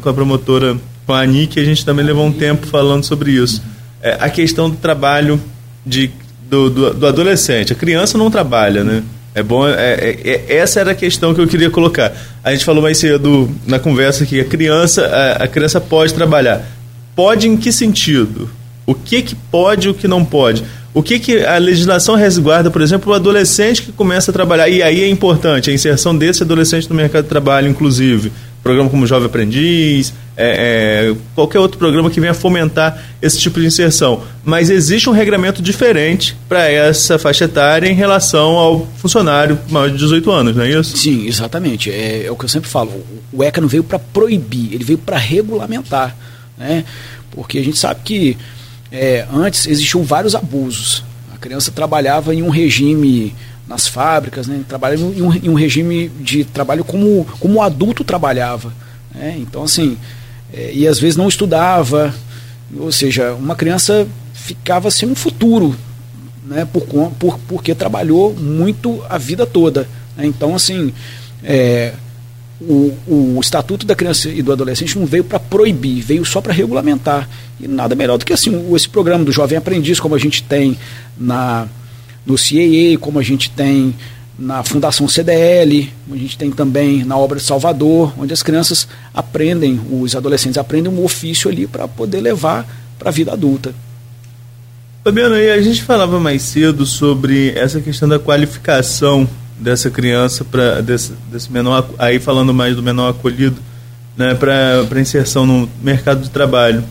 Com 0.00 0.08
a 0.08 0.14
promotora, 0.14 0.76
com 1.06 1.12
a 1.12 1.22
Anique, 1.22 1.58
a 1.58 1.64
gente 1.64 1.84
também 1.84 2.04
levou 2.04 2.24
um 2.24 2.32
tempo 2.32 2.66
falando 2.66 3.04
sobre 3.04 3.32
isso. 3.32 3.62
É, 4.06 4.16
a 4.20 4.30
questão 4.30 4.70
do 4.70 4.76
trabalho 4.76 5.40
de, 5.84 6.10
do, 6.48 6.70
do, 6.70 6.94
do, 6.94 7.06
adolescente. 7.06 7.72
A 7.72 7.76
criança 7.76 8.16
não 8.16 8.30
trabalha, 8.30 8.84
né? 8.84 9.02
É 9.34 9.42
bom. 9.42 9.66
É, 9.66 9.72
é, 9.72 10.44
é, 10.48 10.56
essa 10.56 10.80
era 10.80 10.92
a 10.92 10.94
questão 10.94 11.34
que 11.34 11.40
eu 11.40 11.46
queria 11.46 11.70
colocar. 11.70 12.12
A 12.42 12.52
gente 12.52 12.64
falou 12.64 12.82
mais 12.82 12.98
cedo 12.98 13.50
na 13.66 13.78
conversa 13.78 14.24
que 14.24 14.40
a 14.40 14.44
criança, 14.44 15.06
a, 15.06 15.44
a 15.44 15.48
criança 15.48 15.80
pode 15.80 16.14
trabalhar 16.14 16.64
Pode 17.16 17.48
em 17.48 17.56
que 17.56 17.72
sentido? 17.72 18.50
O 18.84 18.94
que, 18.94 19.22
que 19.22 19.34
pode 19.34 19.88
e 19.88 19.90
o 19.90 19.94
que 19.94 20.06
não 20.06 20.22
pode? 20.22 20.62
O 20.92 21.02
que, 21.02 21.18
que 21.18 21.42
a 21.42 21.56
legislação 21.56 22.14
resguarda, 22.14 22.70
por 22.70 22.82
exemplo, 22.82 23.10
o 23.10 23.14
adolescente 23.14 23.80
que 23.80 23.90
começa 23.90 24.30
a 24.30 24.34
trabalhar? 24.34 24.68
E 24.68 24.82
aí 24.82 25.02
é 25.02 25.08
importante 25.08 25.70
a 25.70 25.72
inserção 25.72 26.16
desse 26.16 26.42
adolescente 26.42 26.90
no 26.90 26.94
mercado 26.94 27.22
de 27.22 27.30
trabalho, 27.30 27.68
inclusive. 27.68 28.30
Programa 28.62 28.90
como 28.90 29.06
Jovem 29.06 29.26
Aprendiz, 29.26 30.12
é, 30.36 31.10
é, 31.12 31.16
qualquer 31.34 31.58
outro 31.58 31.78
programa 31.78 32.10
que 32.10 32.20
venha 32.20 32.34
fomentar 32.34 33.02
esse 33.22 33.38
tipo 33.38 33.58
de 33.58 33.66
inserção. 33.66 34.22
Mas 34.44 34.68
existe 34.68 35.08
um 35.08 35.12
regramento 35.12 35.62
diferente 35.62 36.36
para 36.48 36.68
essa 36.68 37.18
faixa 37.18 37.46
etária 37.46 37.88
em 37.88 37.94
relação 37.94 38.56
ao 38.56 38.86
funcionário 38.98 39.58
maior 39.70 39.90
de 39.90 39.96
18 39.96 40.30
anos, 40.30 40.56
não 40.56 40.64
é 40.64 40.70
isso? 40.70 40.96
Sim, 40.96 41.26
exatamente. 41.26 41.90
É, 41.90 42.26
é 42.26 42.30
o 42.30 42.36
que 42.36 42.44
eu 42.44 42.48
sempre 42.48 42.68
falo. 42.68 42.92
O 43.32 43.42
ECA 43.42 43.60
não 43.60 43.68
veio 43.68 43.82
para 43.82 43.98
proibir, 43.98 44.74
ele 44.74 44.84
veio 44.84 44.98
para 44.98 45.16
regulamentar 45.16 46.14
né? 46.56 46.84
Porque 47.30 47.58
a 47.58 47.64
gente 47.64 47.78
sabe 47.78 48.00
que 48.02 48.36
é, 48.90 49.26
antes 49.32 49.66
existiam 49.66 50.02
vários 50.02 50.34
abusos. 50.34 51.04
A 51.34 51.38
criança 51.38 51.70
trabalhava 51.70 52.34
em 52.34 52.42
um 52.42 52.48
regime 52.48 53.34
nas 53.68 53.86
fábricas, 53.86 54.46
né? 54.46 54.62
trabalhava 54.66 55.02
em 55.02 55.22
um, 55.22 55.34
em 55.34 55.48
um 55.48 55.54
regime 55.54 56.08
de 56.20 56.44
trabalho 56.44 56.84
como, 56.84 57.26
como 57.40 57.58
o 57.58 57.62
adulto 57.62 58.04
trabalhava. 58.04 58.72
Né? 59.14 59.36
Então, 59.38 59.64
assim, 59.64 59.98
é, 60.52 60.72
e 60.72 60.86
às 60.86 60.98
vezes 60.98 61.16
não 61.16 61.28
estudava, 61.28 62.14
ou 62.76 62.90
seja, 62.92 63.34
uma 63.34 63.54
criança 63.54 64.06
ficava 64.32 64.90
sem 64.90 65.08
um 65.08 65.14
futuro, 65.14 65.74
né? 66.44 66.64
por, 66.64 66.82
por, 67.18 67.38
porque 67.48 67.74
trabalhou 67.74 68.34
muito 68.34 69.02
a 69.08 69.18
vida 69.18 69.44
toda. 69.44 69.88
Né? 70.16 70.26
Então, 70.26 70.54
assim, 70.54 70.92
é, 71.42 71.92
o, 72.60 72.94
o 73.06 73.38
Estatuto 73.40 73.86
da 73.86 73.94
Criança 73.94 74.28
e 74.28 74.42
do 74.42 74.52
Adolescente 74.52 74.98
não 74.98 75.06
veio 75.06 75.24
para 75.24 75.38
proibir, 75.38 76.00
veio 76.00 76.24
só 76.24 76.40
para 76.40 76.52
regulamentar. 76.52 77.28
E 77.60 77.66
nada 77.66 77.94
melhor 77.94 78.18
do 78.18 78.24
que 78.24 78.32
assim, 78.32 78.74
esse 78.74 78.88
programa 78.88 79.24
do 79.24 79.32
Jovem 79.32 79.58
Aprendiz, 79.58 80.00
como 80.00 80.14
a 80.14 80.18
gente 80.18 80.42
tem 80.42 80.76
na, 81.18 81.66
no 82.24 82.34
CAA, 82.34 82.98
como 83.00 83.18
a 83.18 83.22
gente 83.22 83.50
tem 83.50 83.94
na 84.38 84.62
Fundação 84.62 85.08
CDL, 85.08 85.90
a 86.10 86.16
gente 86.16 86.36
tem 86.36 86.50
também 86.50 87.04
na 87.04 87.16
Obra 87.16 87.38
de 87.38 87.44
Salvador, 87.44 88.12
onde 88.18 88.32
as 88.32 88.42
crianças 88.42 88.86
aprendem, 89.14 89.80
os 89.90 90.14
adolescentes 90.14 90.58
aprendem 90.58 90.92
um 90.92 91.02
ofício 91.02 91.50
ali 91.50 91.66
para 91.66 91.88
poder 91.88 92.20
levar 92.20 92.66
para 92.98 93.08
a 93.08 93.12
vida 93.12 93.32
adulta. 93.32 93.74
Fabiano, 95.02 95.34
a 95.36 95.60
gente 95.62 95.82
falava 95.82 96.18
mais 96.18 96.42
cedo 96.42 96.84
sobre 96.84 97.50
essa 97.56 97.80
questão 97.80 98.08
da 98.08 98.18
qualificação 98.18 99.28
dessa 99.58 99.90
criança 99.90 100.44
para 100.44 100.80
desse, 100.82 101.12
desse 101.30 101.50
menor 101.50 101.88
aí 101.98 102.18
falando 102.18 102.52
mais 102.52 102.76
do 102.76 102.82
menor 102.82 103.10
acolhido 103.10 103.56
né 104.14 104.34
para 104.34 105.00
inserção 105.00 105.46
no 105.46 105.68
mercado 105.82 106.20
de 106.20 106.28
trabalho 106.28 106.84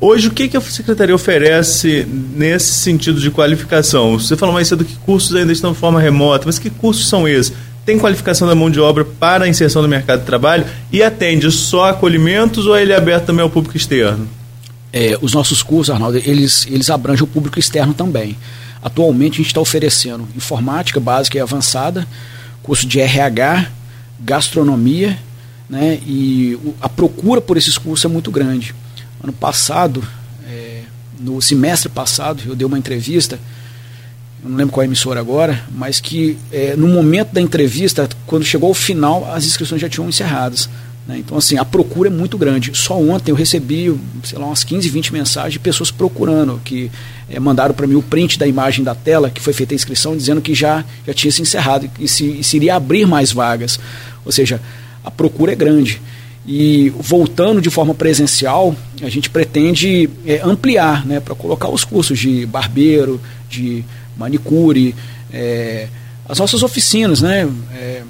hoje 0.00 0.28
o 0.28 0.30
que 0.30 0.48
que 0.48 0.56
a 0.56 0.60
secretaria 0.60 1.14
oferece 1.14 2.06
nesse 2.34 2.72
sentido 2.72 3.20
de 3.20 3.30
qualificação 3.30 4.18
você 4.18 4.36
falou 4.36 4.54
mais 4.54 4.68
cedo 4.68 4.84
que 4.84 4.96
cursos 4.96 5.34
ainda 5.34 5.52
estão 5.52 5.72
de 5.72 5.78
forma 5.78 6.00
remota 6.00 6.46
mas 6.46 6.58
que 6.58 6.70
cursos 6.70 7.08
são 7.08 7.28
esses 7.28 7.52
tem 7.84 7.98
qualificação 7.98 8.46
da 8.46 8.54
mão 8.54 8.70
de 8.70 8.80
obra 8.80 9.04
para 9.04 9.44
a 9.44 9.48
inserção 9.48 9.82
no 9.82 9.88
mercado 9.88 10.20
de 10.20 10.26
trabalho 10.26 10.64
e 10.92 11.02
atende 11.02 11.50
só 11.50 11.90
acolhimentos 11.90 12.66
ou 12.66 12.76
ele 12.76 12.92
é 12.92 12.96
aberto 12.96 13.26
também 13.26 13.42
ao 13.42 13.50
público 13.50 13.76
externo 13.76 14.28
é, 14.92 15.18
os 15.20 15.34
nossos 15.34 15.62
cursos 15.62 15.92
Arnaldo 15.92 16.18
eles 16.18 16.66
eles 16.70 16.90
abrangem 16.90 17.24
o 17.24 17.26
público 17.26 17.58
externo 17.58 17.94
também 17.94 18.36
atualmente 18.82 19.34
a 19.34 19.36
gente 19.38 19.46
está 19.46 19.60
oferecendo 19.60 20.26
informática 20.34 20.98
básica 20.98 21.38
e 21.38 21.40
avançada, 21.40 22.06
curso 22.62 22.86
de 22.86 23.00
RH, 23.00 23.70
gastronomia, 24.20 25.18
né? 25.68 25.98
E 26.06 26.58
a 26.80 26.88
procura 26.88 27.40
por 27.40 27.56
esses 27.56 27.76
cursos 27.78 28.04
é 28.04 28.08
muito 28.08 28.30
grande. 28.30 28.74
Ano 29.22 29.32
passado, 29.32 30.02
é, 30.48 30.82
no 31.18 31.40
semestre 31.42 31.88
passado, 31.88 32.42
eu 32.46 32.56
dei 32.56 32.66
uma 32.66 32.78
entrevista, 32.78 33.38
não 34.42 34.56
lembro 34.56 34.72
qual 34.72 34.82
é 34.82 34.84
a 34.84 34.88
emissora 34.88 35.20
agora, 35.20 35.62
mas 35.70 36.00
que 36.00 36.38
é, 36.50 36.74
no 36.74 36.88
momento 36.88 37.32
da 37.32 37.40
entrevista, 37.40 38.08
quando 38.26 38.44
chegou 38.44 38.68
ao 38.68 38.74
final, 38.74 39.30
as 39.30 39.44
inscrições 39.44 39.80
já 39.80 39.88
tinham 39.88 40.08
encerradas. 40.08 40.68
Né? 41.06 41.18
Então, 41.18 41.36
assim, 41.36 41.58
a 41.58 41.64
procura 41.64 42.08
é 42.08 42.12
muito 42.12 42.38
grande. 42.38 42.70
Só 42.74 42.98
ontem 42.98 43.32
eu 43.32 43.34
recebi, 43.34 43.94
sei 44.24 44.38
lá, 44.38 44.46
umas 44.46 44.64
15, 44.64 44.88
20 44.88 45.12
mensagens 45.12 45.52
de 45.54 45.58
pessoas 45.58 45.90
procurando, 45.90 46.60
que 46.64 46.90
é, 47.28 47.38
mandaram 47.38 47.74
para 47.74 47.86
mim 47.86 47.96
o 47.96 48.02
print 48.02 48.38
da 48.38 48.46
imagem 48.46 48.84
da 48.84 48.94
tela, 48.94 49.28
que 49.28 49.40
foi 49.40 49.52
feita 49.52 49.74
a 49.74 49.76
inscrição, 49.76 50.16
dizendo 50.16 50.40
que 50.40 50.54
já, 50.54 50.84
já 51.06 51.12
tinha 51.12 51.30
se 51.30 51.42
encerrado 51.42 51.90
e 51.98 52.08
se, 52.08 52.24
e 52.24 52.44
se 52.44 52.56
iria 52.56 52.76
abrir 52.76 53.06
mais 53.06 53.32
vagas. 53.32 53.78
Ou 54.24 54.32
seja, 54.32 54.60
a 55.04 55.10
procura 55.10 55.52
é 55.52 55.56
grande. 55.56 56.00
E 56.46 56.90
voltando 56.90 57.60
de 57.60 57.68
forma 57.68 57.94
presencial, 57.94 58.74
a 59.02 59.08
gente 59.08 59.28
pretende 59.28 60.08
é, 60.26 60.40
ampliar 60.42 61.06
né, 61.06 61.20
para 61.20 61.34
colocar 61.34 61.68
os 61.68 61.84
cursos 61.84 62.18
de 62.18 62.46
barbeiro, 62.46 63.20
de 63.48 63.84
manicure, 64.16 64.94
é, 65.32 65.88
as 66.28 66.38
nossas 66.38 66.62
oficinas, 66.62 67.20
né, 67.20 67.48
é, 67.74 68.02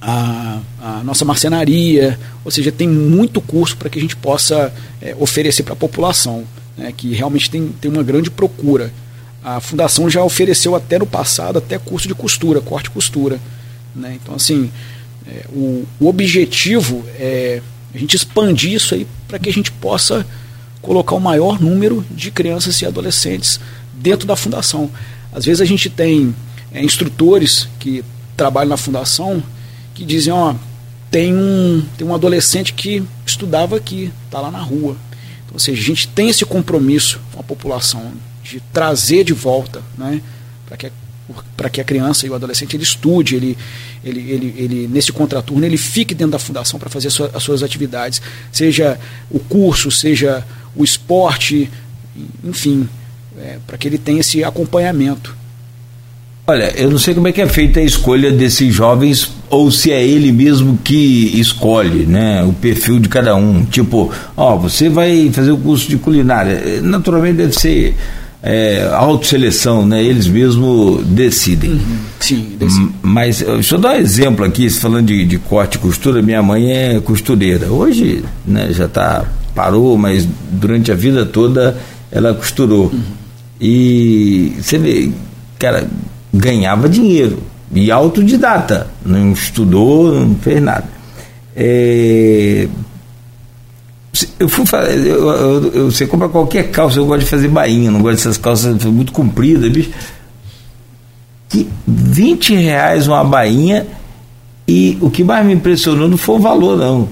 a, 0.00 0.60
a, 0.82 1.02
nossa 1.04 1.24
marcenaria, 1.24 2.18
ou 2.44 2.50
seja, 2.50 2.70
tem 2.70 2.88
muito 2.88 3.40
curso 3.40 3.76
para 3.76 3.88
que 3.88 3.98
a 3.98 4.02
gente 4.02 4.16
possa 4.16 4.72
é, 5.00 5.16
oferecer 5.18 5.62
para 5.62 5.72
a 5.72 5.76
população, 5.76 6.44
né, 6.76 6.92
que 6.94 7.14
realmente 7.14 7.50
tem, 7.50 7.68
tem 7.80 7.90
uma 7.90 8.02
grande 8.02 8.30
procura. 8.30 8.92
A 9.42 9.60
fundação 9.60 10.10
já 10.10 10.22
ofereceu 10.22 10.74
até 10.74 10.98
no 10.98 11.06
passado 11.06 11.58
até 11.58 11.78
curso 11.78 12.06
de 12.08 12.14
costura, 12.14 12.60
corte 12.60 12.86
e 12.86 12.90
costura. 12.90 13.38
Né, 13.94 14.18
então, 14.20 14.34
assim, 14.34 14.70
é, 15.26 15.46
o, 15.50 15.86
o 16.00 16.08
objetivo 16.08 17.04
é 17.18 17.62
a 17.94 17.98
gente 17.98 18.16
expandir 18.16 18.72
isso 18.72 18.94
aí 18.94 19.06
para 19.28 19.38
que 19.38 19.48
a 19.48 19.52
gente 19.52 19.70
possa 19.70 20.26
colocar 20.82 21.14
o 21.14 21.20
maior 21.20 21.60
número 21.60 22.04
de 22.10 22.30
crianças 22.30 22.80
e 22.82 22.86
adolescentes 22.86 23.60
dentro 23.94 24.26
da 24.26 24.36
fundação. 24.36 24.90
Às 25.32 25.44
vezes 25.44 25.60
a 25.60 25.64
gente 25.64 25.88
tem 25.88 26.34
é, 26.72 26.82
instrutores 26.82 27.68
que 27.78 28.04
trabalham 28.36 28.70
na 28.70 28.76
fundação 28.76 29.42
que 29.94 30.04
dizem, 30.04 30.32
ó, 30.32 30.54
tem 31.10 31.32
um, 31.32 31.86
tem 31.96 32.06
um 32.06 32.14
adolescente 32.14 32.74
que 32.74 33.02
estudava 33.24 33.76
aqui, 33.76 34.12
está 34.26 34.40
lá 34.40 34.50
na 34.50 34.58
rua. 34.58 34.96
Então, 35.44 35.54
ou 35.54 35.60
seja, 35.60 35.80
a 35.80 35.84
gente 35.84 36.08
tem 36.08 36.28
esse 36.28 36.44
compromisso 36.44 37.20
com 37.32 37.40
a 37.40 37.44
população 37.44 38.12
de 38.42 38.60
trazer 38.72 39.24
de 39.24 39.32
volta, 39.32 39.80
né, 39.96 40.20
para 40.66 40.76
que 40.76 40.90
para 41.56 41.70
que 41.70 41.80
a 41.80 41.84
criança 41.84 42.26
e 42.26 42.30
o 42.30 42.34
adolescente 42.34 42.76
ele 42.76 42.82
estude, 42.82 43.36
ele, 43.36 43.58
ele, 44.04 44.20
ele, 44.30 44.54
ele 44.56 44.88
nesse 44.88 45.12
contraturno 45.12 45.64
ele 45.64 45.76
fique 45.76 46.14
dentro 46.14 46.32
da 46.32 46.38
fundação 46.38 46.78
para 46.78 46.90
fazer 46.90 47.08
as 47.08 47.42
suas 47.42 47.62
atividades, 47.62 48.20
seja 48.52 48.98
o 49.30 49.38
curso, 49.38 49.90
seja 49.90 50.44
o 50.76 50.84
esporte, 50.84 51.70
enfim, 52.42 52.88
é, 53.38 53.58
para 53.66 53.78
que 53.78 53.88
ele 53.88 53.98
tenha 53.98 54.20
esse 54.20 54.44
acompanhamento. 54.44 55.34
Olha, 56.46 56.74
eu 56.76 56.90
não 56.90 56.98
sei 56.98 57.14
como 57.14 57.26
é 57.26 57.32
que 57.32 57.40
é 57.40 57.48
feita 57.48 57.80
a 57.80 57.82
escolha 57.82 58.30
desses 58.30 58.72
jovens 58.72 59.30
ou 59.48 59.70
se 59.70 59.90
é 59.90 60.06
ele 60.06 60.30
mesmo 60.30 60.78
que 60.84 61.40
escolhe, 61.40 62.04
né, 62.04 62.44
o 62.44 62.52
perfil 62.52 63.00
de 63.00 63.08
cada 63.08 63.34
um. 63.34 63.64
Tipo, 63.64 64.12
ó, 64.36 64.54
você 64.54 64.90
vai 64.90 65.30
fazer 65.32 65.52
o 65.52 65.56
curso 65.56 65.88
de 65.88 65.96
culinária, 65.96 66.82
naturalmente 66.82 67.36
deve 67.36 67.54
ser 67.54 67.96
é, 68.46 68.90
autoseleção, 68.92 69.86
né? 69.86 70.04
Eles 70.04 70.26
mesmos 70.26 71.02
decidem. 71.06 71.70
Uhum. 71.70 71.96
Sim, 72.20 72.46
decidem. 72.58 72.90
Mas 73.00 73.40
deixa 73.40 73.74
eu 73.74 73.78
dar 73.78 73.92
um 73.92 73.96
exemplo 73.96 74.44
aqui, 74.44 74.68
falando 74.68 75.06
de, 75.06 75.24
de 75.24 75.38
corte 75.38 75.76
e 75.76 75.78
costura, 75.78 76.20
minha 76.20 76.42
mãe 76.42 76.70
é 76.70 77.00
costureira. 77.00 77.72
Hoje 77.72 78.22
né, 78.46 78.68
já 78.70 78.86
tá, 78.86 79.24
parou, 79.54 79.96
mas 79.96 80.28
durante 80.50 80.92
a 80.92 80.94
vida 80.94 81.24
toda 81.24 81.78
ela 82.12 82.34
costurou. 82.34 82.90
Uhum. 82.92 83.02
E 83.58 84.54
você 84.60 84.76
vê, 84.76 85.10
cara, 85.58 85.88
ganhava 86.32 86.86
dinheiro. 86.86 87.38
E 87.74 87.90
autodidata. 87.90 88.88
Não 89.06 89.32
estudou, 89.32 90.20
não 90.20 90.34
fez 90.34 90.62
nada. 90.62 90.84
É, 91.56 92.68
eu 94.38 94.48
fui 94.48 94.64
fazer, 94.64 95.06
eu, 95.06 95.28
eu, 95.28 95.72
eu, 95.72 95.90
você 95.90 96.06
compra 96.06 96.28
qualquer 96.28 96.70
calça, 96.70 96.98
eu 96.98 97.06
gosto 97.06 97.20
de 97.20 97.26
fazer 97.26 97.48
bainha, 97.48 97.90
não 97.90 98.00
gosto 98.00 98.16
dessas 98.16 98.38
calças 98.38 98.84
muito 98.84 99.12
compridas, 99.12 99.70
bicho. 99.70 99.90
Que 101.48 101.68
20 101.86 102.54
reais 102.54 103.08
uma 103.08 103.24
bainha 103.24 103.86
e 104.66 104.96
o 105.00 105.10
que 105.10 105.24
mais 105.24 105.44
me 105.44 105.52
impressionou 105.52 106.08
não 106.08 106.16
foi 106.16 106.36
o 106.36 106.38
valor, 106.38 106.76
não. 106.76 107.08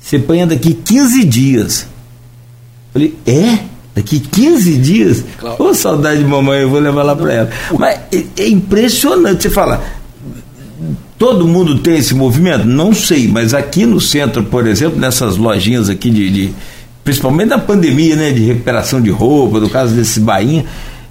Você 0.00 0.18
põe 0.18 0.46
daqui 0.46 0.72
15 0.72 1.24
dias. 1.24 1.82
Eu 1.82 2.92
falei, 2.92 3.18
é? 3.26 3.58
Daqui 3.94 4.18
15 4.18 4.78
dias? 4.78 5.24
Claro. 5.38 5.62
Ô, 5.62 5.74
saudade 5.74 6.22
de 6.22 6.28
mamãe, 6.28 6.62
eu 6.62 6.70
vou 6.70 6.80
levar 6.80 7.02
lá 7.02 7.14
para 7.14 7.32
ela. 7.32 7.50
Mas 7.78 8.00
é, 8.12 8.24
é 8.38 8.48
impressionante. 8.48 9.42
Você 9.42 9.50
fala, 9.50 9.82
Todo 11.20 11.46
mundo 11.46 11.76
tem 11.76 11.98
esse 11.98 12.14
movimento? 12.14 12.66
Não 12.66 12.94
sei, 12.94 13.28
mas 13.28 13.52
aqui 13.52 13.84
no 13.84 14.00
centro, 14.00 14.42
por 14.42 14.66
exemplo, 14.66 14.98
nessas 14.98 15.36
lojinhas 15.36 15.90
aqui 15.90 16.08
de, 16.08 16.30
de 16.30 16.54
principalmente 17.04 17.50
da 17.50 17.58
pandemia, 17.58 18.16
né, 18.16 18.32
de 18.32 18.42
recuperação 18.42 19.02
de 19.02 19.10
roupa, 19.10 19.60
do 19.60 19.68
caso 19.68 19.94
desse 19.94 20.18
bainha, 20.18 20.64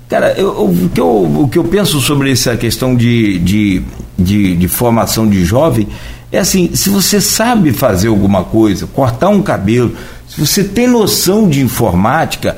cara, 0.07 0.33
eu, 0.35 0.49
o, 0.65 0.89
que 0.91 0.99
eu, 0.99 1.41
o 1.41 1.47
que 1.47 1.59
eu 1.59 1.63
penso 1.63 2.01
sobre 2.01 2.31
essa 2.31 2.57
questão 2.57 2.95
de, 2.95 3.37
de, 3.37 3.83
de, 4.17 4.55
de 4.55 4.67
formação 4.67 5.29
de 5.29 5.45
jovem 5.45 5.87
é 6.31 6.39
assim, 6.39 6.71
se 6.73 6.89
você 6.89 7.21
sabe 7.21 7.71
fazer 7.71 8.07
alguma 8.07 8.43
coisa, 8.43 8.87
cortar 8.87 9.29
um 9.29 9.43
cabelo, 9.43 9.93
se 10.27 10.41
você 10.41 10.63
tem 10.63 10.87
noção 10.87 11.47
de 11.47 11.61
informática, 11.61 12.57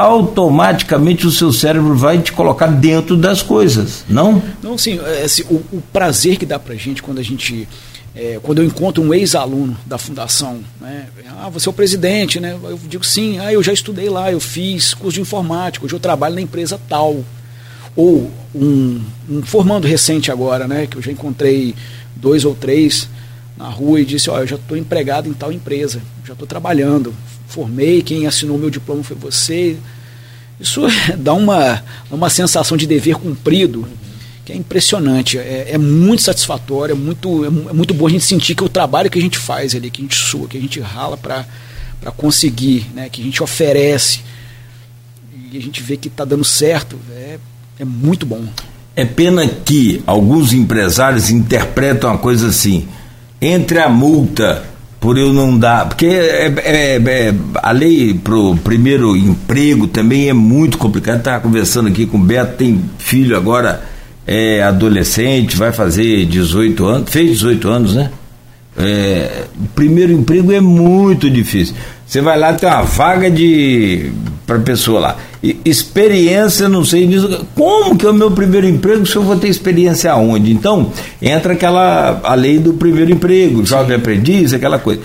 automaticamente 0.00 1.26
o 1.26 1.30
seu 1.30 1.52
cérebro 1.52 1.94
vai 1.94 2.18
te 2.18 2.32
colocar 2.32 2.66
dentro 2.66 3.16
das 3.16 3.42
coisas, 3.42 4.04
não? 4.08 4.42
Não, 4.62 4.78
sim. 4.78 4.98
É, 4.98 5.24
assim, 5.24 5.42
o, 5.42 5.56
o, 5.72 5.82
prazer 5.92 6.36
que 6.36 6.46
dá 6.46 6.58
pra 6.58 6.74
gente 6.74 7.02
quando 7.02 7.18
a 7.18 7.22
gente. 7.22 7.68
É, 8.14 8.40
quando 8.42 8.58
eu 8.58 8.64
encontro 8.64 9.02
um 9.02 9.14
ex-aluno 9.14 9.76
da 9.86 9.96
fundação, 9.96 10.60
né? 10.80 11.06
Ah, 11.38 11.48
você 11.48 11.68
é 11.68 11.70
o 11.70 11.72
presidente, 11.72 12.40
né? 12.40 12.58
Eu 12.62 12.80
digo 12.88 13.04
sim, 13.04 13.38
ah, 13.38 13.52
eu 13.52 13.62
já 13.62 13.72
estudei 13.72 14.08
lá, 14.08 14.32
eu 14.32 14.40
fiz 14.40 14.94
curso 14.94 15.14
de 15.14 15.20
informática, 15.20 15.84
hoje 15.84 15.94
eu 15.94 16.00
trabalho 16.00 16.34
na 16.34 16.40
empresa 16.40 16.80
tal. 16.88 17.22
Ou 17.94 18.30
um, 18.54 19.00
um 19.28 19.42
formando 19.42 19.86
recente 19.86 20.30
agora, 20.30 20.66
né? 20.66 20.86
Que 20.86 20.96
eu 20.96 21.02
já 21.02 21.12
encontrei 21.12 21.74
dois 22.16 22.44
ou 22.44 22.54
três 22.54 23.08
na 23.60 23.68
rua 23.68 24.00
e 24.00 24.06
disse, 24.06 24.30
oh, 24.30 24.38
eu 24.38 24.46
já 24.46 24.56
estou 24.56 24.74
empregado 24.74 25.28
em 25.28 25.34
tal 25.34 25.52
empresa, 25.52 26.00
já 26.24 26.32
estou 26.32 26.48
trabalhando, 26.48 27.14
formei, 27.46 28.00
quem 28.00 28.26
assinou 28.26 28.56
meu 28.56 28.70
diploma 28.70 29.04
foi 29.04 29.16
você. 29.16 29.76
Isso 30.58 30.80
dá 31.18 31.34
uma, 31.34 31.84
uma 32.10 32.30
sensação 32.30 32.74
de 32.74 32.86
dever 32.86 33.16
cumprido 33.16 33.86
que 34.46 34.52
é 34.54 34.56
impressionante, 34.56 35.38
é, 35.38 35.72
é 35.72 35.78
muito 35.78 36.22
satisfatório, 36.22 36.94
é 36.94 36.96
muito, 36.96 37.44
é, 37.44 37.50
muito 37.50 37.92
bom 37.92 38.06
a 38.06 38.10
gente 38.10 38.24
sentir 38.24 38.54
que 38.54 38.64
o 38.64 38.68
trabalho 38.68 39.10
que 39.10 39.18
a 39.18 39.22
gente 39.22 39.38
faz 39.38 39.74
ali, 39.74 39.90
que 39.90 40.00
a 40.00 40.04
gente 40.04 40.16
sua, 40.16 40.48
que 40.48 40.56
a 40.56 40.60
gente 40.60 40.80
rala 40.80 41.18
para 41.18 41.44
conseguir, 42.16 42.86
né, 42.94 43.10
que 43.10 43.20
a 43.20 43.24
gente 43.24 43.42
oferece 43.42 44.20
e 45.52 45.58
a 45.58 45.60
gente 45.60 45.82
vê 45.82 45.98
que 45.98 46.08
está 46.08 46.24
dando 46.24 46.44
certo, 46.44 46.98
é, 47.12 47.38
é 47.78 47.84
muito 47.84 48.24
bom. 48.24 48.44
É 48.96 49.04
pena 49.04 49.46
que 49.46 50.02
alguns 50.06 50.52
empresários 50.54 51.30
interpretam 51.30 52.10
a 52.10 52.16
coisa 52.16 52.48
assim, 52.48 52.88
entre 53.40 53.78
a 53.78 53.88
multa 53.88 54.62
por 55.00 55.16
eu 55.16 55.32
não 55.32 55.58
dar. 55.58 55.88
Porque 55.88 56.06
é, 56.06 56.52
é, 56.58 56.96
é, 56.96 57.34
a 57.62 57.72
lei 57.72 58.14
para 58.14 58.36
o 58.36 58.56
primeiro 58.56 59.16
emprego 59.16 59.86
também 59.86 60.28
é 60.28 60.32
muito 60.32 60.76
complicada. 60.76 61.18
Estava 61.18 61.40
conversando 61.40 61.88
aqui 61.88 62.06
com 62.06 62.18
o 62.18 62.20
Beto, 62.20 62.56
tem 62.56 62.84
filho 62.98 63.36
agora, 63.36 63.82
é 64.26 64.62
adolescente, 64.62 65.56
vai 65.56 65.72
fazer 65.72 66.26
18 66.26 66.84
anos, 66.86 67.10
fez 67.10 67.30
18 67.30 67.68
anos, 67.68 67.94
né? 67.94 68.10
É, 68.76 69.44
primeiro 69.74 70.12
emprego 70.12 70.52
é 70.52 70.60
muito 70.60 71.28
difícil. 71.28 71.74
Você 72.06 72.20
vai 72.20 72.38
lá, 72.38 72.52
tem 72.52 72.68
uma 72.68 72.82
vaga 72.82 73.30
de 73.30 74.12
para 74.50 74.58
pessoa 74.58 74.98
lá. 74.98 75.16
E, 75.40 75.56
experiência, 75.64 76.68
não 76.68 76.84
sei 76.84 77.06
disso. 77.06 77.46
Como 77.54 77.96
que 77.96 78.04
é 78.04 78.10
o 78.10 78.14
meu 78.14 78.32
primeiro 78.32 78.66
emprego 78.66 79.06
se 79.06 79.14
eu 79.14 79.22
vou 79.22 79.36
ter 79.36 79.46
experiência 79.46 80.10
aonde? 80.10 80.52
Então, 80.52 80.90
entra 81.22 81.52
aquela 81.52 82.20
a 82.24 82.34
lei 82.34 82.58
do 82.58 82.72
primeiro 82.72 83.12
emprego, 83.12 83.64
jovem 83.64 83.96
aprendiz, 83.96 84.52
aquela 84.52 84.80
coisa. 84.80 85.02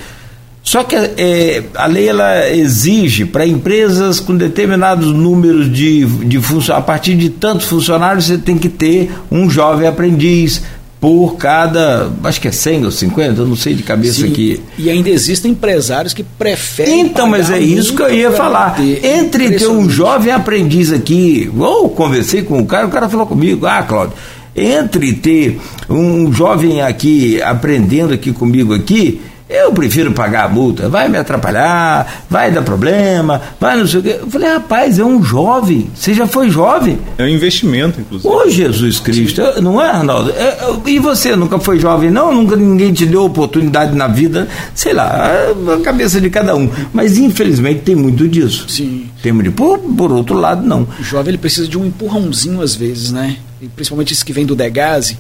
Só 0.63 0.83
que 0.83 0.95
é, 0.95 1.63
a 1.75 1.85
lei 1.85 2.09
ela 2.09 2.49
exige 2.49 3.23
para 3.23 3.45
empresas 3.45 4.19
com 4.19 4.35
determinados 4.35 5.13
números 5.13 5.71
de, 5.71 6.03
de 6.03 6.39
funcionários, 6.39 6.69
a 6.71 6.81
partir 6.81 7.13
de 7.13 7.29
tantos 7.29 7.67
funcionários, 7.67 8.25
você 8.25 8.39
tem 8.39 8.57
que 8.57 8.67
ter 8.67 9.11
um 9.31 9.47
jovem 9.47 9.87
aprendiz 9.87 10.63
por 10.99 11.35
cada, 11.35 12.11
acho 12.23 12.41
que 12.41 12.47
é 12.47 12.51
100 12.51 12.85
ou 12.85 12.91
50, 12.91 13.41
eu 13.41 13.45
não 13.45 13.55
sei 13.55 13.73
de 13.73 13.83
cabeça 13.83 14.21
Sim, 14.21 14.31
aqui. 14.31 14.61
E 14.77 14.89
ainda 14.89 15.09
existem 15.09 15.51
empresários 15.51 16.13
que 16.13 16.23
preferem. 16.23 17.01
Então, 17.01 17.27
mas 17.27 17.51
é 17.51 17.59
isso 17.59 17.95
que 17.95 18.01
eu 18.01 18.13
ia 18.13 18.31
falar. 18.31 18.75
Ter. 18.75 19.05
Entre 19.05 19.51
ter 19.51 19.67
um 19.67 19.89
jovem 19.89 20.31
aprendiz 20.31 20.91
aqui, 20.91 21.51
ou 21.57 21.89
conversei 21.89 22.41
com 22.41 22.59
o 22.59 22.65
cara, 22.65 22.87
o 22.87 22.89
cara 22.89 23.07
falou 23.07 23.27
comigo, 23.27 23.65
ah, 23.67 23.83
Cláudio, 23.83 24.15
entre 24.55 25.13
ter 25.13 25.59
um 25.89 26.31
jovem 26.33 26.81
aqui 26.81 27.41
aprendendo 27.41 28.13
aqui 28.13 28.31
comigo 28.31 28.73
aqui 28.73 29.21
eu 29.47 29.71
prefiro 29.71 30.11
pagar 30.11 30.45
a 30.45 30.49
multa, 30.49 30.89
vai 30.89 31.07
me 31.07 31.17
atrapalhar, 31.17 32.25
vai 32.27 32.51
dar 32.51 32.63
problema, 32.63 33.41
vai 33.59 33.77
não 33.77 33.85
sei 33.85 33.99
o 33.99 34.03
quê. 34.03 34.17
Eu 34.19 34.27
falei, 34.27 34.49
rapaz, 34.49 34.97
é 34.97 35.03
um 35.03 35.23
jovem, 35.23 35.89
você 35.93 36.15
já 36.15 36.25
foi 36.25 36.49
jovem. 36.49 36.97
É 37.17 37.23
um 37.23 37.27
investimento, 37.27 38.01
inclusive. 38.01 38.27
Ô 38.27 38.49
Jesus 38.49 38.99
Cristo, 38.99 39.41
não 39.61 39.79
é, 39.79 39.87
Arnaldo? 39.87 40.31
É, 40.31 40.43
é, 40.43 40.89
e 40.89 40.97
você 40.97 41.35
nunca 41.35 41.59
foi 41.59 41.79
jovem, 41.79 42.09
não? 42.09 42.33
Nunca 42.33 42.55
ninguém 42.55 42.91
te 42.91 43.05
deu 43.05 43.23
oportunidade 43.23 43.95
na 43.95 44.07
vida, 44.07 44.47
sei 44.73 44.93
lá, 44.93 45.29
a 45.75 45.81
cabeça 45.83 46.19
de 46.19 46.29
cada 46.31 46.55
um. 46.55 46.69
Mas 46.91 47.17
infelizmente 47.17 47.81
tem 47.81 47.95
muito 47.95 48.27
disso. 48.27 48.65
Sim. 48.67 49.09
Tem 49.21 49.31
muito. 49.31 49.51
Por, 49.51 49.77
por 49.77 50.11
outro 50.11 50.35
lado, 50.35 50.65
não. 50.65 50.87
O 50.99 51.03
jovem 51.03 51.29
ele 51.29 51.37
precisa 51.37 51.67
de 51.67 51.77
um 51.77 51.85
empurrãozinho 51.85 52.61
às 52.61 52.73
vezes, 52.73 53.11
né? 53.11 53.37
E 53.61 53.67
principalmente 53.67 54.11
esses 54.11 54.23
que 54.23 54.33
vêm 54.33 54.45
do 54.45 54.55
Degase, 54.55 55.19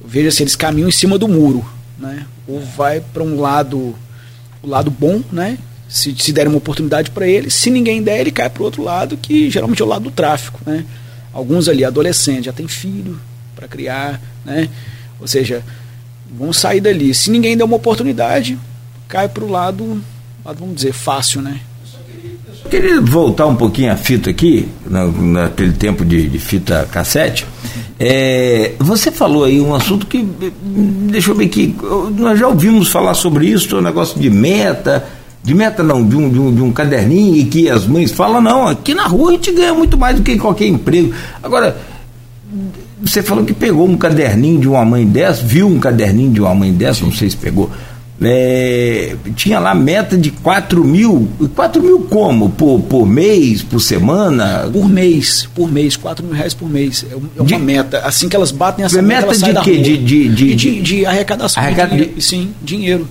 eu 0.00 0.08
vejo 0.08 0.28
assim, 0.28 0.44
eles 0.44 0.54
caminham 0.54 0.88
em 0.88 0.92
cima 0.92 1.18
do 1.18 1.26
muro 1.26 1.64
né? 1.98 2.26
Ou 2.46 2.60
vai 2.60 3.00
para 3.00 3.22
um 3.22 3.40
lado, 3.40 3.94
o 4.62 4.68
lado 4.68 4.90
bom, 4.90 5.22
né? 5.32 5.58
Se, 5.88 6.14
se 6.18 6.32
der 6.32 6.48
uma 6.48 6.58
oportunidade 6.58 7.10
para 7.10 7.26
ele, 7.26 7.50
se 7.50 7.70
ninguém 7.70 8.02
der, 8.02 8.20
ele 8.20 8.32
cai 8.32 8.50
para 8.50 8.62
o 8.62 8.64
outro 8.64 8.82
lado, 8.82 9.16
que 9.16 9.50
geralmente 9.50 9.80
é 9.80 9.84
o 9.84 9.88
lado 9.88 10.04
do 10.04 10.10
tráfico, 10.10 10.60
né? 10.66 10.84
Alguns 11.32 11.68
ali, 11.68 11.84
adolescentes, 11.84 12.46
já 12.46 12.52
tem 12.52 12.66
filho 12.66 13.20
para 13.54 13.68
criar, 13.68 14.20
né? 14.44 14.68
Ou 15.20 15.28
seja, 15.28 15.62
vão 16.30 16.52
sair 16.52 16.80
dali. 16.80 17.14
Se 17.14 17.30
ninguém 17.30 17.56
der 17.56 17.64
uma 17.64 17.76
oportunidade, 17.76 18.58
cai 19.08 19.28
para 19.28 19.44
o 19.44 19.50
lado, 19.50 20.02
lado, 20.44 20.58
vamos 20.58 20.76
dizer, 20.76 20.92
fácil, 20.92 21.42
né? 21.42 21.60
Eu 22.64 22.70
queria 22.70 23.00
voltar 23.00 23.46
um 23.46 23.54
pouquinho 23.54 23.92
a 23.92 23.96
fita 23.96 24.30
aqui, 24.30 24.68
na, 24.88 25.06
naquele 25.06 25.72
tempo 25.72 26.04
de, 26.04 26.28
de 26.28 26.38
fita 26.38 26.88
cassete. 26.90 27.46
É, 27.98 28.72
você 28.78 29.10
falou 29.10 29.44
aí 29.44 29.60
um 29.60 29.74
assunto 29.74 30.06
que, 30.06 30.22
deixa 30.22 31.30
eu 31.30 31.34
ver 31.34 31.46
aqui, 31.46 31.74
nós 32.16 32.38
já 32.38 32.48
ouvimos 32.48 32.88
falar 32.88 33.14
sobre 33.14 33.46
isso, 33.46 33.74
o 33.76 33.78
um 33.78 33.82
negócio 33.82 34.20
de 34.20 34.28
meta, 34.28 35.06
de 35.42 35.54
meta 35.54 35.82
não, 35.82 36.06
de 36.06 36.16
um, 36.16 36.28
de 36.28 36.38
um, 36.38 36.54
de 36.54 36.62
um 36.62 36.72
caderninho, 36.72 37.36
e 37.36 37.44
que 37.44 37.70
as 37.70 37.86
mães 37.86 38.10
falam, 38.10 38.40
não, 38.40 38.66
aqui 38.66 38.94
na 38.94 39.06
rua 39.06 39.30
a 39.30 39.32
gente 39.34 39.52
ganha 39.52 39.72
muito 39.72 39.96
mais 39.96 40.16
do 40.16 40.22
que 40.22 40.36
qualquer 40.36 40.66
emprego. 40.66 41.14
Agora, 41.42 41.76
você 43.00 43.22
falou 43.22 43.44
que 43.44 43.54
pegou 43.54 43.88
um 43.88 43.96
caderninho 43.96 44.60
de 44.60 44.68
uma 44.68 44.84
mãe 44.84 45.06
dessa, 45.06 45.42
viu 45.42 45.68
um 45.68 45.78
caderninho 45.78 46.32
de 46.32 46.40
uma 46.40 46.54
mãe 46.54 46.72
dessa, 46.72 47.04
não 47.04 47.12
sei 47.12 47.30
se 47.30 47.36
pegou 47.36 47.70
é, 48.20 49.14
tinha 49.34 49.58
lá 49.58 49.74
meta 49.74 50.16
de 50.16 50.30
4 50.30 50.82
mil. 50.82 51.28
4 51.54 51.82
mil 51.82 52.00
como? 52.00 52.48
Por, 52.50 52.80
por 52.80 53.06
mês, 53.06 53.62
por 53.62 53.80
semana? 53.80 54.68
Por 54.72 54.88
mês, 54.88 55.48
por 55.54 55.70
mês, 55.70 55.96
4 55.96 56.24
mil 56.24 56.34
reais 56.34 56.54
por 56.54 56.68
mês. 56.68 57.04
É 57.10 57.14
uma 57.14 57.46
de, 57.46 57.58
meta. 57.58 57.98
Assim 57.98 58.28
que 58.28 58.34
elas 58.34 58.50
batem 58.50 58.84
essa 58.84 59.02
meta, 59.02 59.26
meta 59.26 59.52
de 59.52 59.60
quê? 59.60 59.78
De, 59.78 59.98
de, 59.98 60.28
de, 60.28 60.54
de, 60.54 60.80
de, 60.80 61.06
arrecadação. 61.06 61.62
Arrecada 61.62 61.94
de 61.94 62.20
sim, 62.22 62.54
dinheiro. 62.62 63.06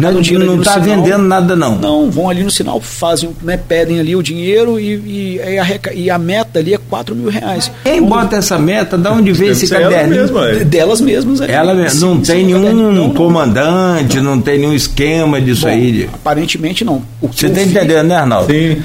Não, 0.00 0.12
não 0.12 0.60
está 0.60 0.78
vendendo 0.78 1.24
nada, 1.24 1.56
não. 1.56 1.76
Não, 1.76 2.10
vão 2.10 2.28
ali 2.28 2.42
no 2.42 2.50
sinal, 2.50 2.80
fazem, 2.80 3.30
né, 3.42 3.56
pedem 3.56 4.00
ali 4.00 4.16
o 4.16 4.22
dinheiro 4.22 4.78
e, 4.78 4.94
e, 4.94 5.36
e, 5.36 5.58
a, 5.58 5.66
e 5.94 6.10
a 6.10 6.18
meta 6.18 6.58
ali 6.58 6.74
é 6.74 6.78
4 6.78 7.14
mil 7.14 7.28
reais. 7.28 7.70
Quem 7.84 8.00
Onde... 8.00 8.08
bota 8.08 8.36
essa 8.36 8.58
meta? 8.58 8.96
De 8.96 9.08
onde 9.08 9.32
vem 9.32 9.50
esse 9.50 9.68
caderno? 9.68 10.14
Mesma, 10.14 10.48
é. 10.48 10.64
Delas 10.64 11.00
mesmas. 11.00 11.40
É. 11.40 11.52
Ela 11.52 11.74
mesma. 11.74 12.06
Não 12.06 12.16
sim, 12.16 12.32
tem 12.32 12.46
sim, 12.46 12.54
nenhum 12.54 12.92
não, 12.92 13.10
comandante, 13.10 14.16
não. 14.20 14.36
não. 14.36 14.42
tem 14.42 14.58
nenhum 14.58 14.74
esquema 14.74 15.40
disso 15.40 15.62
Bom, 15.62 15.68
aí. 15.68 16.08
Aparentemente 16.12 16.84
não. 16.84 17.02
Você 17.20 17.46
está 17.46 17.62
entendendo, 17.62 18.06
né, 18.06 18.16
Arnaldo? 18.16 18.52
Sim. 18.52 18.82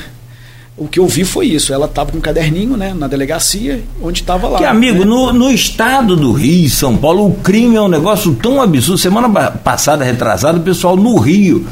O 0.77 0.87
que 0.87 0.99
eu 0.99 1.07
vi 1.07 1.25
foi 1.25 1.47
isso. 1.47 1.73
Ela 1.73 1.87
estava 1.87 2.11
com 2.11 2.19
um 2.19 2.21
caderninho, 2.21 2.77
né, 2.77 2.93
na 2.93 3.07
delegacia, 3.07 3.83
onde 4.01 4.21
estava 4.21 4.47
lá. 4.47 4.59
Que 4.59 4.65
amigo, 4.65 4.99
né? 4.99 5.05
no, 5.05 5.33
no 5.33 5.49
estado 5.49 6.15
do 6.15 6.31
Rio, 6.31 6.69
São 6.69 6.95
Paulo, 6.95 7.25
o 7.25 7.33
crime 7.33 7.75
é 7.75 7.81
um 7.81 7.87
negócio 7.87 8.35
tão 8.35 8.61
absurdo. 8.61 8.99
Semana 8.99 9.27
passada, 9.51 10.05
retrasada, 10.05 10.59
o 10.59 10.61
pessoal 10.61 10.95
no 10.95 11.17
Rio 11.17 11.65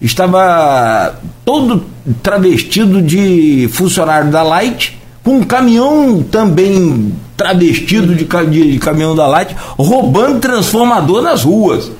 estava 0.00 1.18
todo 1.44 1.84
travestido 2.22 3.02
de 3.02 3.68
funcionário 3.72 4.30
da 4.30 4.42
Light, 4.42 4.98
com 5.22 5.38
um 5.38 5.42
caminhão 5.42 6.22
também 6.22 7.12
travestido 7.36 8.14
de, 8.14 8.24
de, 8.24 8.72
de 8.72 8.78
caminhão 8.78 9.14
da 9.14 9.26
Light, 9.26 9.54
roubando 9.76 10.40
transformador 10.40 11.20
nas 11.20 11.42
ruas. 11.42 11.90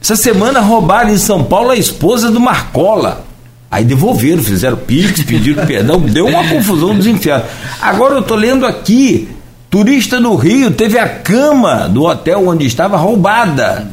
Essa 0.00 0.14
semana 0.14 0.60
roubaram 0.60 1.10
em 1.10 1.18
São 1.18 1.42
Paulo 1.42 1.70
a 1.70 1.76
esposa 1.76 2.30
do 2.30 2.38
Marcola. 2.38 3.27
Aí 3.70 3.84
devolveram, 3.84 4.42
fizeram 4.42 4.76
pix, 4.76 5.22
pediram 5.22 5.66
perdão, 5.66 6.00
deu 6.00 6.26
uma 6.26 6.48
confusão 6.48 6.94
dos 6.94 7.06
infernos. 7.06 7.46
Agora 7.80 8.14
eu 8.14 8.20
estou 8.20 8.36
lendo 8.36 8.64
aqui, 8.64 9.28
turista 9.70 10.18
no 10.18 10.34
Rio 10.36 10.70
teve 10.70 10.98
a 10.98 11.08
cama 11.08 11.88
do 11.88 12.04
hotel 12.04 12.48
onde 12.48 12.66
estava 12.66 12.96
roubada. 12.96 13.86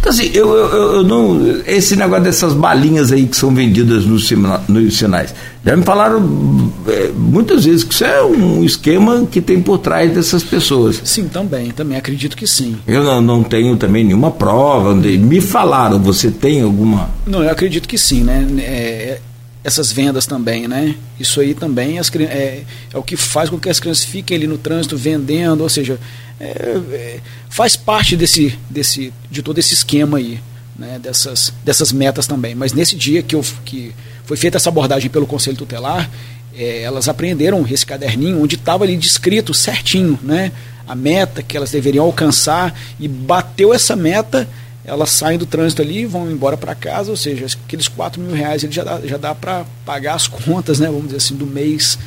Então 0.00 0.10
assim, 0.10 0.30
eu, 0.32 0.48
eu, 0.54 0.92
eu 0.94 1.04
não. 1.04 1.60
Esse 1.66 1.94
negócio 1.94 2.24
dessas 2.24 2.54
balinhas 2.54 3.12
aí 3.12 3.26
que 3.26 3.36
são 3.36 3.54
vendidas 3.54 4.06
nos, 4.06 4.30
nos 4.66 4.96
sinais. 4.96 5.34
Já 5.64 5.76
me 5.76 5.82
falaram 5.82 6.72
é, 6.88 7.10
muitas 7.14 7.66
vezes 7.66 7.84
que 7.84 7.92
isso 7.92 8.04
é 8.04 8.24
um 8.24 8.64
esquema 8.64 9.28
que 9.30 9.42
tem 9.42 9.60
por 9.60 9.76
trás 9.76 10.10
dessas 10.12 10.42
pessoas. 10.42 11.02
Sim, 11.04 11.28
também, 11.28 11.70
também 11.70 11.98
acredito 11.98 12.34
que 12.34 12.46
sim. 12.46 12.78
Eu 12.86 13.04
não, 13.04 13.20
não 13.20 13.42
tenho 13.42 13.76
também 13.76 14.02
nenhuma 14.02 14.30
prova. 14.30 14.94
Me 14.94 15.40
falaram, 15.40 15.98
você 15.98 16.30
tem 16.30 16.62
alguma? 16.62 17.10
Não, 17.26 17.44
eu 17.44 17.50
acredito 17.50 17.86
que 17.86 17.98
sim, 17.98 18.22
né? 18.22 18.46
É, 18.58 19.20
essas 19.62 19.92
vendas 19.92 20.26
também, 20.26 20.66
né? 20.66 20.94
Isso 21.18 21.40
aí 21.40 21.54
também 21.54 21.98
as, 21.98 22.10
é, 22.16 22.64
é, 22.92 22.96
o 22.96 23.02
que 23.02 23.16
faz 23.16 23.50
com 23.50 23.58
que 23.58 23.68
as 23.68 23.78
crianças 23.78 24.04
fiquem 24.04 24.36
ali 24.36 24.46
no 24.46 24.56
trânsito 24.56 24.96
vendendo, 24.96 25.62
ou 25.62 25.68
seja, 25.68 25.98
é, 26.38 26.44
é, 26.92 27.20
faz 27.48 27.76
parte 27.76 28.16
desse, 28.16 28.58
desse, 28.70 29.12
de 29.30 29.42
todo 29.42 29.58
esse 29.58 29.74
esquema 29.74 30.18
aí, 30.18 30.40
né? 30.78 30.98
Dessas, 30.98 31.52
dessas 31.64 31.92
metas 31.92 32.26
também. 32.26 32.54
Mas 32.54 32.72
nesse 32.72 32.96
dia 32.96 33.22
que, 33.22 33.34
eu, 33.34 33.44
que 33.64 33.94
foi 34.24 34.36
feita 34.36 34.56
essa 34.56 34.70
abordagem 34.70 35.10
pelo 35.10 35.26
Conselho 35.26 35.56
Tutelar, 35.56 36.10
é, 36.56 36.82
elas 36.82 37.08
apreenderam 37.08 37.66
esse 37.70 37.84
caderninho 37.84 38.42
onde 38.42 38.56
estava 38.56 38.84
ali 38.84 38.96
descrito 38.96 39.52
certinho, 39.52 40.18
né? 40.22 40.52
A 40.88 40.94
meta 40.94 41.42
que 41.42 41.56
elas 41.56 41.70
deveriam 41.70 42.04
alcançar 42.04 42.74
e 42.98 43.06
bateu 43.06 43.72
essa 43.72 43.94
meta 43.94 44.48
elas 44.84 45.10
saem 45.10 45.38
do 45.38 45.46
trânsito 45.46 45.82
ali, 45.82 46.06
vão 46.06 46.30
embora 46.30 46.56
para 46.56 46.74
casa, 46.74 47.10
ou 47.10 47.16
seja, 47.16 47.46
aqueles 47.64 47.88
4 47.88 48.20
mil 48.20 48.34
reais 48.34 48.64
ele 48.64 48.72
já 48.72 48.82
dá, 48.82 49.00
já 49.04 49.16
dá 49.16 49.34
para 49.34 49.64
pagar 49.84 50.14
as 50.14 50.26
contas, 50.26 50.80
né, 50.80 50.86
vamos 50.86 51.04
dizer 51.04 51.18
assim, 51.18 51.36
do 51.36 51.46
mês 51.46 51.98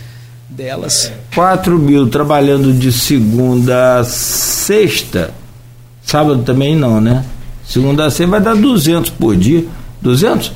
delas. 0.49 1.11
4 1.33 1.77
mil 1.77 2.09
trabalhando 2.09 2.73
de 2.73 2.91
segunda 2.91 3.99
a 3.99 4.03
sexta, 4.03 5.33
sábado 6.03 6.43
também 6.43 6.75
não, 6.75 6.99
né? 6.99 7.25
Segunda 7.65 8.05
a 8.05 8.11
sexta 8.11 8.27
vai 8.27 8.41
dar 8.41 8.55
200 8.55 9.11
por 9.11 9.35
dia. 9.35 9.65
200? 10.01 10.51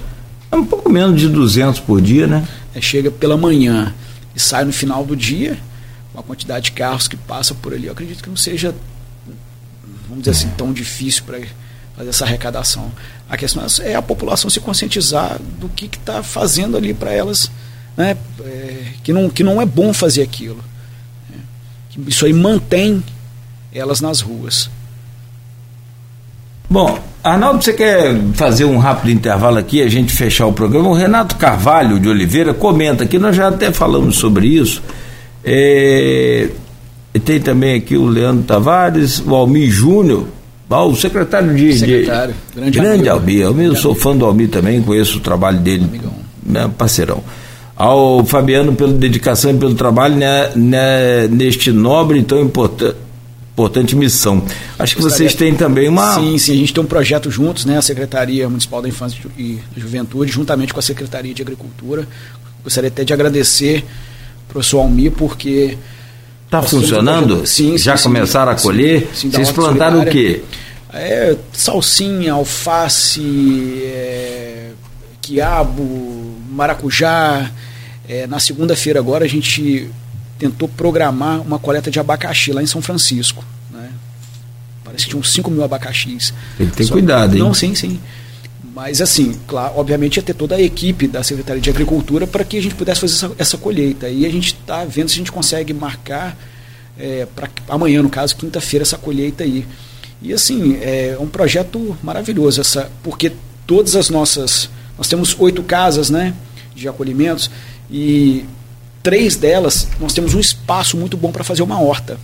É 0.51 0.55
um 0.55 0.65
pouco 0.65 0.89
menos 0.89 1.19
de 1.19 1.29
200 1.29 1.79
por 1.79 2.01
dia, 2.01 2.27
né? 2.27 2.47
É, 2.75 2.81
chega 2.81 3.09
pela 3.09 3.37
manhã 3.37 3.93
e 4.35 4.39
sai 4.39 4.65
no 4.65 4.73
final 4.73 5.05
do 5.05 5.15
dia, 5.15 5.57
com 6.13 6.19
a 6.19 6.23
quantidade 6.23 6.65
de 6.65 6.71
carros 6.73 7.07
que 7.07 7.15
passa 7.15 7.55
por 7.55 7.73
ali. 7.73 7.87
Eu 7.87 7.93
acredito 7.93 8.21
que 8.21 8.29
não 8.29 8.37
seja, 8.37 8.75
vamos 10.07 10.23
dizer 10.23 10.31
assim, 10.31 10.49
tão 10.57 10.73
difícil 10.73 11.23
para 11.25 11.39
fazer 11.97 12.09
essa 12.09 12.25
arrecadação. 12.25 12.91
A 13.27 13.35
questão 13.35 13.65
é 13.83 13.95
a 13.95 14.01
população 14.01 14.49
se 14.49 14.59
conscientizar 14.59 15.39
do 15.59 15.67
que 15.67 15.85
está 15.87 16.21
fazendo 16.21 16.77
ali 16.77 16.93
para 16.93 17.11
elas, 17.11 17.51
né, 17.97 18.15
é, 18.45 18.83
que, 19.03 19.11
não, 19.11 19.29
que 19.29 19.43
não 19.43 19.59
é 19.59 19.65
bom 19.65 19.91
fazer 19.91 20.21
aquilo. 20.21 20.63
Né, 21.29 21.39
isso 22.07 22.25
aí 22.25 22.33
mantém 22.33 23.03
elas 23.73 23.99
nas 23.99 24.21
ruas. 24.21 24.69
Bom, 26.69 26.99
Arnaldo, 27.23 27.63
você 27.63 27.73
quer 27.73 28.15
fazer 28.33 28.65
um 28.65 28.77
rápido 28.77 29.09
intervalo 29.09 29.57
aqui, 29.57 29.81
a 29.81 29.89
gente 29.89 30.13
fechar 30.13 30.45
o 30.45 30.53
programa? 30.53 30.89
O 30.89 30.93
Renato 30.93 31.35
Carvalho 31.37 31.99
de 31.99 32.07
Oliveira 32.07 32.53
comenta 32.53 33.05
aqui, 33.05 33.17
nós 33.17 33.35
já 33.35 33.47
até 33.47 33.71
falamos 33.71 34.17
sobre 34.17 34.47
isso. 34.47 34.83
É, 35.43 36.49
tem 37.23 37.39
também 37.39 37.75
aqui 37.75 37.95
o 37.95 38.05
Leandro 38.05 38.43
Tavares, 38.43 39.19
o 39.19 39.33
Almir 39.33 39.71
Júnior, 39.71 40.27
o 40.69 40.95
secretário 40.95 41.55
de. 41.55 41.77
Secretário, 41.77 42.33
de, 42.33 42.59
grande, 42.59 42.79
grande 42.79 43.09
Almir. 43.09 43.41
Eu 43.41 43.53
mesmo 43.53 43.77
sou 43.77 43.95
fã 43.95 44.15
do 44.15 44.25
Almir 44.25 44.49
também, 44.49 44.81
conheço 44.81 45.17
o 45.17 45.21
trabalho 45.21 45.59
dele. 45.59 45.85
Amigão. 45.85 46.13
Né, 46.45 46.69
parceirão. 46.77 47.23
Ao 47.75 48.25
Fabiano 48.25 48.73
pela 48.73 48.93
dedicação 48.93 49.51
e 49.51 49.53
pelo 49.57 49.75
trabalho 49.75 50.15
né, 50.15 50.49
né, 50.55 51.27
neste 51.27 51.71
nobre 51.71 52.19
e 52.19 52.23
tão 52.23 52.41
importante 52.41 52.95
importante 53.57 53.95
missão. 53.95 54.43
Acho 54.77 54.95
que 54.95 55.01
vocês 55.01 55.33
têm 55.33 55.55
também 55.55 55.89
uma. 55.89 56.13
Sim, 56.13 56.37
sim, 56.37 56.53
a 56.53 56.55
gente 56.57 56.71
tem 56.71 56.83
um 56.83 56.87
projeto 56.87 57.31
juntos, 57.31 57.65
né? 57.65 57.75
A 57.79 57.81
Secretaria 57.81 58.47
Municipal 58.47 58.83
da 58.83 58.87
Infância 58.87 59.19
e 59.35 59.57
Juventude, 59.75 60.31
juntamente 60.31 60.71
com 60.71 60.79
a 60.79 60.83
Secretaria 60.83 61.33
de 61.33 61.41
Agricultura. 61.41 62.07
Gostaria 62.63 62.89
até 62.89 63.03
de 63.03 63.13
agradecer 63.13 63.77
ao 63.77 64.53
professor 64.53 64.81
Almir, 64.81 65.11
porque 65.11 65.75
Está 66.47 66.61
funcionando? 66.61 67.45
Sim, 67.45 67.71
sim 67.71 67.77
Já 67.77 67.97
sim, 67.97 68.03
começaram 68.03 68.51
sim, 68.53 68.59
a 68.59 68.61
colher? 68.61 69.09
sim, 69.13 69.29
Vocês 69.29 69.51
plantaram 69.51 70.01
o 70.01 70.05
quê? 70.05 70.41
É, 70.93 71.35
salsinha, 71.51 72.31
alface, 72.33 73.81
é, 73.83 74.71
quiabo, 75.21 76.35
maracujá. 76.49 77.51
É, 78.07 78.25
na 78.25 78.39
segunda-feira 78.39 78.97
agora 78.97 79.25
a 79.25 79.27
gente 79.27 79.91
tentou 80.39 80.69
programar 80.69 81.41
uma 81.41 81.59
coleta 81.59 81.91
de 81.91 81.99
abacaxi 81.99 82.53
lá 82.53 82.63
em 82.63 82.67
São 82.67 82.81
Francisco. 82.81 83.43
Né? 83.69 83.89
Parece 84.85 85.03
que 85.03 85.09
tinha 85.09 85.19
uns 85.19 85.33
5 85.33 85.51
mil 85.51 85.63
abacaxis. 85.63 86.33
Tem 86.57 86.67
que 86.67 86.77
ter 86.77 86.85
Só, 86.85 86.93
cuidado, 86.93 87.35
hein? 87.35 87.39
Não, 87.43 87.53
sim, 87.53 87.75
sim. 87.75 87.99
Mas, 88.77 89.01
assim, 89.01 89.35
claro, 89.47 89.73
obviamente 89.75 90.17
ia 90.17 90.21
ter 90.21 90.35
toda 90.35 90.53
a 90.53 90.61
equipe 90.61 91.07
da 91.07 91.23
Secretaria 91.23 91.59
de 91.59 91.67
Agricultura 91.67 92.27
para 92.27 92.43
que 92.43 92.59
a 92.59 92.61
gente 92.61 92.75
pudesse 92.75 93.01
fazer 93.01 93.15
essa, 93.15 93.31
essa 93.39 93.57
colheita. 93.57 94.07
E 94.07 94.23
a 94.23 94.29
gente 94.29 94.53
está 94.53 94.85
vendo 94.85 95.09
se 95.09 95.15
a 95.15 95.17
gente 95.17 95.31
consegue 95.31 95.73
marcar 95.73 96.37
é, 96.95 97.25
para 97.25 97.49
amanhã, 97.67 98.03
no 98.03 98.09
caso, 98.09 98.35
quinta-feira, 98.35 98.83
essa 98.83 98.95
colheita 98.95 99.43
aí. 99.43 99.65
E, 100.21 100.31
assim, 100.31 100.77
é 100.79 101.17
um 101.19 101.25
projeto 101.25 101.97
maravilhoso, 102.03 102.61
essa, 102.61 102.91
porque 103.01 103.31
todas 103.65 103.95
as 103.95 104.11
nossas. 104.11 104.69
Nós 104.95 105.07
temos 105.07 105.35
oito 105.39 105.63
casas 105.63 106.11
né, 106.11 106.35
de 106.75 106.87
acolhimentos 106.87 107.49
e 107.89 108.45
três 109.01 109.35
delas 109.35 109.87
nós 109.99 110.13
temos 110.13 110.35
um 110.35 110.39
espaço 110.39 110.97
muito 110.97 111.17
bom 111.17 111.31
para 111.31 111.43
fazer 111.43 111.63
uma 111.63 111.81
horta. 111.81 112.19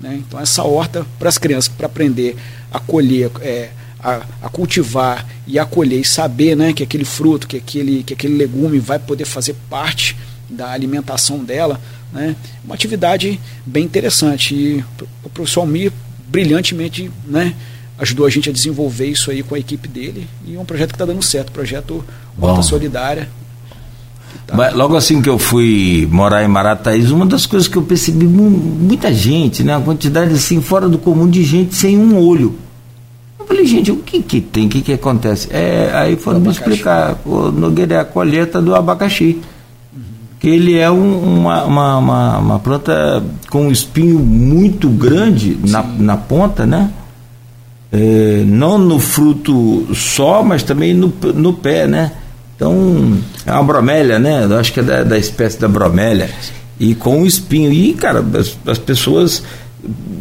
Né? 0.00 0.22
Então, 0.24 0.38
essa 0.38 0.62
horta 0.62 1.04
para 1.18 1.28
as 1.28 1.36
crianças, 1.36 1.66
para 1.66 1.86
aprender 1.86 2.36
a 2.70 2.78
colher. 2.78 3.28
É, 3.40 3.70
a, 4.02 4.22
a, 4.42 4.48
cultivar 4.48 5.26
e 5.46 5.58
a 5.58 5.64
colher 5.64 6.00
e 6.00 6.04
saber 6.04 6.56
né, 6.56 6.72
que 6.72 6.82
aquele 6.82 7.04
fruto, 7.04 7.46
que 7.46 7.56
aquele, 7.56 8.02
que 8.02 8.12
aquele 8.12 8.36
legume 8.36 8.78
vai 8.78 8.98
poder 8.98 9.24
fazer 9.24 9.54
parte 9.68 10.16
da 10.48 10.70
alimentação 10.70 11.42
dela, 11.42 11.80
né, 12.12 12.36
uma 12.64 12.74
atividade 12.74 13.40
bem 13.64 13.84
interessante. 13.84 14.54
E 14.54 14.84
o 15.24 15.28
professor 15.28 15.60
Almir 15.60 15.92
brilhantemente 16.28 17.10
né, 17.26 17.54
ajudou 17.98 18.26
a 18.26 18.30
gente 18.30 18.50
a 18.50 18.52
desenvolver 18.52 19.06
isso 19.06 19.30
aí 19.30 19.42
com 19.42 19.54
a 19.54 19.58
equipe 19.58 19.88
dele 19.88 20.28
e 20.44 20.54
é 20.54 20.60
um 20.60 20.64
projeto 20.64 20.90
que 20.90 20.94
está 20.94 21.06
dando 21.06 21.22
certo, 21.22 21.50
projeto 21.52 22.04
Horta 22.38 22.62
Solidária. 22.62 23.28
Tá. 24.46 24.70
Logo 24.70 24.96
assim 24.96 25.22
que 25.22 25.28
eu 25.28 25.38
fui 25.38 26.06
morar 26.10 26.44
em 26.44 26.48
Marataízes, 26.48 27.10
uma 27.10 27.26
das 27.26 27.46
coisas 27.46 27.66
que 27.66 27.76
eu 27.76 27.82
percebi, 27.82 28.26
muita 28.26 29.12
gente, 29.12 29.64
né, 29.64 29.76
uma 29.76 29.84
quantidade 29.84 30.32
assim 30.34 30.60
fora 30.60 30.88
do 30.88 30.98
comum 30.98 31.28
de 31.28 31.42
gente 31.42 31.74
sem 31.74 31.98
um 31.98 32.18
olho 32.18 32.65
falei, 33.46 33.66
gente, 33.66 33.90
o 33.90 33.96
que 33.96 34.22
que 34.22 34.40
tem, 34.40 34.66
o 34.66 34.68
que 34.68 34.82
que 34.82 34.92
acontece? 34.92 35.48
É, 35.50 35.90
aí 35.94 36.16
foram 36.16 36.40
me 36.40 36.50
explicar, 36.50 37.18
o 37.24 37.50
Nogueira 37.50 37.94
é 37.94 38.00
a 38.00 38.04
colheita 38.04 38.60
do 38.60 38.74
abacaxi. 38.74 39.40
Uhum. 39.94 40.02
Que 40.38 40.48
ele 40.48 40.76
é 40.76 40.90
um, 40.90 41.38
uma, 41.38 41.64
uma, 41.64 41.98
uma, 41.98 42.38
uma, 42.38 42.58
planta 42.58 43.22
com 43.48 43.66
um 43.66 43.70
espinho 43.70 44.18
muito 44.18 44.88
grande 44.88 45.58
na, 45.68 45.82
na 45.82 46.16
ponta, 46.16 46.66
né? 46.66 46.90
É, 47.92 48.42
não 48.46 48.78
no 48.78 48.98
fruto 48.98 49.86
só, 49.94 50.42
mas 50.42 50.62
também 50.62 50.92
no, 50.92 51.12
no 51.34 51.52
pé, 51.52 51.86
né? 51.86 52.12
Então, 52.56 53.18
é 53.44 53.52
uma 53.52 53.62
bromélia, 53.62 54.18
né? 54.18 54.44
Eu 54.44 54.58
acho 54.58 54.72
que 54.72 54.80
é 54.80 54.82
da, 54.82 55.04
da 55.04 55.18
espécie 55.18 55.60
da 55.60 55.68
bromélia. 55.68 56.30
E 56.80 56.94
com 56.94 57.20
um 57.20 57.26
espinho. 57.26 57.72
E, 57.72 57.92
cara, 57.94 58.24
as, 58.38 58.56
as 58.66 58.78
pessoas 58.78 59.42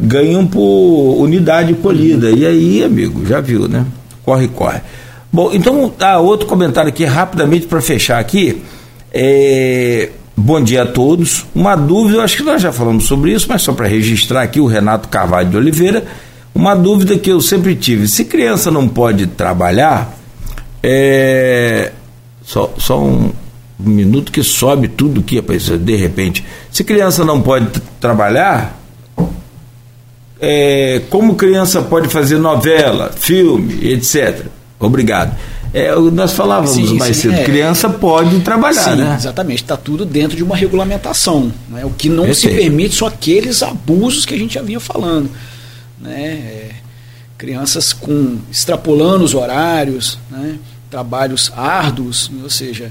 ganham 0.02 0.46
por 0.46 1.18
unidade 1.20 1.74
colhida. 1.76 2.32
E 2.32 2.46
aí, 2.46 2.84
amigo, 2.84 3.26
já 3.26 3.40
viu, 3.40 3.68
né? 3.68 3.86
Corre, 4.24 4.48
corre. 4.48 4.82
Bom, 5.32 5.52
então, 5.54 5.94
ah, 6.00 6.20
outro 6.20 6.48
comentário 6.48 6.90
aqui, 6.90 7.04
rapidamente 7.06 7.66
para 7.66 7.82
fechar 7.82 8.20
aqui. 8.20 8.62
É, 9.14 10.10
bom 10.36 10.62
dia 10.62 10.84
a 10.84 10.86
todos. 10.86 11.46
Uma 11.54 11.76
dúvida, 11.76 12.18
eu 12.18 12.22
acho 12.22 12.38
que 12.38 12.44
nós 12.44 12.62
já 12.62 12.72
falamos 12.72 13.06
sobre 13.06 13.34
isso, 13.34 13.46
mas 13.50 13.62
só 13.62 13.74
para 13.74 13.88
registrar 13.88 14.44
aqui, 14.44 14.60
o 14.60 14.66
Renato 14.66 15.10
Carvalho 15.10 15.50
de 15.50 15.58
Oliveira. 15.58 16.06
Uma 16.54 16.74
dúvida 16.74 17.18
que 17.18 17.30
eu 17.30 17.42
sempre 17.42 17.76
tive: 17.76 18.08
se 18.08 18.26
criança 18.26 18.72
não 18.72 18.88
pode 18.88 19.28
trabalhar, 19.28 20.18
é, 20.82 21.92
só, 22.44 22.74
só 22.78 23.04
um, 23.04 23.32
minuto 23.78 24.32
que 24.32 24.44
sobe 24.44 24.88
tudo 24.88 25.20
aqui, 25.20 25.42
de 25.78 25.96
repente. 25.96 26.46
Se 26.72 26.84
criança 26.84 27.26
não 27.26 27.42
pode 27.42 27.68
trabalhar, 28.00 28.80
é, 30.40 31.02
como 31.10 31.36
criança 31.36 31.82
pode 31.82 32.10
fazer 32.10 32.38
novela, 32.38 33.12
filme, 33.16 33.92
etc. 33.92 34.46
Obrigado. 34.80 35.36
É, 35.74 35.94
nós 35.94 36.32
falávamos 36.32 36.74
sim, 36.74 36.98
mais 36.98 37.18
sim, 37.18 37.24
cedo, 37.24 37.34
é. 37.34 37.44
criança 37.44 37.90
pode 37.90 38.40
trabalhar, 38.40 38.96
sim, 38.96 38.96
né? 38.96 39.16
Exatamente, 39.18 39.62
está 39.62 39.76
tudo 39.76 40.06
dentro 40.06 40.38
de 40.38 40.42
uma 40.42 40.56
regulamentação. 40.56 41.52
Né? 41.70 41.84
O 41.84 41.90
que 41.90 42.08
não 42.08 42.34
se 42.34 42.48
permite 42.48 42.96
são 42.96 43.06
aqueles 43.06 43.62
abusos 43.62 44.26
que 44.26 44.34
a 44.34 44.38
gente 44.38 44.54
já 44.54 44.62
vinha 44.62 44.80
falando. 44.80 45.30
Né? 46.00 46.22
É, 46.22 46.70
crianças 47.38 47.92
com 47.92 48.38
extrapolando 48.50 49.26
os 49.26 49.34
horários, 49.34 50.18
né? 50.32 50.58
trabalhos 50.90 51.52
árduos, 51.54 52.32
ou 52.42 52.50
seja, 52.50 52.90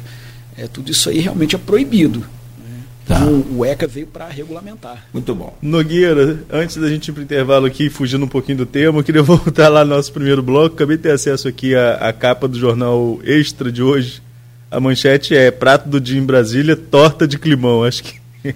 é, 0.55 0.67
tudo 0.67 0.91
isso 0.91 1.09
aí 1.09 1.21
realmente 1.21 1.57
é 1.57 1.59
proibido. 1.59 2.23
Tá. 3.07 3.25
O, 3.27 3.59
o, 3.59 3.65
ECA 3.65 3.87
veio 3.87 4.07
para 4.07 4.29
regulamentar. 4.29 5.05
Muito 5.13 5.35
bom. 5.35 5.57
Nogueira, 5.61 6.39
antes 6.51 6.77
da 6.77 6.89
gente 6.89 7.09
ir 7.09 7.13
para 7.13 7.21
o 7.21 7.25
intervalo 7.25 7.67
aqui, 7.67 7.91
fugindo 7.91 8.25
um 8.25 8.29
pouquinho 8.29 8.59
do 8.59 8.67
tema, 8.67 8.99
eu 8.99 9.05
queria 9.05 9.23
voltar 9.23 9.69
lá 9.69 9.85
no 9.85 9.95
nosso 9.95 10.13
primeiro 10.13 10.43
bloco. 10.43 10.75
Acabei 10.75 10.97
de 10.97 11.03
ter 11.03 11.11
acesso 11.13 11.47
aqui 11.47 11.75
à, 11.75 11.97
à 11.97 12.13
capa 12.13 12.49
do 12.49 12.59
jornal 12.59 13.21
Extra 13.25 13.71
de 13.71 13.83
hoje. 13.83 14.23
A 14.71 14.81
manchete 14.81 15.37
é 15.37 15.51
Prato 15.51 15.89
do 15.89 16.01
Dia 16.01 16.19
em 16.19 16.25
Brasília, 16.25 16.75
torta 16.75 17.29
de 17.29 17.39
climão. 17.39 17.85
Acho 17.85 18.03
que 18.05 18.15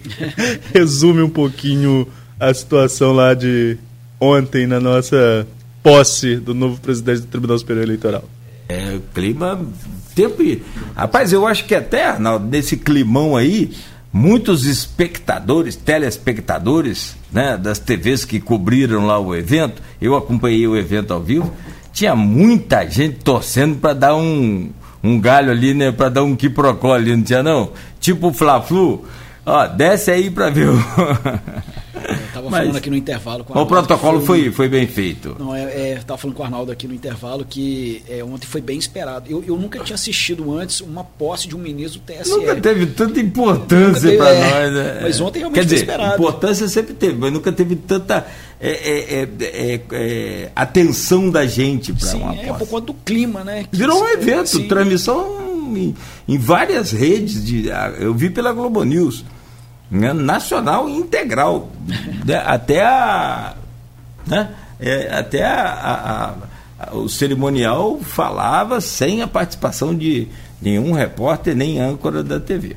resume 0.72 1.22
um 1.22 1.30
pouquinho 1.30 2.08
a 2.40 2.52
situação 2.52 3.12
lá 3.12 3.34
de 3.34 3.76
ontem 4.20 4.66
na 4.66 4.80
nossa 4.80 5.46
posse 5.82 6.36
do 6.36 6.54
novo 6.54 6.80
presidente 6.80 7.20
do 7.20 7.26
Tribunal 7.26 7.58
Superior 7.58 7.84
Eleitoral. 7.84 8.24
É, 8.68 8.98
clima, 9.14 9.60
tempo 10.14 10.42
e... 10.42 10.62
Rapaz, 10.94 11.32
eu 11.32 11.46
acho 11.46 11.64
que 11.64 11.74
até 11.74 12.18
nesse 12.50 12.76
climão 12.76 13.36
aí, 13.36 13.70
muitos 14.12 14.64
espectadores, 14.64 15.76
telespectadores, 15.76 17.16
né, 17.32 17.56
das 17.56 17.78
TVs 17.78 18.24
que 18.24 18.40
cobriram 18.40 19.06
lá 19.06 19.18
o 19.18 19.34
evento, 19.34 19.82
eu 20.00 20.16
acompanhei 20.16 20.66
o 20.66 20.76
evento 20.76 21.12
ao 21.12 21.20
vivo, 21.20 21.52
tinha 21.92 22.14
muita 22.14 22.88
gente 22.88 23.16
torcendo 23.16 23.76
para 23.76 23.92
dar 23.92 24.16
um, 24.16 24.70
um 25.02 25.20
galho 25.20 25.50
ali, 25.50 25.74
né, 25.74 25.92
para 25.92 26.08
dar 26.08 26.22
um 26.22 26.34
quiprocó 26.34 26.94
ali, 26.94 27.14
não 27.14 27.22
tinha 27.22 27.42
não? 27.42 27.72
Tipo 28.00 28.28
o 28.28 28.32
Fla-Flu, 28.32 29.04
ó, 29.44 29.66
desce 29.66 30.10
aí 30.10 30.30
para 30.30 30.50
ver 30.50 30.68
o... 30.70 30.78
estava 32.38 32.50
falando 32.50 32.76
aqui 32.76 32.90
no 32.90 32.96
intervalo 32.96 33.44
com 33.44 33.58
O 33.58 33.66
protocolo 33.66 34.20
foi, 34.20 34.42
foi, 34.44 34.52
foi 34.52 34.68
bem 34.68 34.86
feito. 34.86 35.36
Não, 35.38 35.54
é, 35.54 35.62
é 35.64 35.92
estava 35.94 36.18
falando 36.18 36.36
com 36.36 36.42
o 36.42 36.44
Arnaldo 36.44 36.72
aqui 36.72 36.86
no 36.86 36.94
intervalo 36.94 37.44
que 37.44 38.02
é, 38.08 38.22
ontem 38.22 38.46
foi 38.46 38.60
bem 38.60 38.78
esperado. 38.78 39.30
Eu, 39.30 39.42
eu 39.46 39.56
nunca 39.56 39.78
tinha 39.80 39.94
assistido 39.94 40.52
antes 40.56 40.80
uma 40.80 41.04
posse 41.04 41.48
de 41.48 41.56
um 41.56 41.58
ministro 41.58 42.00
do 42.00 42.12
TSE. 42.12 42.30
Nunca 42.30 42.56
teve 42.56 42.86
tanta 42.86 43.20
importância 43.20 44.16
para 44.16 44.30
é, 44.30 44.50
nós. 44.50 44.72
Né? 44.72 45.00
Mas 45.02 45.20
ontem 45.20 45.40
realmente 45.40 45.60
Quer 45.60 45.64
dizer, 45.64 45.76
esperado. 45.76 46.14
Importância 46.14 46.68
sempre 46.68 46.94
teve, 46.94 47.14
mas 47.14 47.32
nunca 47.32 47.52
teve 47.52 47.76
tanta 47.76 48.26
é, 48.60 48.70
é, 48.70 49.28
é, 49.40 49.80
é 49.90 50.50
atenção 50.54 51.30
da 51.30 51.46
gente 51.46 51.92
para 51.92 52.16
uma 52.16 52.34
posse. 52.34 52.48
É 52.48 52.52
por 52.52 52.68
conta 52.68 52.86
do 52.86 52.94
clima, 52.94 53.44
né? 53.44 53.66
Virou 53.70 54.02
um 54.02 54.08
evento, 54.08 54.48
sim. 54.48 54.68
transmissão 54.68 55.76
em, 55.76 55.94
em 56.26 56.38
várias 56.38 56.92
redes. 56.92 57.44
De, 57.44 57.68
eu 57.98 58.14
vi 58.14 58.30
pela 58.30 58.52
Globo 58.52 58.82
News 58.84 59.24
né, 59.90 60.12
nacional 60.12 60.88
integral, 60.88 61.70
né, 62.24 62.42
até 62.44 62.84
a, 62.84 63.54
né, 64.26 64.50
é, 64.78 65.08
até 65.12 65.44
a, 65.44 66.34
a, 66.78 66.88
a, 66.90 66.96
o 66.96 67.08
cerimonial 67.08 67.98
falava 68.00 68.80
sem 68.80 69.22
a 69.22 69.26
participação 69.26 69.94
de 69.94 70.28
nenhum 70.60 70.92
repórter 70.92 71.56
nem 71.56 71.80
âncora 71.80 72.22
da 72.22 72.38
TV. 72.38 72.76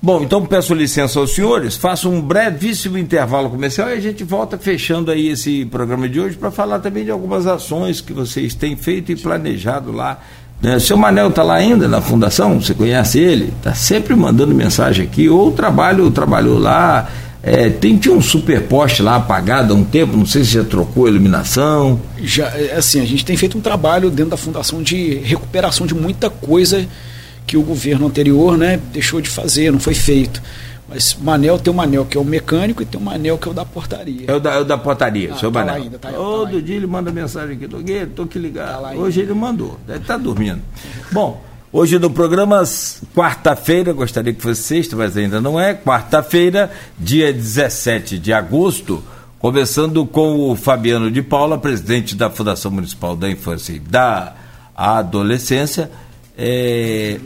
Bom, 0.00 0.22
então 0.22 0.46
peço 0.46 0.74
licença 0.74 1.18
aos 1.18 1.32
senhores, 1.34 1.76
faço 1.76 2.08
um 2.08 2.20
brevíssimo 2.20 2.96
intervalo 2.96 3.50
comercial 3.50 3.88
e 3.88 3.94
a 3.94 4.00
gente 4.00 4.22
volta 4.22 4.56
fechando 4.56 5.10
aí 5.10 5.26
esse 5.26 5.64
programa 5.64 6.08
de 6.08 6.20
hoje 6.20 6.36
para 6.36 6.52
falar 6.52 6.78
também 6.78 7.04
de 7.04 7.10
algumas 7.10 7.48
ações 7.48 8.00
que 8.00 8.12
vocês 8.12 8.54
têm 8.54 8.76
feito 8.76 9.10
e 9.10 9.16
planejado 9.16 9.90
lá 9.90 10.22
né? 10.60 10.76
O 10.76 10.80
seu 10.80 10.96
Manel 10.96 11.28
está 11.28 11.42
lá 11.42 11.54
ainda 11.54 11.86
na 11.86 12.00
fundação, 12.00 12.60
você 12.60 12.74
conhece 12.74 13.18
ele? 13.18 13.52
Está 13.58 13.74
sempre 13.74 14.14
mandando 14.14 14.54
mensagem 14.54 15.04
aqui, 15.06 15.28
ou 15.28 15.52
trabalho, 15.52 16.10
trabalhou 16.10 16.58
lá. 16.58 17.08
É, 17.40 17.70
tem, 17.70 17.96
tinha 17.96 18.14
um 18.14 18.20
super 18.20 18.62
poste 18.62 19.00
lá 19.00 19.16
apagado 19.16 19.72
há 19.72 19.76
um 19.76 19.84
tempo, 19.84 20.16
não 20.16 20.26
sei 20.26 20.42
se 20.44 20.54
já 20.54 20.64
trocou 20.64 21.06
a 21.06 21.08
iluminação. 21.08 22.00
Já, 22.20 22.46
é, 22.48 22.74
assim, 22.76 23.00
a 23.00 23.04
gente 23.04 23.24
tem 23.24 23.36
feito 23.36 23.56
um 23.56 23.60
trabalho 23.60 24.10
dentro 24.10 24.32
da 24.32 24.36
fundação 24.36 24.82
de 24.82 25.14
recuperação 25.18 25.86
de 25.86 25.94
muita 25.94 26.28
coisa 26.28 26.86
que 27.46 27.56
o 27.56 27.62
governo 27.62 28.06
anterior 28.06 28.58
né, 28.58 28.78
deixou 28.92 29.20
de 29.20 29.30
fazer, 29.30 29.72
não 29.72 29.80
foi 29.80 29.94
feito. 29.94 30.42
Mas 30.88 31.14
Manel 31.14 31.58
tem 31.58 31.72
o 31.72 31.76
Manel 31.76 32.06
que 32.06 32.16
é 32.16 32.20
o 32.20 32.24
mecânico 32.24 32.82
e 32.82 32.86
tem 32.86 33.00
o 33.00 33.04
Manel 33.04 33.36
que 33.36 33.46
é 33.46 33.50
o 33.50 33.54
da 33.54 33.64
portaria. 33.64 34.24
É 34.26 34.34
o 34.34 34.40
da, 34.40 34.54
é 34.54 34.58
o 34.58 34.64
da 34.64 34.78
portaria, 34.78 35.34
ah, 35.34 35.38
seu 35.38 35.52
tá 35.52 35.60
Manel. 35.60 35.82
Ainda, 35.82 35.98
tá, 35.98 36.10
Todo 36.10 36.52
tá 36.52 36.60
dia 36.60 36.76
ele 36.76 36.86
manda 36.86 37.12
mensagem 37.12 37.56
aqui, 37.56 37.64
estou 37.64 38.24
aqui 38.24 38.38
ligado. 38.38 38.82
Tá 38.82 38.92
Hoje 38.92 39.20
ele 39.20 39.34
mandou, 39.34 39.78
deve 39.86 40.00
estar 40.00 40.14
tá 40.14 40.18
dormindo. 40.18 40.62
Bom, 41.12 41.48
Hoje 41.70 41.98
no 41.98 42.08
programa, 42.08 42.62
quarta-feira, 43.14 43.92
gostaria 43.92 44.32
que 44.32 44.40
fosse 44.40 44.62
sexta, 44.62 44.96
mas 44.96 45.18
ainda 45.18 45.38
não 45.38 45.60
é, 45.60 45.74
quarta-feira, 45.74 46.70
dia 46.98 47.30
17 47.30 48.18
de 48.18 48.32
agosto, 48.32 49.04
conversando 49.38 50.06
com 50.06 50.50
o 50.50 50.56
Fabiano 50.56 51.10
de 51.10 51.20
Paula, 51.20 51.58
presidente 51.58 52.16
da 52.16 52.30
Fundação 52.30 52.70
Municipal 52.70 53.14
da 53.14 53.30
Infância 53.30 53.74
e 53.74 53.78
da 53.78 54.34
Adolescência, 54.74 55.90
é, 56.38 57.20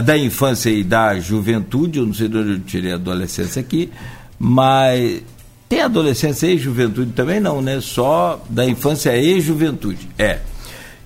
da 0.00 0.16
Infância 0.18 0.70
e 0.70 0.82
da 0.82 1.18
Juventude, 1.18 1.98
eu 1.98 2.06
não 2.06 2.14
sei 2.14 2.28
de 2.28 2.36
onde 2.36 2.50
eu 2.52 2.60
tirei 2.60 2.92
a 2.92 2.96
adolescência 2.96 3.60
aqui, 3.60 3.90
mas 4.38 5.22
tem 5.68 5.80
adolescência 5.80 6.46
e 6.46 6.58
juventude 6.58 7.12
também 7.12 7.40
não, 7.40 7.60
né? 7.60 7.80
Só 7.80 8.42
da 8.48 8.64
infância 8.64 9.16
e 9.16 9.40
juventude. 9.40 10.08
É. 10.18 10.40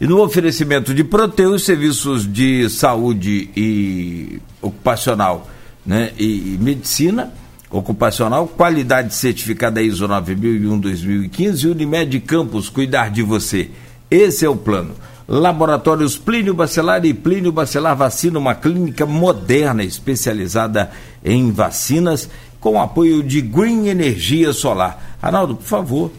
E 0.00 0.06
no 0.06 0.20
oferecimento 0.20 0.94
de 0.94 1.02
Proteus, 1.02 1.64
serviços 1.64 2.30
de 2.30 2.68
saúde 2.68 3.50
e 3.56 4.40
ocupacional 4.60 5.48
né, 5.84 6.12
e, 6.18 6.54
e 6.54 6.58
medicina 6.60 7.32
ocupacional, 7.70 8.46
qualidade 8.46 9.14
certificada 9.14 9.82
ISO 9.82 10.06
9001-2015 10.08 11.64
e 11.64 11.66
Unimed 11.68 12.20
Campos, 12.20 12.68
cuidar 12.68 13.10
de 13.10 13.22
você. 13.22 13.70
Esse 14.10 14.44
é 14.44 14.48
o 14.48 14.56
plano. 14.56 14.94
Laboratórios 15.28 16.16
Plínio 16.16 16.54
Bacelar 16.54 17.04
e 17.04 17.12
Plínio 17.12 17.52
Bacelar 17.52 17.94
Vacina, 17.94 18.38
uma 18.38 18.54
clínica 18.54 19.04
moderna 19.04 19.84
especializada 19.84 20.90
em 21.22 21.52
vacinas, 21.52 22.28
com 22.58 22.80
apoio 22.80 23.22
de 23.22 23.42
Green 23.42 23.88
Energia 23.88 24.52
Solar. 24.52 25.16
Arnaldo, 25.20 25.54
por 25.54 25.66
favor, 25.66 26.10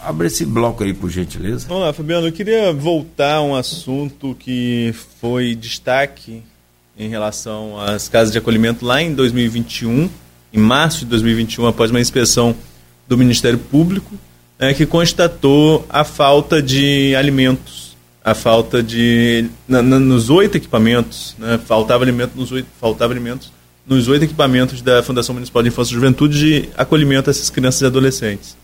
Abre 0.00 0.28
esse 0.28 0.44
bloco 0.46 0.84
aí, 0.84 0.94
por 0.94 1.10
gentileza. 1.10 1.66
Vamos 1.68 1.82
lá, 1.82 1.92
Fabiano. 1.92 2.28
Eu 2.28 2.32
queria 2.32 2.72
voltar 2.72 3.34
a 3.34 3.42
um 3.42 3.54
assunto 3.54 4.34
que 4.38 4.94
foi 5.20 5.54
destaque 5.54 6.42
em 6.96 7.08
relação 7.08 7.78
às 7.80 8.08
casas 8.08 8.32
de 8.32 8.38
acolhimento 8.38 8.84
lá 8.84 9.02
em 9.02 9.12
2021, 9.14 10.08
em 10.52 10.58
março 10.58 11.00
de 11.00 11.06
2021, 11.06 11.66
após 11.66 11.90
uma 11.90 12.00
inspeção 12.00 12.54
do 13.08 13.18
Ministério 13.18 13.58
Público, 13.58 14.14
é, 14.58 14.72
que 14.72 14.86
constatou 14.86 15.84
a 15.88 16.04
falta 16.04 16.62
de 16.62 17.14
alimentos, 17.16 17.87
a 18.24 18.34
falta 18.34 18.82
de. 18.82 19.48
Na, 19.66 19.82
na, 19.82 19.98
nos 19.98 20.30
oito 20.30 20.56
equipamentos, 20.56 21.34
né, 21.38 21.58
faltava, 21.66 22.04
alimento 22.04 22.32
nos 22.36 22.52
oito, 22.52 22.68
faltava 22.80 23.12
alimentos 23.12 23.52
nos 23.86 24.06
oito 24.06 24.24
equipamentos 24.24 24.82
da 24.82 25.02
Fundação 25.02 25.34
Municipal 25.34 25.62
de 25.62 25.68
Infância 25.70 25.92
e 25.92 25.94
Juventude 25.94 26.38
de 26.38 26.68
acolhimento 26.76 27.30
a 27.30 27.32
essas 27.32 27.48
crianças 27.48 27.80
e 27.80 27.86
adolescentes. 27.86 28.56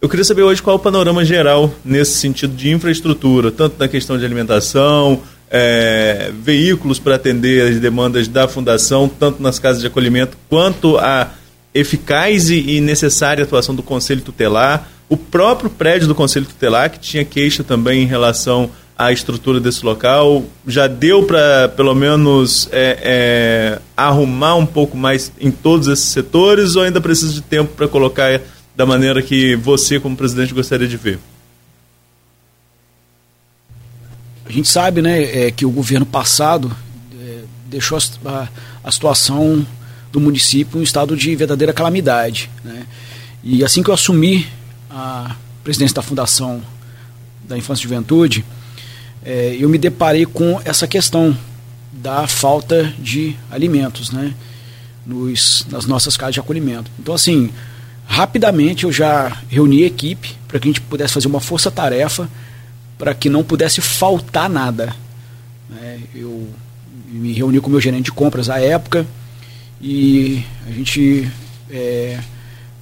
Eu 0.00 0.08
queria 0.08 0.24
saber 0.24 0.42
hoje 0.42 0.62
qual 0.62 0.76
é 0.76 0.78
o 0.78 0.82
panorama 0.82 1.24
geral 1.24 1.72
nesse 1.84 2.18
sentido 2.18 2.56
de 2.56 2.70
infraestrutura, 2.70 3.52
tanto 3.52 3.76
na 3.78 3.86
questão 3.86 4.18
de 4.18 4.24
alimentação, 4.24 5.22
é, 5.50 6.32
veículos 6.42 6.98
para 6.98 7.16
atender 7.16 7.68
as 7.68 7.78
demandas 7.78 8.26
da 8.26 8.48
fundação, 8.48 9.08
tanto 9.08 9.42
nas 9.42 9.58
casas 9.58 9.82
de 9.82 9.86
acolhimento, 9.86 10.36
quanto 10.48 10.96
a 10.96 11.30
eficaz 11.74 12.50
e 12.50 12.80
necessária 12.80 13.44
atuação 13.44 13.74
do 13.74 13.82
Conselho 13.82 14.22
Tutelar, 14.22 14.88
o 15.08 15.16
próprio 15.16 15.68
prédio 15.68 16.08
do 16.08 16.14
Conselho 16.14 16.46
Tutelar, 16.46 16.90
que 16.90 16.98
tinha 16.98 17.24
queixa 17.24 17.62
também 17.62 18.02
em 18.02 18.06
relação 18.06 18.70
à 19.06 19.12
estrutura 19.12 19.60
desse 19.60 19.84
local, 19.84 20.44
já 20.66 20.86
deu 20.86 21.24
para, 21.24 21.68
pelo 21.70 21.94
menos, 21.94 22.68
é, 22.70 22.98
é, 23.02 23.78
arrumar 23.96 24.54
um 24.54 24.66
pouco 24.66 24.96
mais 24.96 25.32
em 25.40 25.50
todos 25.50 25.88
esses 25.88 26.04
setores, 26.04 26.76
ou 26.76 26.82
ainda 26.82 27.00
precisa 27.00 27.32
de 27.32 27.40
tempo 27.40 27.74
para 27.74 27.88
colocar 27.88 28.40
da 28.76 28.86
maneira 28.86 29.20
que 29.20 29.56
você, 29.56 29.98
como 29.98 30.16
presidente, 30.16 30.54
gostaria 30.54 30.86
de 30.86 30.96
ver? 30.96 31.18
A 34.46 34.52
gente 34.52 34.68
sabe 34.68 35.02
né, 35.02 35.46
é, 35.46 35.50
que 35.50 35.66
o 35.66 35.70
governo 35.70 36.06
passado 36.06 36.70
é, 37.20 37.40
deixou 37.66 37.98
a, 38.24 38.48
a, 38.84 38.92
situação 38.92 39.66
do 40.12 40.20
município 40.20 40.76
em 40.76 40.80
um 40.80 40.84
estado 40.84 41.16
de 41.16 41.34
verdadeira 41.34 41.72
calamidade. 41.72 42.50
Né? 42.62 42.86
E 43.42 43.64
assim 43.64 43.82
que 43.82 43.90
eu 43.90 43.94
assumi 43.94 44.46
a 44.90 45.34
presidência 45.64 45.94
da 45.94 46.02
Fundação 46.02 46.62
da 47.48 47.58
Infância 47.58 47.82
e 47.82 47.84
Juventude, 47.84 48.44
é, 49.24 49.56
eu 49.58 49.68
me 49.68 49.78
deparei 49.78 50.26
com 50.26 50.60
essa 50.64 50.86
questão 50.86 51.36
da 51.92 52.26
falta 52.26 52.92
de 52.98 53.36
alimentos 53.50 54.10
né, 54.10 54.34
nos, 55.06 55.66
nas 55.70 55.86
nossas 55.86 56.16
casas 56.16 56.34
de 56.34 56.40
acolhimento. 56.40 56.90
Então, 56.98 57.14
assim, 57.14 57.50
Rapidamente 58.12 58.84
eu 58.84 58.92
já 58.92 59.38
reuni 59.48 59.84
a 59.84 59.86
equipe 59.86 60.34
para 60.46 60.60
que 60.60 60.68
a 60.68 60.70
gente 60.70 60.80
pudesse 60.82 61.14
fazer 61.14 61.28
uma 61.28 61.40
força-tarefa 61.40 62.28
para 62.98 63.14
que 63.14 63.30
não 63.30 63.42
pudesse 63.42 63.80
faltar 63.80 64.50
nada. 64.50 64.94
É, 65.80 65.98
eu 66.14 66.46
me 67.08 67.32
reuni 67.32 67.58
com 67.58 67.68
o 67.68 67.70
meu 67.70 67.80
gerente 67.80 68.04
de 68.04 68.12
compras 68.12 68.50
à 68.50 68.60
época 68.60 69.06
e 69.80 70.44
a 70.66 70.72
gente 70.72 71.26
é, 71.70 72.18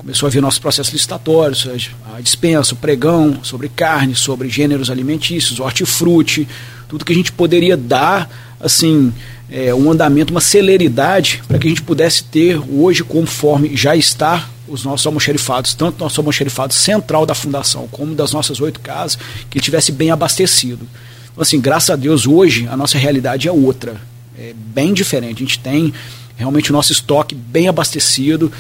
começou 0.01 0.27
a 0.27 0.31
ver 0.31 0.41
nossos 0.41 0.59
processos 0.59 0.95
licitatórios, 0.95 1.69
a 2.17 2.21
dispensa, 2.23 2.73
o 2.73 2.77
pregão 2.77 3.45
sobre 3.45 3.69
carne, 3.69 4.17
sobre 4.17 4.49
gêneros 4.49 4.89
alimentícios, 4.89 5.61
hortifruti, 5.61 6.49
tudo 6.89 7.05
que 7.05 7.13
a 7.13 7.15
gente 7.15 7.31
poderia 7.31 7.77
dar, 7.77 8.57
assim, 8.59 9.13
é, 9.51 9.75
um 9.75 9.91
andamento, 9.91 10.33
uma 10.33 10.41
celeridade 10.41 11.43
para 11.47 11.59
que 11.59 11.67
a 11.67 11.71
gente 11.71 11.83
pudesse 11.83 12.25
ter 12.25 12.59
hoje, 12.73 13.05
conforme 13.05 13.77
já 13.77 13.95
está 13.95 14.49
os 14.67 14.85
nossos 14.85 15.07
almoxerifados, 15.07 15.75
tanto 15.75 16.03
nosso 16.03 16.19
almoxerifado 16.19 16.73
central 16.73 17.27
da 17.27 17.35
fundação 17.35 17.87
como 17.89 18.15
das 18.15 18.33
nossas 18.33 18.59
oito 18.59 18.81
casas, 18.81 19.19
que 19.51 19.61
tivesse 19.61 19.93
bem 19.93 20.11
abastecido. 20.11 20.89
Então, 21.31 21.43
assim, 21.43 21.61
graças 21.61 21.91
a 21.91 21.97
Deus, 21.97 22.27
hoje 22.27 22.67
a 22.69 22.77
nossa 22.77 22.97
realidade 22.97 23.49
é 23.49 23.53
outra, 23.53 24.01
é 24.39 24.55
bem 24.57 24.95
diferente. 24.95 25.43
A 25.43 25.47
gente 25.47 25.59
tem 25.59 25.93
realmente 26.39 26.71
o 26.71 26.73
nosso 26.73 26.91
estoque 26.91 27.35
bem 27.35 27.69
abastecido, 27.69 28.51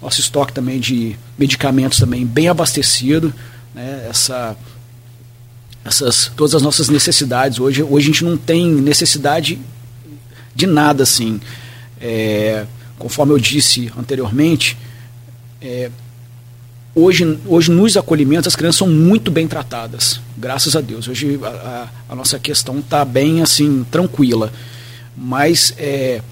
nosso 0.00 0.20
estoque 0.20 0.52
também 0.52 0.78
de 0.78 1.16
medicamentos 1.38 1.98
também 1.98 2.24
bem 2.24 2.48
abastecido, 2.48 3.32
né? 3.74 4.06
Essa, 4.08 4.56
essas, 5.84 6.30
todas 6.36 6.54
as 6.54 6.62
nossas 6.62 6.88
necessidades. 6.88 7.58
Hoje, 7.58 7.82
hoje 7.82 8.06
a 8.06 8.12
gente 8.12 8.24
não 8.24 8.36
tem 8.36 8.70
necessidade 8.72 9.58
de 10.54 10.66
nada 10.66 11.02
assim. 11.02 11.40
É, 12.00 12.66
conforme 12.98 13.32
eu 13.32 13.38
disse 13.38 13.92
anteriormente, 13.96 14.76
é, 15.60 15.90
hoje, 16.94 17.38
hoje 17.46 17.70
nos 17.70 17.96
acolhimentos 17.96 18.46
as 18.46 18.56
crianças 18.56 18.78
são 18.78 18.88
muito 18.88 19.30
bem 19.30 19.46
tratadas, 19.46 20.20
graças 20.36 20.74
a 20.74 20.80
Deus. 20.80 21.08
Hoje 21.08 21.38
a, 21.42 21.48
a, 21.48 21.88
a 22.12 22.16
nossa 22.16 22.38
questão 22.38 22.78
está 22.78 23.04
bem 23.04 23.42
assim 23.42 23.84
tranquila, 23.90 24.52
mas 25.16 25.74
é, 25.78 26.22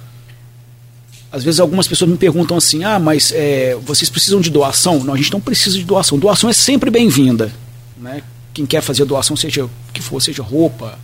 às 1.35 1.43
vezes 1.43 1.59
algumas 1.59 1.89
pessoas 1.89 2.09
me 2.09 2.16
perguntam 2.16 2.57
assim, 2.57 2.85
ah, 2.85 2.97
mas 2.97 3.32
é, 3.35 3.76
vocês 3.82 4.09
precisam 4.09 4.41
de 4.41 4.51
doação? 4.51 5.03
Não, 5.03 5.14
a 5.14 5.16
gente 5.16 5.32
não 5.32 5.41
precisa 5.41 5.76
de 5.76 5.82
doação. 5.82 6.16
Doação 6.16 6.49
é 6.49 6.53
sempre 6.53 6.91
bem-vinda, 6.91 7.51
né? 7.99 8.22
Quem 8.53 8.64
quer 8.64 8.80
fazer 8.80 9.05
doação, 9.05 9.37
seja 9.37 9.64
o 9.64 9.70
que 9.93 10.01
for, 10.01 10.22
seja 10.22 10.45
roupa, 10.45 10.97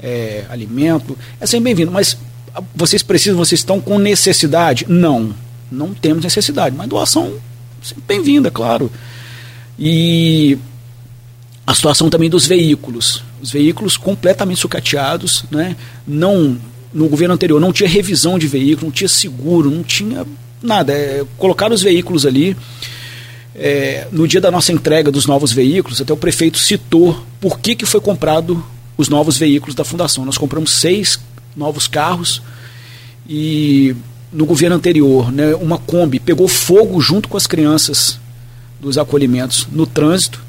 é, 0.00 0.44
alimento, 0.50 1.16
é 1.40 1.46
sempre 1.46 1.66
bem-vindo. 1.66 1.92
Mas 1.92 2.18
vocês 2.74 3.00
precisam, 3.00 3.38
vocês 3.38 3.60
estão 3.60 3.80
com 3.80 3.96
necessidade? 3.96 4.84
Não, 4.88 5.32
não 5.70 5.94
temos 5.94 6.24
necessidade. 6.24 6.74
Mas 6.74 6.88
doação 6.88 7.34
bem-vinda, 8.08 8.50
claro. 8.50 8.90
E 9.78 10.58
a 11.64 11.72
situação 11.76 12.10
também 12.10 12.28
dos 12.28 12.44
veículos. 12.44 13.22
Os 13.40 13.52
veículos 13.52 13.96
completamente 13.96 14.60
sucateados, 14.60 15.44
né? 15.48 15.76
Não, 16.04 16.58
no 16.96 17.08
governo 17.08 17.34
anterior 17.34 17.60
não 17.60 17.72
tinha 17.72 17.88
revisão 17.88 18.38
de 18.38 18.48
veículo, 18.48 18.86
não 18.86 18.90
tinha 18.90 19.08
seguro, 19.08 19.70
não 19.70 19.82
tinha 19.82 20.26
nada. 20.62 20.94
É, 20.94 21.24
colocaram 21.36 21.74
os 21.74 21.82
veículos 21.82 22.24
ali. 22.24 22.56
É, 23.54 24.08
no 24.12 24.26
dia 24.26 24.40
da 24.40 24.50
nossa 24.50 24.72
entrega 24.72 25.10
dos 25.10 25.26
novos 25.26 25.52
veículos, 25.52 26.00
até 26.00 26.12
o 26.12 26.16
prefeito 26.16 26.58
citou 26.58 27.22
por 27.40 27.58
que, 27.58 27.74
que 27.74 27.86
foi 27.86 28.00
comprado 28.00 28.62
os 28.96 29.08
novos 29.08 29.36
veículos 29.36 29.74
da 29.74 29.84
fundação. 29.84 30.24
Nós 30.24 30.38
compramos 30.38 30.72
seis 30.72 31.18
novos 31.54 31.86
carros 31.86 32.42
e 33.28 33.94
no 34.32 34.44
governo 34.44 34.76
anterior, 34.76 35.32
né, 35.32 35.54
uma 35.54 35.78
Kombi 35.78 36.20
pegou 36.20 36.48
fogo 36.48 37.00
junto 37.00 37.28
com 37.28 37.36
as 37.36 37.46
crianças 37.46 38.18
dos 38.80 38.98
acolhimentos 38.98 39.66
no 39.72 39.86
trânsito 39.86 40.42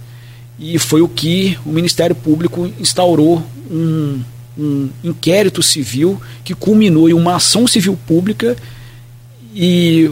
e 0.59 0.77
foi 0.77 1.01
o 1.01 1.07
que 1.07 1.57
o 1.65 1.69
Ministério 1.69 2.15
Público 2.15 2.69
instaurou 2.79 3.41
um, 3.71 4.19
um 4.57 4.89
inquérito 5.03 5.61
civil 5.61 6.21
que 6.43 6.53
culminou 6.53 7.09
em 7.09 7.13
uma 7.13 7.35
ação 7.35 7.67
civil 7.67 7.97
pública 8.07 8.55
e, 9.53 10.09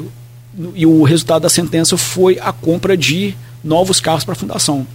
e 0.74 0.86
o 0.86 1.04
resultado 1.04 1.44
da 1.44 1.50
sentença 1.50 1.98
foi 1.98 2.38
a 2.40 2.52
compra 2.52 2.96
de 2.96 3.36
novos 3.64 4.00
carros 4.00 4.24
para 4.24 4.34
a 4.34 4.38
fundação. 4.38 4.86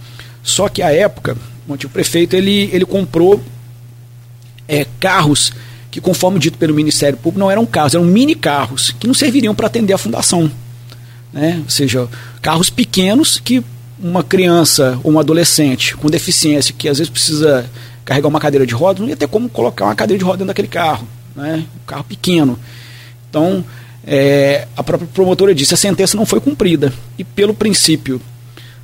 Só 0.43 0.69
que 0.69 0.81
à 0.81 0.91
época, 0.91 1.37
o 1.67 1.73
antigo 1.73 1.91
prefeito 1.91 2.35
ele, 2.35 2.69
ele 2.71 2.85
comprou 2.85 3.41
é, 4.67 4.85
carros 4.99 5.51
que, 5.91 5.99
conforme 5.99 6.39
dito 6.39 6.57
pelo 6.57 6.73
Ministério 6.73 7.17
Público, 7.17 7.39
não 7.39 7.51
eram 7.51 7.65
carros, 7.65 7.93
eram 7.93 8.05
mini 8.05 8.33
carros, 8.33 8.91
que 8.91 9.05
não 9.05 9.13
serviriam 9.13 9.53
para 9.53 9.67
atender 9.67 9.93
a 9.93 9.97
fundação. 9.97 10.49
Né? 11.33 11.59
Ou 11.63 11.69
seja, 11.69 12.07
carros 12.41 12.69
pequenos 12.69 13.39
que 13.39 13.63
uma 14.01 14.23
criança 14.23 14.99
ou 15.03 15.11
um 15.11 15.19
adolescente 15.19 15.95
com 15.95 16.09
deficiência, 16.09 16.73
que 16.75 16.89
às 16.89 16.97
vezes 16.97 17.11
precisa 17.11 17.69
carregar 18.05 18.27
uma 18.27 18.39
cadeira 18.39 18.65
de 18.65 18.73
rodas, 18.73 19.01
não 19.01 19.09
ia 19.09 19.15
ter 19.15 19.27
como 19.27 19.49
colocar 19.49 19.85
uma 19.85 19.95
cadeira 19.95 20.17
de 20.17 20.25
roda 20.25 20.37
dentro 20.37 20.47
daquele 20.47 20.67
carro. 20.67 21.07
né? 21.35 21.65
um 21.75 21.85
carro 21.85 22.03
pequeno. 22.03 22.57
Então, 23.29 23.63
é, 24.05 24.67
a 24.75 24.83
própria 24.83 25.07
promotora 25.13 25.53
disse 25.53 25.73
a 25.73 25.77
sentença 25.77 26.17
não 26.17 26.25
foi 26.25 26.39
cumprida. 26.39 26.93
E 27.17 27.23
pelo 27.23 27.53
princípio 27.53 28.21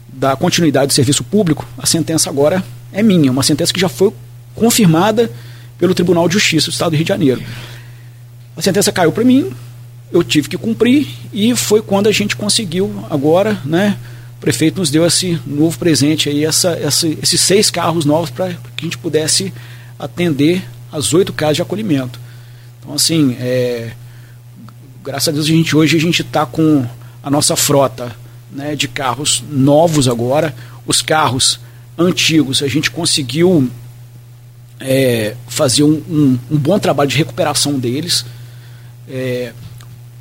da 0.08 0.36
continuidade 0.36 0.88
do 0.88 0.94
serviço 0.94 1.24
público, 1.24 1.68
a 1.78 1.86
sentença 1.86 2.30
agora 2.30 2.64
é 2.92 3.04
minha, 3.04 3.32
uma 3.32 3.44
sentença 3.44 3.74
que 3.74 3.80
já 3.80 3.90
foi 3.90 4.12
confirmada 4.56 5.30
pelo 5.78 5.94
Tribunal 5.94 6.28
de 6.28 6.34
Justiça 6.36 6.68
do 6.68 6.74
Estado 6.74 6.92
do 6.92 6.96
Rio 6.96 7.06
de 7.06 7.10
Janeiro. 7.10 7.44
A 8.56 8.62
sentença 8.62 8.92
caiu 8.92 9.12
para 9.12 9.24
mim, 9.24 9.52
eu 10.12 10.24
tive 10.24 10.50
que 10.50 10.58
cumprir 10.58 11.08
e 11.32 11.56
foi 11.56 11.82
quando 11.82 12.08
a 12.08 12.12
gente 12.12 12.36
conseguiu 12.36 13.06
agora, 13.10 13.60
né? 13.64 13.98
O 14.38 14.40
prefeito 14.40 14.80
nos 14.80 14.92
deu 14.92 15.06
esse 15.06 15.40
novo 15.48 15.78
presente 15.78 16.30
aí, 16.30 16.46
essa, 16.46 16.70
essa 16.70 17.08
esses 17.08 17.42
seis 17.42 17.72
carros 17.72 18.06
novos 18.06 18.30
para 18.30 18.54
que 18.76 18.82
a 18.82 18.84
gente 18.84 18.98
pudesse 18.98 19.52
atender 19.98 20.64
as 20.92 21.12
oito 21.14 21.34
casas 21.34 21.56
de 21.56 21.62
acolhimento. 21.64 22.20
Então, 22.80 22.94
assim, 22.94 23.36
é, 23.40 23.92
graças 25.04 25.30
a 25.30 25.32
Deus 25.32 25.46
a 25.46 25.50
gente 25.50 25.76
hoje 25.76 25.98
a 25.98 26.00
gente 26.00 26.22
está 26.22 26.46
com 26.46 26.86
a 27.24 27.32
nossa 27.32 27.56
frota 27.56 28.16
né, 28.52 28.76
de 28.76 28.88
carros 28.88 29.44
novos 29.50 30.08
agora. 30.08 30.56
Os 30.86 31.02
carros 31.02 31.60
antigos 31.98 32.62
a 32.62 32.68
gente 32.68 32.92
conseguiu 32.92 33.70
é, 34.80 35.36
fazer 35.48 35.84
um, 35.84 36.02
um, 36.10 36.40
um, 36.52 36.58
bom 36.58 36.78
trabalho 36.78 37.10
de 37.10 37.18
recuperação 37.18 37.80
deles. 37.80 38.24
É, 39.10 39.52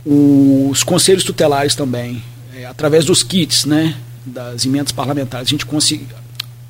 os 0.05 0.83
conselhos 0.83 1.23
tutelares 1.23 1.75
também, 1.75 2.23
é, 2.55 2.65
através 2.65 3.05
dos 3.05 3.23
kits, 3.23 3.65
né, 3.65 3.97
das 4.27 4.67
emendas 4.67 4.93
parlamentares, 4.93 5.49
a 5.49 5.51
gente 5.51 5.65
conseguiu 5.65 6.07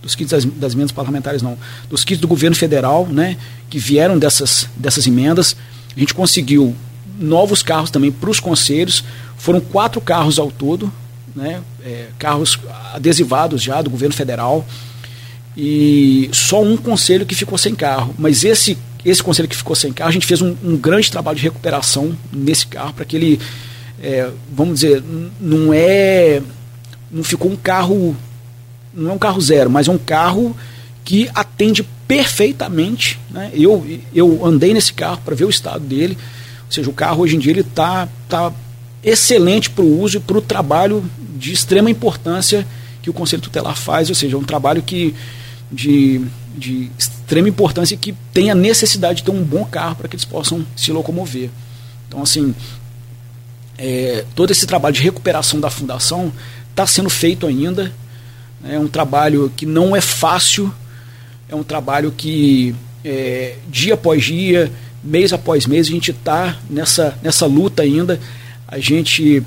dos 0.03 0.15
kits 0.15 0.31
das, 0.31 0.45
das, 0.45 0.75
emendas 0.75 0.93
parlamentares 0.93 1.43
não, 1.43 1.59
dos 1.91 2.05
kits 2.05 2.21
do 2.21 2.29
governo 2.29 2.55
federal, 2.55 3.07
né, 3.07 3.37
que 3.69 3.79
vieram 3.79 4.19
dessas, 4.19 4.69
dessas 4.77 5.07
emendas, 5.07 5.57
a 5.97 5.99
gente 5.99 6.15
conseguiu 6.15 6.77
novos 7.19 7.63
carros 7.63 7.91
também 7.91 8.13
para 8.13 8.31
os 8.31 8.39
conselhos, 8.39 9.03
foram 9.37 9.61
quatro 9.61 10.01
carros 10.01 10.39
ao 10.39 10.51
todo, 10.51 10.93
né, 11.35 11.61
é, 11.85 12.09
carros 12.19 12.59
adesivados 12.95 13.61
já 13.63 13.83
do 13.83 13.91
governo 13.91 14.15
federal, 14.15 14.65
e 15.57 16.29
só 16.33 16.63
um 16.63 16.77
conselho 16.77 17.27
que 17.27 17.35
ficou 17.35 17.59
sem 17.59 17.75
carro, 17.75 18.15
mas 18.19 18.45
esse 18.45 18.79
esse 19.05 19.23
conselho 19.23 19.49
que 19.49 19.57
ficou 19.57 19.77
sem 19.77 19.93
carro, 19.93 20.09
a 20.09 20.13
gente 20.13 20.27
fez 20.27 20.43
um, 20.43 20.57
um 20.65 20.77
grande 20.77 21.13
trabalho 21.13 21.37
de 21.37 21.43
recuperação 21.45 22.17
nesse 22.33 22.67
carro 22.67 22.93
para 22.93 23.05
que 23.05 23.15
ele, 23.15 23.41
é, 24.03 24.29
vamos 24.53 24.81
dizer, 24.81 25.01
não 25.41 25.73
é, 25.73 26.43
não 27.11 27.25
ficou 27.25 27.51
um 27.51 27.57
carro, 27.57 28.17
não 28.93 29.11
é 29.11 29.15
um 29.15 29.19
carro 29.19 29.41
zero, 29.41 29.71
mas 29.71 29.89
é 29.89 29.91
um 29.91 29.99
carro 29.99 30.57
que 31.05 31.31
atende 31.35 31.83
perfeitamente. 32.07 33.19
Né? 33.31 33.51
Eu, 33.55 33.87
eu 34.15 34.45
andei 34.45 34.75
nesse 34.75 34.93
carro 34.93 35.21
para 35.25 35.35
ver 35.35 35.45
o 35.45 35.51
estado 35.51 35.81
dele, 35.81 36.17
ou 36.67 36.73
seja, 36.73 36.91
o 36.91 36.93
carro 36.93 37.23
hoje 37.23 37.37
em 37.37 37.39
dia 37.39 37.53
ele 37.53 37.61
está 37.61 38.09
tá 38.29 38.53
excelente 39.03 39.71
para 39.71 39.85
o 39.85 40.01
uso 40.01 40.17
e 40.17 40.21
para 40.21 40.39
o 40.39 40.43
trabalho 40.43 41.05
de 41.37 41.53
extrema 41.53 41.91
importância 41.91 42.67
que 43.03 43.11
o 43.11 43.13
Conselho 43.13 43.43
Tutelar 43.43 43.77
faz, 43.77 44.09
ou 44.09 44.15
seja, 44.15 44.37
é 44.37 44.39
um 44.39 44.45
trabalho 44.45 44.83
que 44.83 45.15
de 45.71 46.25
de 46.57 46.91
extrema 46.99 47.49
importância 47.49 47.95
e 47.95 47.99
que 47.99 48.15
tem 48.33 48.51
a 48.51 48.55
necessidade 48.55 49.19
de 49.19 49.25
ter 49.25 49.31
um 49.31 49.45
bom 49.45 49.65
carro 49.65 49.97
para 49.97 50.09
que 50.09 50.17
eles 50.17 50.25
possam 50.25 50.67
se 50.75 50.91
locomover. 50.91 51.51
Então, 52.09 52.23
assim, 52.23 52.55
é, 53.77 54.25
todo 54.35 54.51
esse 54.51 54.67
trabalho 54.67 54.95
de 54.95 55.03
recuperação 55.03 55.61
da 55.61 55.69
fundação 55.69 56.33
está 56.77 56.87
sendo 56.87 57.09
feito 57.09 57.47
ainda. 57.47 57.91
É 58.63 58.79
um 58.79 58.87
trabalho 58.87 59.51
que 59.57 59.65
não 59.65 59.97
é 59.97 60.01
fácil, 60.01 60.73
é 61.49 61.55
um 61.55 61.63
trabalho 61.63 62.13
que 62.13 62.75
é, 63.03 63.57
dia 63.69 63.95
após 63.95 64.25
dia, 64.25 64.71
mês 65.03 65.33
após 65.33 65.67
mês, 65.67 65.87
a 65.87 65.91
gente 65.91 66.11
está 66.11 66.59
nessa, 66.69 67.19
nessa 67.23 67.47
luta 67.47 67.83
ainda. 67.83 68.21
A 68.69 68.79
gente 68.79 69.43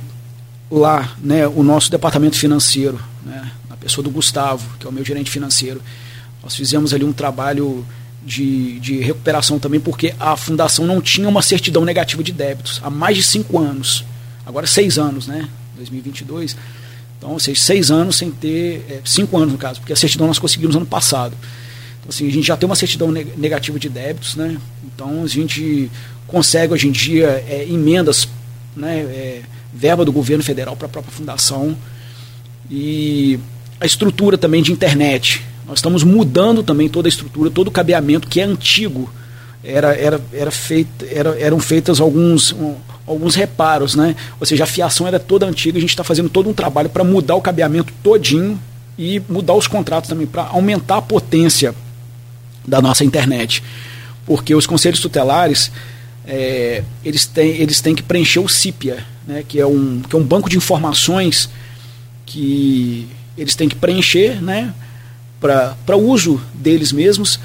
lá, 0.71 1.15
né, 1.19 1.47
o 1.47 1.61
nosso 1.61 1.91
departamento 1.91 2.37
financeiro, 2.37 2.99
né, 3.23 3.51
a 3.69 3.75
pessoa 3.75 4.03
do 4.03 4.09
Gustavo, 4.09 4.67
que 4.79 4.87
é 4.87 4.89
o 4.89 4.93
meu 4.93 5.05
gerente 5.05 5.29
financeiro, 5.29 5.81
nós 6.41 6.55
fizemos 6.55 6.93
ali 6.93 7.03
um 7.03 7.13
trabalho 7.13 7.85
de, 8.25 8.79
de 8.79 8.99
recuperação 8.99 9.59
também, 9.59 9.79
porque 9.79 10.15
a 10.19 10.35
fundação 10.35 10.85
não 10.85 11.01
tinha 11.01 11.27
uma 11.27 11.41
certidão 11.41 11.85
negativa 11.85 12.23
de 12.23 12.31
débitos 12.31 12.79
há 12.83 12.89
mais 12.89 13.17
de 13.17 13.23
cinco 13.23 13.59
anos. 13.59 14.03
Agora 14.45 14.65
seis 14.65 14.97
anos, 14.97 15.27
né? 15.27 15.47
2022. 15.75 16.55
Então, 17.19 17.31
ou 17.31 17.39
seja, 17.39 17.59
seis 17.59 17.91
anos 17.91 18.15
sem 18.15 18.31
ter. 18.31 18.85
É, 18.89 19.01
cinco 19.03 19.37
anos, 19.37 19.51
no 19.51 19.57
caso, 19.57 19.81
porque 19.81 19.93
a 19.93 19.95
certidão 19.95 20.25
nós 20.25 20.39
conseguimos 20.39 20.75
ano 20.75 20.85
passado. 20.85 21.35
Então, 21.99 22.09
assim, 22.09 22.27
a 22.27 22.31
gente 22.31 22.47
já 22.47 22.57
tem 22.57 22.65
uma 22.65 22.75
certidão 22.75 23.11
negativa 23.11 23.77
de 23.77 23.89
débitos, 23.89 24.35
né? 24.35 24.57
Então, 24.83 25.23
a 25.23 25.27
gente 25.27 25.91
consegue 26.25 26.73
hoje 26.73 26.87
em 26.87 26.91
dia 26.91 27.43
é, 27.47 27.67
emendas, 27.69 28.27
né? 28.75 28.99
É, 28.99 29.41
verba 29.73 30.05
do 30.05 30.11
governo 30.11 30.43
federal 30.43 30.75
para 30.77 30.87
a 30.87 30.89
própria 30.89 31.11
fundação. 31.11 31.77
E 32.71 33.37
a 33.79 33.85
estrutura 33.85 34.37
também 34.37 34.63
de 34.63 34.71
internet. 34.71 35.43
Nós 35.67 35.79
estamos 35.79 36.03
mudando 36.03 36.63
também 36.63 36.89
toda 36.89 37.07
a 37.07 37.09
estrutura, 37.09 37.51
todo 37.51 37.67
o 37.67 37.71
cabeamento 37.71 38.27
que 38.27 38.39
é 38.39 38.43
antigo. 38.43 39.11
Era, 39.63 39.93
era, 39.93 40.21
era 40.31 40.51
feito, 40.51 41.05
era, 41.11 41.37
eram 41.39 41.59
feitos 41.59 41.99
alguns, 41.99 42.53
um, 42.53 42.75
alguns 43.09 43.35
reparos, 43.35 43.95
né? 43.95 44.15
Ou 44.39 44.45
seja, 44.45 44.63
a 44.63 44.67
fiação 44.67 45.07
era 45.07 45.19
toda 45.19 45.45
antiga, 45.45 45.77
a 45.77 45.81
gente 45.81 45.89
está 45.89 46.03
fazendo 46.03 46.29
todo 46.29 46.47
um 46.47 46.53
trabalho 46.53 46.89
para 46.89 47.03
mudar 47.03 47.35
o 47.35 47.41
cabeamento 47.41 47.91
todinho 48.03 48.59
e 48.97 49.19
mudar 49.27 49.55
os 49.55 49.67
contratos 49.67 50.09
também, 50.09 50.27
para 50.27 50.43
aumentar 50.43 50.97
a 50.97 51.01
potência 51.01 51.73
da 52.67 52.81
nossa 52.81 53.03
internet. 53.03 53.63
Porque 54.25 54.53
os 54.53 54.67
conselhos 54.67 54.99
tutelares, 54.99 55.71
é, 56.25 56.83
eles, 57.03 57.25
têm, 57.25 57.49
eles 57.55 57.81
têm 57.81 57.95
que 57.95 58.03
preencher 58.03 58.39
o 58.39 58.47
CIPIA, 58.47 59.03
né? 59.25 59.43
que, 59.47 59.59
é 59.59 59.65
um, 59.65 60.01
que 60.01 60.15
é 60.15 60.19
um 60.19 60.23
banco 60.23 60.49
de 60.49 60.57
informações 60.57 61.49
que 62.25 63.07
eles 63.35 63.55
têm 63.55 63.67
que 63.67 63.75
preencher, 63.75 64.41
né? 64.41 64.73
para 65.39 65.97
uso 65.97 66.39
deles 66.53 66.91
mesmos. 66.91 67.39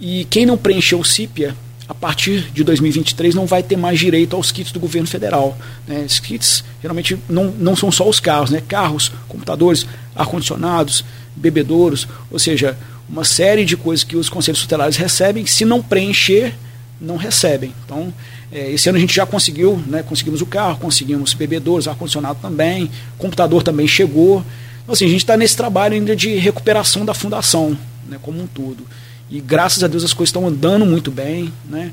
E 0.00 0.24
quem 0.24 0.44
não 0.44 0.56
preencheu 0.56 0.98
o 0.98 1.04
CIPIA, 1.04 1.54
a 1.88 1.94
partir 1.94 2.50
de 2.52 2.64
2023, 2.64 3.34
não 3.34 3.46
vai 3.46 3.62
ter 3.62 3.76
mais 3.76 3.98
direito 3.98 4.34
aos 4.34 4.50
kits 4.50 4.72
do 4.72 4.80
governo 4.80 5.06
federal. 5.06 5.56
Né? 5.86 6.04
Esses 6.04 6.18
kits 6.18 6.64
geralmente 6.80 7.18
não, 7.28 7.46
não 7.50 7.76
são 7.76 7.92
só 7.92 8.08
os 8.08 8.20
carros, 8.20 8.50
né? 8.50 8.62
carros, 8.66 9.12
computadores, 9.28 9.86
ar-condicionados, 10.14 11.04
bebedouros, 11.36 12.08
ou 12.30 12.38
seja, 12.38 12.76
uma 13.08 13.24
série 13.24 13.64
de 13.64 13.76
coisas 13.76 14.02
que 14.02 14.16
os 14.16 14.28
conselhos 14.28 14.60
tutelares 14.60 14.96
recebem, 14.96 15.44
se 15.44 15.64
não 15.64 15.82
preencher, 15.82 16.54
não 17.00 17.16
recebem. 17.16 17.74
Então, 17.84 18.12
é, 18.50 18.70
esse 18.70 18.88
ano 18.88 18.96
a 18.96 19.00
gente 19.00 19.14
já 19.14 19.26
conseguiu, 19.26 19.82
né, 19.86 20.02
conseguimos 20.02 20.40
o 20.40 20.46
carro, 20.46 20.78
conseguimos 20.78 21.34
bebedouros, 21.34 21.86
ar-condicionado 21.86 22.38
também, 22.40 22.90
computador 23.18 23.62
também 23.62 23.86
chegou. 23.86 24.44
Então, 24.82 24.94
assim, 24.94 25.04
a 25.04 25.08
gente 25.08 25.20
está 25.20 25.36
nesse 25.36 25.56
trabalho 25.56 25.94
ainda 25.94 26.16
de 26.16 26.34
recuperação 26.36 27.04
da 27.04 27.12
fundação, 27.12 27.76
né, 28.08 28.18
como 28.22 28.40
um 28.40 28.46
todo. 28.46 28.86
E 29.34 29.40
graças 29.40 29.82
a 29.82 29.88
Deus 29.88 30.04
as 30.04 30.14
coisas 30.14 30.28
estão 30.28 30.46
andando 30.46 30.86
muito 30.86 31.10
bem, 31.10 31.52
né? 31.68 31.92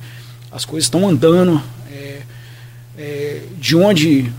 As 0.52 0.64
coisas 0.64 0.86
estão 0.86 1.10
andando. 1.10 1.60
É, 1.92 2.22
é, 2.96 3.42
de 3.60 3.76
onde 3.76 4.32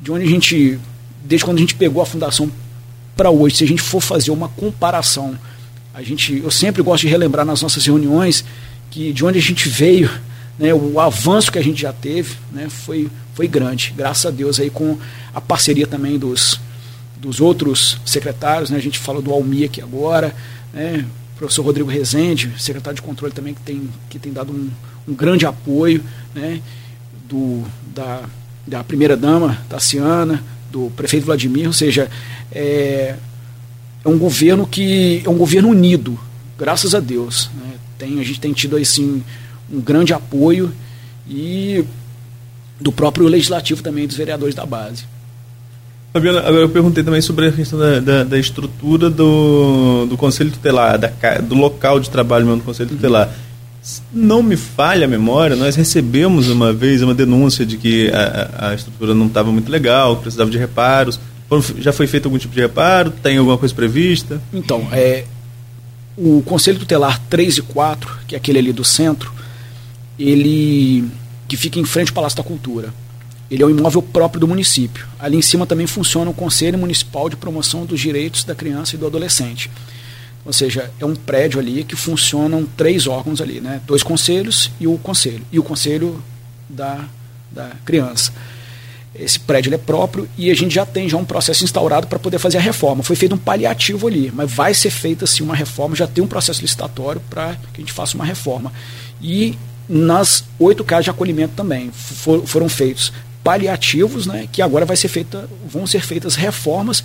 de 0.00 0.10
onde 0.10 0.24
a 0.24 0.26
gente, 0.26 0.78
desde 1.22 1.44
quando 1.44 1.58
a 1.58 1.60
gente 1.60 1.74
pegou 1.74 2.00
a 2.00 2.06
fundação 2.06 2.50
para 3.14 3.28
hoje, 3.28 3.56
se 3.56 3.64
a 3.64 3.66
gente 3.66 3.82
for 3.82 4.00
fazer 4.00 4.30
uma 4.30 4.48
comparação, 4.48 5.38
a 5.92 6.02
gente, 6.02 6.40
eu 6.42 6.50
sempre 6.50 6.82
gosto 6.82 7.02
de 7.02 7.08
relembrar 7.08 7.44
nas 7.44 7.60
nossas 7.60 7.84
reuniões 7.84 8.42
que 8.90 9.12
de 9.12 9.22
onde 9.22 9.38
a 9.38 9.42
gente 9.42 9.68
veio, 9.68 10.10
né, 10.58 10.72
o 10.72 10.98
avanço 10.98 11.52
que 11.52 11.58
a 11.58 11.62
gente 11.62 11.82
já 11.82 11.92
teve, 11.92 12.36
né, 12.52 12.70
foi, 12.70 13.10
foi 13.34 13.46
grande. 13.46 13.92
Graças 13.94 14.24
a 14.24 14.30
Deus 14.30 14.58
aí 14.58 14.70
com 14.70 14.96
a 15.34 15.42
parceria 15.42 15.86
também 15.86 16.18
dos 16.18 16.58
dos 17.20 17.38
outros 17.38 17.98
secretários, 18.06 18.70
né? 18.70 18.78
a 18.78 18.80
gente 18.80 18.98
fala 18.98 19.20
do 19.20 19.30
Almi 19.30 19.64
aqui 19.64 19.82
agora, 19.82 20.34
né? 20.72 21.04
Professor 21.36 21.62
Rodrigo 21.62 21.88
Rezende, 21.88 22.52
secretário 22.58 22.96
de 22.96 23.02
controle 23.02 23.32
também, 23.32 23.54
que 23.54 23.60
tem, 23.60 23.88
que 24.08 24.18
tem 24.18 24.32
dado 24.32 24.52
um, 24.52 24.70
um 25.08 25.14
grande 25.14 25.46
apoio, 25.46 26.02
né? 26.34 26.60
do, 27.28 27.62
da, 27.94 28.22
da 28.66 28.84
primeira-dama, 28.84 29.58
Tassiana, 29.68 30.42
do 30.70 30.90
prefeito 30.96 31.26
Vladimir, 31.26 31.66
ou 31.66 31.72
seja, 31.72 32.10
é, 32.52 33.16
é 34.04 34.08
um 34.08 34.18
governo 34.18 34.66
que 34.66 35.22
é 35.24 35.28
um 35.28 35.36
governo 35.36 35.68
unido, 35.68 36.18
graças 36.58 36.94
a 36.94 37.00
Deus. 37.00 37.50
Né? 37.54 37.74
Tem, 37.98 38.20
a 38.20 38.24
gente 38.24 38.40
tem 38.40 38.52
tido 38.52 38.76
assim, 38.76 39.22
um 39.72 39.80
grande 39.80 40.12
apoio 40.12 40.72
e 41.28 41.84
do 42.80 42.92
próprio 42.92 43.26
legislativo 43.26 43.82
também, 43.82 44.06
dos 44.06 44.16
vereadores 44.16 44.54
da 44.54 44.66
base. 44.66 45.04
Fabiana, 46.16 46.38
agora 46.40 46.62
eu 46.62 46.68
perguntei 46.70 47.04
também 47.04 47.20
sobre 47.20 47.48
a 47.48 47.52
questão 47.52 47.78
da, 47.78 48.00
da, 48.00 48.24
da 48.24 48.38
estrutura 48.38 49.10
do, 49.10 50.06
do 50.06 50.16
Conselho 50.16 50.50
Tutelar, 50.50 50.98
da, 50.98 51.10
do 51.42 51.54
local 51.54 52.00
de 52.00 52.08
trabalho 52.08 52.46
mesmo 52.46 52.60
do 52.60 52.64
Conselho 52.64 52.88
Tutelar. 52.88 53.30
Não 54.10 54.42
me 54.42 54.56
falha 54.56 55.04
a 55.04 55.08
memória, 55.08 55.54
nós 55.54 55.76
recebemos 55.76 56.48
uma 56.48 56.72
vez 56.72 57.02
uma 57.02 57.14
denúncia 57.14 57.66
de 57.66 57.76
que 57.76 58.10
a, 58.10 58.70
a 58.70 58.74
estrutura 58.74 59.12
não 59.14 59.26
estava 59.26 59.52
muito 59.52 59.70
legal, 59.70 60.16
precisava 60.16 60.50
de 60.50 60.56
reparos. 60.56 61.20
Já 61.78 61.92
foi 61.92 62.06
feito 62.06 62.24
algum 62.24 62.38
tipo 62.38 62.54
de 62.54 62.62
reparo? 62.62 63.10
Tem 63.10 63.36
alguma 63.36 63.58
coisa 63.58 63.74
prevista? 63.74 64.40
Então, 64.54 64.88
é, 64.92 65.24
o 66.16 66.42
Conselho 66.46 66.78
Tutelar 66.78 67.20
3 67.28 67.58
e 67.58 67.62
4, 67.62 68.10
que 68.26 68.34
é 68.34 68.38
aquele 68.38 68.58
ali 68.58 68.72
do 68.72 68.84
centro, 68.84 69.30
ele 70.18 71.04
que 71.46 71.58
fica 71.58 71.78
em 71.78 71.84
frente 71.84 72.08
ao 72.08 72.14
Palácio 72.14 72.38
da 72.38 72.42
Cultura. 72.42 72.88
Ele 73.50 73.62
é 73.62 73.66
um 73.66 73.70
imóvel 73.70 74.02
próprio 74.02 74.40
do 74.40 74.48
município. 74.48 75.06
Ali 75.18 75.36
em 75.36 75.42
cima 75.42 75.66
também 75.66 75.86
funciona 75.86 76.30
o 76.30 76.34
Conselho 76.34 76.78
Municipal 76.78 77.28
de 77.28 77.36
Promoção 77.36 77.86
dos 77.86 78.00
Direitos 78.00 78.44
da 78.44 78.54
Criança 78.54 78.96
e 78.96 78.98
do 78.98 79.06
Adolescente. 79.06 79.70
Ou 80.44 80.52
seja, 80.52 80.90
é 81.00 81.04
um 81.04 81.14
prédio 81.14 81.58
ali 81.58 81.84
que 81.84 81.96
funcionam 81.96 82.64
três 82.76 83.06
órgãos 83.06 83.40
ali, 83.40 83.60
né? 83.60 83.80
Dois 83.86 84.02
conselhos 84.02 84.70
e 84.78 84.86
o 84.86 84.96
conselho. 84.98 85.42
E 85.50 85.58
o 85.58 85.62
conselho 85.62 86.22
da, 86.68 87.04
da 87.50 87.72
criança. 87.84 88.32
Esse 89.18 89.40
prédio 89.40 89.72
é 89.72 89.78
próprio 89.78 90.28
e 90.36 90.50
a 90.50 90.54
gente 90.54 90.74
já 90.74 90.84
tem 90.84 91.08
já 91.08 91.16
um 91.16 91.24
processo 91.24 91.64
instaurado 91.64 92.06
para 92.06 92.18
poder 92.18 92.38
fazer 92.38 92.58
a 92.58 92.60
reforma. 92.60 93.02
Foi 93.02 93.16
feito 93.16 93.34
um 93.34 93.38
paliativo 93.38 94.06
ali, 94.06 94.30
mas 94.34 94.52
vai 94.52 94.74
ser 94.74 94.90
feita 94.90 95.26
sim 95.26 95.42
uma 95.42 95.54
reforma, 95.54 95.96
já 95.96 96.06
tem 96.06 96.22
um 96.22 96.26
processo 96.26 96.60
licitatório 96.60 97.20
para 97.30 97.54
que 97.72 97.78
a 97.78 97.80
gente 97.80 97.92
faça 97.92 98.14
uma 98.14 98.24
reforma. 98.24 98.72
E 99.22 99.58
nas 99.88 100.44
oito 100.58 100.84
casas 100.84 101.04
de 101.04 101.10
acolhimento 101.10 101.54
também 101.56 101.90
for, 101.92 102.46
foram 102.46 102.68
feitos 102.68 103.12
paliativos, 103.46 104.26
né, 104.26 104.48
que 104.50 104.60
agora 104.60 104.84
vai 104.84 104.96
ser 104.96 105.06
feita, 105.06 105.48
vão 105.68 105.86
ser 105.86 106.00
feitas 106.00 106.34
reformas, 106.34 107.04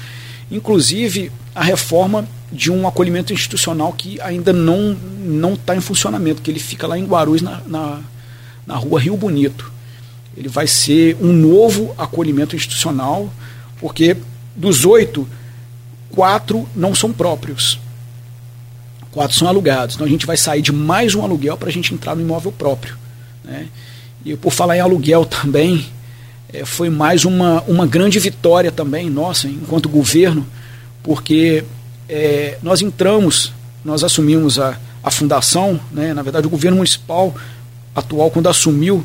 inclusive 0.50 1.32
a 1.54 1.64
reforma 1.64 2.28
de 2.52 2.72
um 2.72 2.88
acolhimento 2.88 3.32
institucional 3.32 3.94
que 3.94 4.20
ainda 4.20 4.52
não 4.52 4.98
não 5.24 5.54
está 5.54 5.76
em 5.76 5.80
funcionamento, 5.80 6.42
que 6.42 6.50
ele 6.50 6.60
fica 6.60 6.88
lá 6.88 6.98
em 6.98 7.06
Guarulhos, 7.06 7.44
na, 7.44 7.62
na, 7.68 8.00
na 8.66 8.76
rua 8.76 9.00
Rio 9.00 9.16
Bonito. 9.16 9.72
Ele 10.36 10.50
vai 10.50 10.66
ser 10.66 11.16
um 11.22 11.32
novo 11.32 11.94
acolhimento 11.96 12.56
institucional, 12.56 13.32
porque 13.80 14.18
dos 14.56 14.84
oito, 14.84 15.28
quatro 16.10 16.68
não 16.76 16.96
são 16.96 17.14
próprios. 17.14 17.80
Quatro 19.12 19.38
são 19.38 19.48
alugados. 19.48 19.94
Então 19.94 20.08
a 20.08 20.10
gente 20.10 20.26
vai 20.26 20.38
sair 20.38 20.64
de 20.64 20.72
mais 20.72 21.14
um 21.14 21.22
aluguel 21.22 21.56
para 21.56 21.70
a 21.70 21.72
gente 21.72 21.94
entrar 21.94 22.16
no 22.16 22.22
imóvel 22.24 22.52
próprio. 22.52 22.98
Né? 23.44 23.68
E 24.26 24.36
por 24.36 24.52
falar 24.52 24.76
em 24.78 24.80
aluguel 24.80 25.24
também, 25.24 25.86
é, 26.54 26.66
foi 26.66 26.90
mais 26.90 27.26
uma, 27.26 27.62
uma 27.64 27.88
grande 27.88 28.20
vitória 28.20 28.72
também 28.72 29.10
nossa, 29.10 29.48
enquanto 29.48 29.90
governo, 29.90 30.46
porque 31.04 31.64
é, 32.08 32.58
nós 32.62 32.82
entramos, 32.82 33.54
nós 33.84 34.04
assumimos 34.04 34.60
a, 34.60 34.78
a 35.04 35.10
fundação, 35.10 35.80
né, 35.92 36.14
na 36.14 36.22
verdade 36.22 36.48
o 36.48 36.50
governo 36.50 36.78
municipal 36.78 37.34
atual, 37.96 38.30
quando 38.32 38.50
assumiu, 38.50 39.04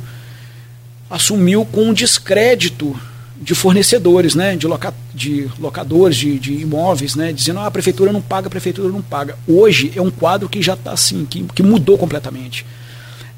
assumiu 1.08 1.64
com 1.64 1.84
um 1.84 1.92
descrédito 1.92 2.98
de 3.40 3.54
fornecedores, 3.54 4.34
né, 4.34 4.56
de, 4.56 4.66
loca, 4.66 4.94
de 5.14 5.48
locadores 5.58 6.16
de, 6.16 6.38
de 6.38 6.54
imóveis, 6.54 7.14
né, 7.14 7.32
dizendo 7.32 7.60
ah, 7.60 7.66
a 7.66 7.70
prefeitura 7.70 8.12
não 8.12 8.22
paga, 8.22 8.48
a 8.48 8.50
prefeitura 8.50 8.88
não 8.88 9.02
paga. 9.02 9.36
Hoje 9.46 9.92
é 9.94 10.00
um 10.00 10.10
quadro 10.10 10.48
que 10.48 10.62
já 10.62 10.74
está 10.74 10.92
assim, 10.92 11.24
que, 11.26 11.44
que 11.54 11.62
mudou 11.62 11.98
completamente 11.98 12.64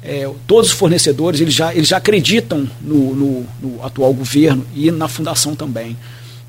é, 0.01 0.29
todos 0.47 0.71
os 0.71 0.77
fornecedores 0.77 1.41
eles 1.41 1.53
já, 1.53 1.73
eles 1.73 1.89
já 1.89 1.97
acreditam 1.97 2.69
no, 2.81 3.15
no, 3.15 3.47
no 3.61 3.83
atual 3.83 4.13
governo 4.13 4.65
e 4.73 4.91
na 4.91 5.07
fundação 5.07 5.55
também. 5.55 5.97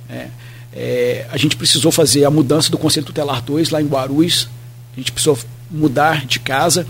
É, 0.09 0.29
é, 0.73 1.27
a 1.31 1.37
gente 1.37 1.57
precisou 1.57 1.91
fazer 1.91 2.25
a 2.25 2.31
mudança 2.31 2.71
do 2.71 2.79
Conselho 2.79 3.07
Tutelar 3.07 3.43
2 3.43 3.71
lá 3.71 3.83
em 3.83 3.87
Guarulhos, 3.87 4.49
a 4.95 5.01
gente 5.01 5.13
precisou 5.13 5.39
mudar 5.71 6.27
de 6.27 6.39
casa 6.39 6.87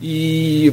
e 0.00 0.72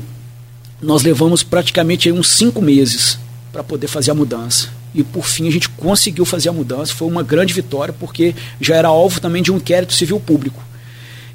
nós 0.82 1.03
levamos 1.03 1.43
praticamente 1.43 2.12
uns 2.12 2.28
cinco 2.28 2.62
meses 2.62 3.18
para 3.51 3.64
poder 3.64 3.88
fazer 3.88 4.12
a 4.12 4.16
mudança. 4.16 4.70
E 4.93 5.03
por 5.03 5.26
fim 5.26 5.47
a 5.47 5.51
gente 5.51 5.70
conseguiu 5.70 6.26
fazer 6.26 6.49
a 6.49 6.53
mudança, 6.53 6.93
foi 6.93 7.08
uma 7.08 7.24
grande 7.24 7.53
vitória, 7.53 7.93
porque 7.93 8.36
já 8.60 8.76
era 8.76 8.88
alvo 8.88 9.20
também 9.20 9.43
de 9.43 9.51
um 9.51 9.58
inquérito 9.58 9.93
civil 9.93 10.20
público. 10.20 10.62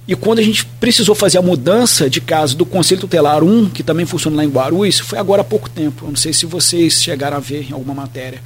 E 0.06 0.16
quando 0.16 0.40
a 0.40 0.42
gente 0.42 0.64
precisou 0.64 1.14
fazer 1.14 1.38
a 1.38 1.42
mudança 1.42 2.10
de 2.10 2.20
casa 2.20 2.56
do 2.56 2.66
Conselho 2.66 3.00
Tutelar 3.00 3.44
1, 3.44 3.70
que 3.70 3.82
também 3.82 4.04
funciona 4.04 4.38
lá 4.38 4.44
em 4.44 4.48
Guarulhos, 4.48 4.98
foi 4.98 5.18
agora 5.18 5.42
há 5.42 5.44
pouco 5.44 5.70
tempo. 5.70 6.04
Eu 6.04 6.08
não 6.08 6.16
sei 6.16 6.32
se 6.32 6.44
vocês 6.44 7.02
chegaram 7.02 7.36
a 7.36 7.40
ver 7.40 7.70
em 7.70 7.72
alguma 7.72 7.94
matéria 7.94 8.42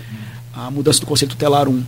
a 0.53 0.71
mudança 0.71 1.01
do 1.01 1.07
Conselho 1.07 1.31
Tutelar 1.31 1.69
1. 1.69 1.83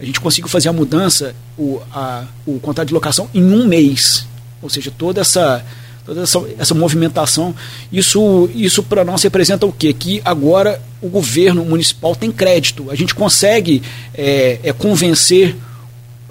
A 0.00 0.04
gente 0.04 0.18
conseguiu 0.18 0.48
fazer 0.48 0.68
a 0.68 0.72
mudança, 0.72 1.34
o, 1.58 1.80
a, 1.92 2.24
o 2.46 2.58
contrato 2.58 2.88
de 2.88 2.94
locação, 2.94 3.28
em 3.34 3.44
um 3.44 3.66
mês. 3.66 4.26
Ou 4.62 4.70
seja, 4.70 4.90
toda 4.96 5.20
essa, 5.20 5.64
toda 6.04 6.22
essa, 6.22 6.42
essa 6.58 6.74
movimentação, 6.74 7.54
isso, 7.92 8.48
isso 8.54 8.82
para 8.82 9.04
nós 9.04 9.22
representa 9.22 9.66
o 9.66 9.72
quê? 9.72 9.92
Que 9.92 10.22
agora 10.24 10.80
o 11.02 11.08
governo 11.08 11.64
municipal 11.64 12.16
tem 12.16 12.32
crédito. 12.32 12.90
A 12.90 12.94
gente 12.94 13.14
consegue 13.14 13.82
é, 14.14 14.58
é, 14.62 14.72
convencer 14.72 15.54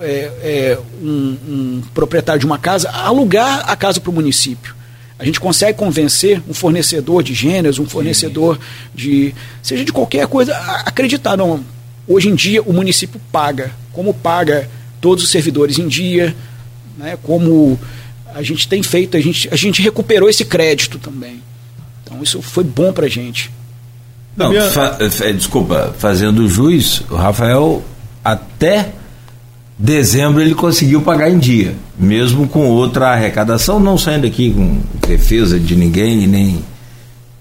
é, 0.02 0.32
é, 0.42 0.80
um, 1.02 1.38
um, 1.48 1.84
proprietário 1.94 2.40
de 2.40 2.46
uma 2.46 2.58
casa 2.58 2.90
a 2.90 3.06
alugar 3.06 3.70
a 3.70 3.76
casa 3.76 4.00
para 4.00 4.10
o 4.10 4.14
município. 4.14 4.76
A 5.18 5.24
gente 5.26 5.40
consegue 5.40 5.78
convencer 5.78 6.42
um 6.50 6.54
fornecedor 6.54 7.22
de 7.22 7.34
gêneros, 7.34 7.78
um 7.78 7.86
fornecedor 7.86 8.60
de. 8.94 9.36
seja 9.62 9.86
de 9.86 9.94
qualquer 9.94 10.26
coisa, 10.28 10.56
acreditar. 10.86 11.38
Não, 11.38 11.64
hoje 12.08 12.28
em 12.28 12.36
dia 12.36 12.62
o 12.64 12.74
município 12.74 13.22
paga, 13.32 13.72
como 13.94 14.14
paga 14.14 14.68
todos 15.00 15.24
os 15.24 15.30
servidores 15.30 15.78
em 15.78 15.88
dia, 15.88 16.36
né, 16.98 17.18
como 17.22 17.80
a 18.34 18.42
gente 18.42 18.68
tem 18.68 18.82
feito, 18.82 19.16
a 19.16 19.20
gente, 19.20 19.48
a 19.52 19.56
gente 19.56 19.82
recuperou 19.82 20.28
esse 20.30 20.44
crédito 20.44 20.98
também. 20.98 21.42
Então 22.04 22.22
isso 22.24 22.42
foi 22.42 22.64
bom 22.64 22.92
para 22.92 23.06
a 23.06 23.10
gente. 23.10 23.52
Não, 24.36 24.54
fa 24.72 24.98
é, 25.00 25.34
desculpa, 25.34 25.94
fazendo 26.00 26.48
juiz, 26.48 27.02
o 27.10 27.16
Rafael 27.16 27.84
até 28.24 28.94
dezembro 29.82 30.42
ele 30.42 30.54
conseguiu 30.54 31.02
pagar 31.02 31.30
em 31.30 31.40
dia, 31.40 31.74
mesmo 31.98 32.48
com 32.48 32.68
outra 32.68 33.10
arrecadação, 33.10 33.80
não 33.80 33.98
saindo 33.98 34.28
aqui 34.28 34.52
com 34.52 34.78
defesa 35.08 35.60
de 35.60 35.76
ninguém, 35.76 36.28
nem 36.28 36.64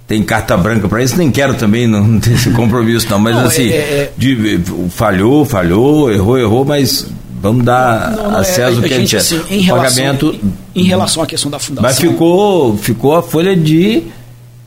tem 0.07 0.23
carta 0.23 0.57
branca 0.57 0.89
para 0.89 1.03
isso, 1.03 1.17
nem 1.17 1.31
quero 1.31 1.55
também 1.55 1.87
não, 1.87 2.03
não 2.03 2.19
ter 2.19 2.33
esse 2.33 2.51
compromisso 2.53 3.07
não, 3.11 3.19
mas 3.19 3.37
não, 3.37 3.45
assim, 3.45 3.69
é, 3.69 3.77
é, 3.77 4.13
de, 4.17 4.59
falhou, 4.89 5.45
falhou, 5.45 6.11
errou, 6.11 6.39
errou, 6.39 6.65
mas 6.65 7.07
vamos 7.41 7.65
dar 7.65 8.11
não, 8.17 8.31
não, 8.31 8.39
a 8.39 8.45
César 8.45 8.81
o 8.81 8.83
que 8.83 8.93
a 8.93 8.99
gente, 8.99 9.17
a 9.17 9.21
gente 9.21 9.35
assim, 9.35 9.55
em 9.55 9.61
relação, 9.61 9.85
pagamento 9.85 10.41
em, 10.75 10.81
em 10.81 10.85
relação 10.85 11.23
à 11.23 11.27
questão 11.27 11.51
da 11.51 11.59
fundação. 11.59 11.83
Mas 11.83 11.99
ficou, 11.99 12.77
ficou 12.79 13.17
a 13.17 13.23
folha 13.23 13.55
de 13.55 14.03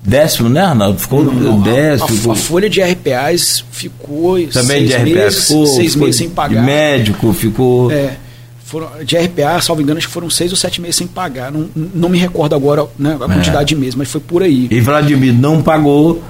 Décimo, 0.06 0.50
né, 0.50 0.62
Arnaldo? 0.62 1.00
Ficou 1.00 1.24
não, 1.24 1.62
décimo. 1.62 2.06
A, 2.06 2.08
ficou... 2.10 2.32
a, 2.34 2.36
folha 2.36 2.70
de 2.70 2.82
RPAs 2.82 3.64
ficou. 3.72 4.38
Também 4.48 4.86
de 4.86 4.94
RPA 4.94 5.04
meses, 5.06 5.48
ficou. 5.48 5.66
Seis 5.66 5.92
ficou 5.94 6.06
meses 6.06 6.20
sem 6.20 6.30
pagar. 6.30 6.64
Médico 6.64 7.34
ficou. 7.34 7.92
É. 7.92 8.18
Foram, 8.66 8.90
de 9.04 9.18
RPA, 9.18 9.62
salvo 9.62 9.82
engano, 9.82 10.00
acho 10.00 10.08
que 10.08 10.14
foram 10.14 10.30
seis 10.30 10.52
ou 10.52 10.58
sete 10.58 10.82
meses 10.82 10.98
sem 10.98 11.08
pagar. 11.08 11.52
Não, 11.52 11.70
não 11.76 12.10
me 12.10 12.18
recordo 12.18 12.56
agora 12.56 12.86
né, 12.98 13.16
a 13.16 13.26
quantidade 13.26 13.74
é. 13.74 13.76
de 13.76 13.76
meses, 13.76 13.96
mas 13.96 14.10
foi 14.10 14.20
por 14.20 14.44
aí. 14.44 14.68
E 14.70 14.82
Vladimir 14.82 15.34
não 15.34 15.62
pagou 15.62 16.22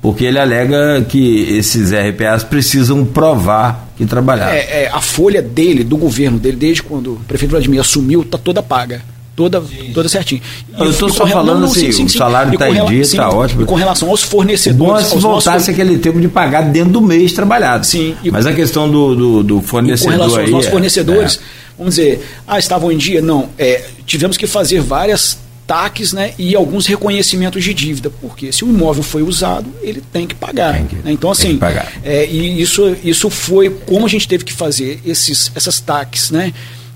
porque 0.00 0.24
ele 0.24 0.38
alega 0.38 1.04
que 1.08 1.56
esses 1.56 1.92
RPAs 1.92 2.42
precisam 2.42 3.04
provar 3.04 3.92
que 3.96 4.04
trabalharam. 4.04 4.52
É, 4.52 4.84
é, 4.84 4.90
a 4.92 5.00
folha 5.00 5.40
dele, 5.40 5.84
do 5.84 5.96
governo 5.96 6.40
dele, 6.40 6.56
desde 6.56 6.82
quando 6.82 7.12
o 7.12 7.20
prefeito 7.28 7.52
Vladimir 7.52 7.80
assumiu, 7.80 8.22
está 8.22 8.36
toda 8.36 8.62
paga 8.62 9.02
toda, 9.34 9.62
toda 9.94 10.08
certinho. 10.08 10.42
Eu 10.78 10.90
estou 10.90 11.08
só 11.08 11.26
falando 11.26 11.64
assim, 11.64 11.92
sim, 11.92 11.92
sim, 11.92 12.04
o 12.04 12.08
salário 12.08 12.52
está 12.52 12.68
em 12.68 12.84
dia, 12.86 13.00
está 13.00 13.30
ótimo. 13.30 13.62
E 13.62 13.64
com 13.64 13.74
relação 13.74 14.08
aos 14.08 14.22
fornecedores. 14.22 15.04
Bom 15.04 15.16
se 15.16 15.18
voltasse 15.18 15.48
nossos... 15.48 15.68
aquele 15.68 15.98
tempo 15.98 16.20
de 16.20 16.28
pagar 16.28 16.62
dentro 16.62 16.92
do 16.92 17.00
mês 17.00 17.32
trabalhado. 17.32 17.86
Sim. 17.86 18.16
E, 18.22 18.30
Mas 18.30 18.46
a 18.46 18.52
questão 18.52 18.90
do, 18.90 19.14
do, 19.14 19.42
do 19.42 19.62
fornecedor. 19.62 20.12
com 20.12 20.18
relação 20.18 20.40
aos 20.40 20.50
nossos 20.50 20.68
é, 20.68 20.70
fornecedores, 20.70 21.36
é. 21.36 21.40
vamos 21.78 21.94
dizer, 21.94 22.26
ah, 22.46 22.58
estavam 22.58 22.92
em 22.92 22.96
dia? 22.96 23.20
Não. 23.20 23.48
É, 23.58 23.84
tivemos 24.06 24.36
que 24.36 24.46
fazer 24.46 24.80
várias 24.80 25.38
taques 25.66 26.12
né, 26.12 26.34
e 26.38 26.54
alguns 26.54 26.86
reconhecimentos 26.86 27.62
de 27.62 27.72
dívida, 27.72 28.10
porque 28.10 28.52
se 28.52 28.64
o 28.64 28.68
imóvel 28.68 29.02
foi 29.02 29.22
usado, 29.22 29.72
ele 29.80 30.02
tem 30.12 30.26
que 30.26 30.34
pagar. 30.34 30.74
Tem 30.74 30.86
que, 30.86 30.96
né? 30.96 31.12
Então, 31.12 31.30
assim, 31.30 31.58
é, 32.04 32.26
e 32.26 32.60
isso, 32.60 32.94
isso 33.02 33.30
foi 33.30 33.70
como 33.70 34.04
a 34.04 34.08
gente 34.08 34.28
teve 34.28 34.44
que 34.44 34.52
fazer 34.52 35.00
esses, 35.04 35.50
essas 35.54 35.80
taques, 35.80 36.30
né? 36.30 36.52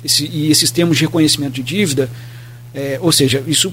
Esse, 0.07 0.27
e 0.33 0.51
esses 0.51 0.71
termos 0.71 0.97
de 0.97 1.05
reconhecimento 1.05 1.53
de 1.53 1.63
dívida, 1.63 2.09
é, 2.75 2.99
ou 3.03 3.13
seja, 3.13 3.43
isso 3.47 3.73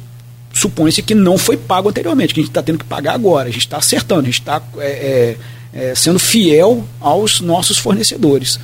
supõe-se 0.54 1.02
que 1.02 1.16
não 1.16 1.38
foi 1.38 1.58
pago 1.58 1.90
anteriormente, 1.90 2.34
que 2.34 2.40
a 2.40 2.44
gente 2.44 2.52
está 2.52 2.62
tendo 2.62 2.78
que 2.78 2.86
pagar 2.86 3.14
agora, 3.14 3.50
a 3.50 3.52
gente 3.52 3.62
está 3.66 3.78
acertando, 3.78 4.22
a 4.22 4.26
gente 4.26 4.40
está 4.40 4.62
é, 4.78 5.38
é, 5.74 5.90
é, 5.92 5.96
sendo 5.96 6.20
fiel 6.20 6.86
aos 7.00 7.42
nossos 7.42 7.78
fornecedores. 7.78 8.60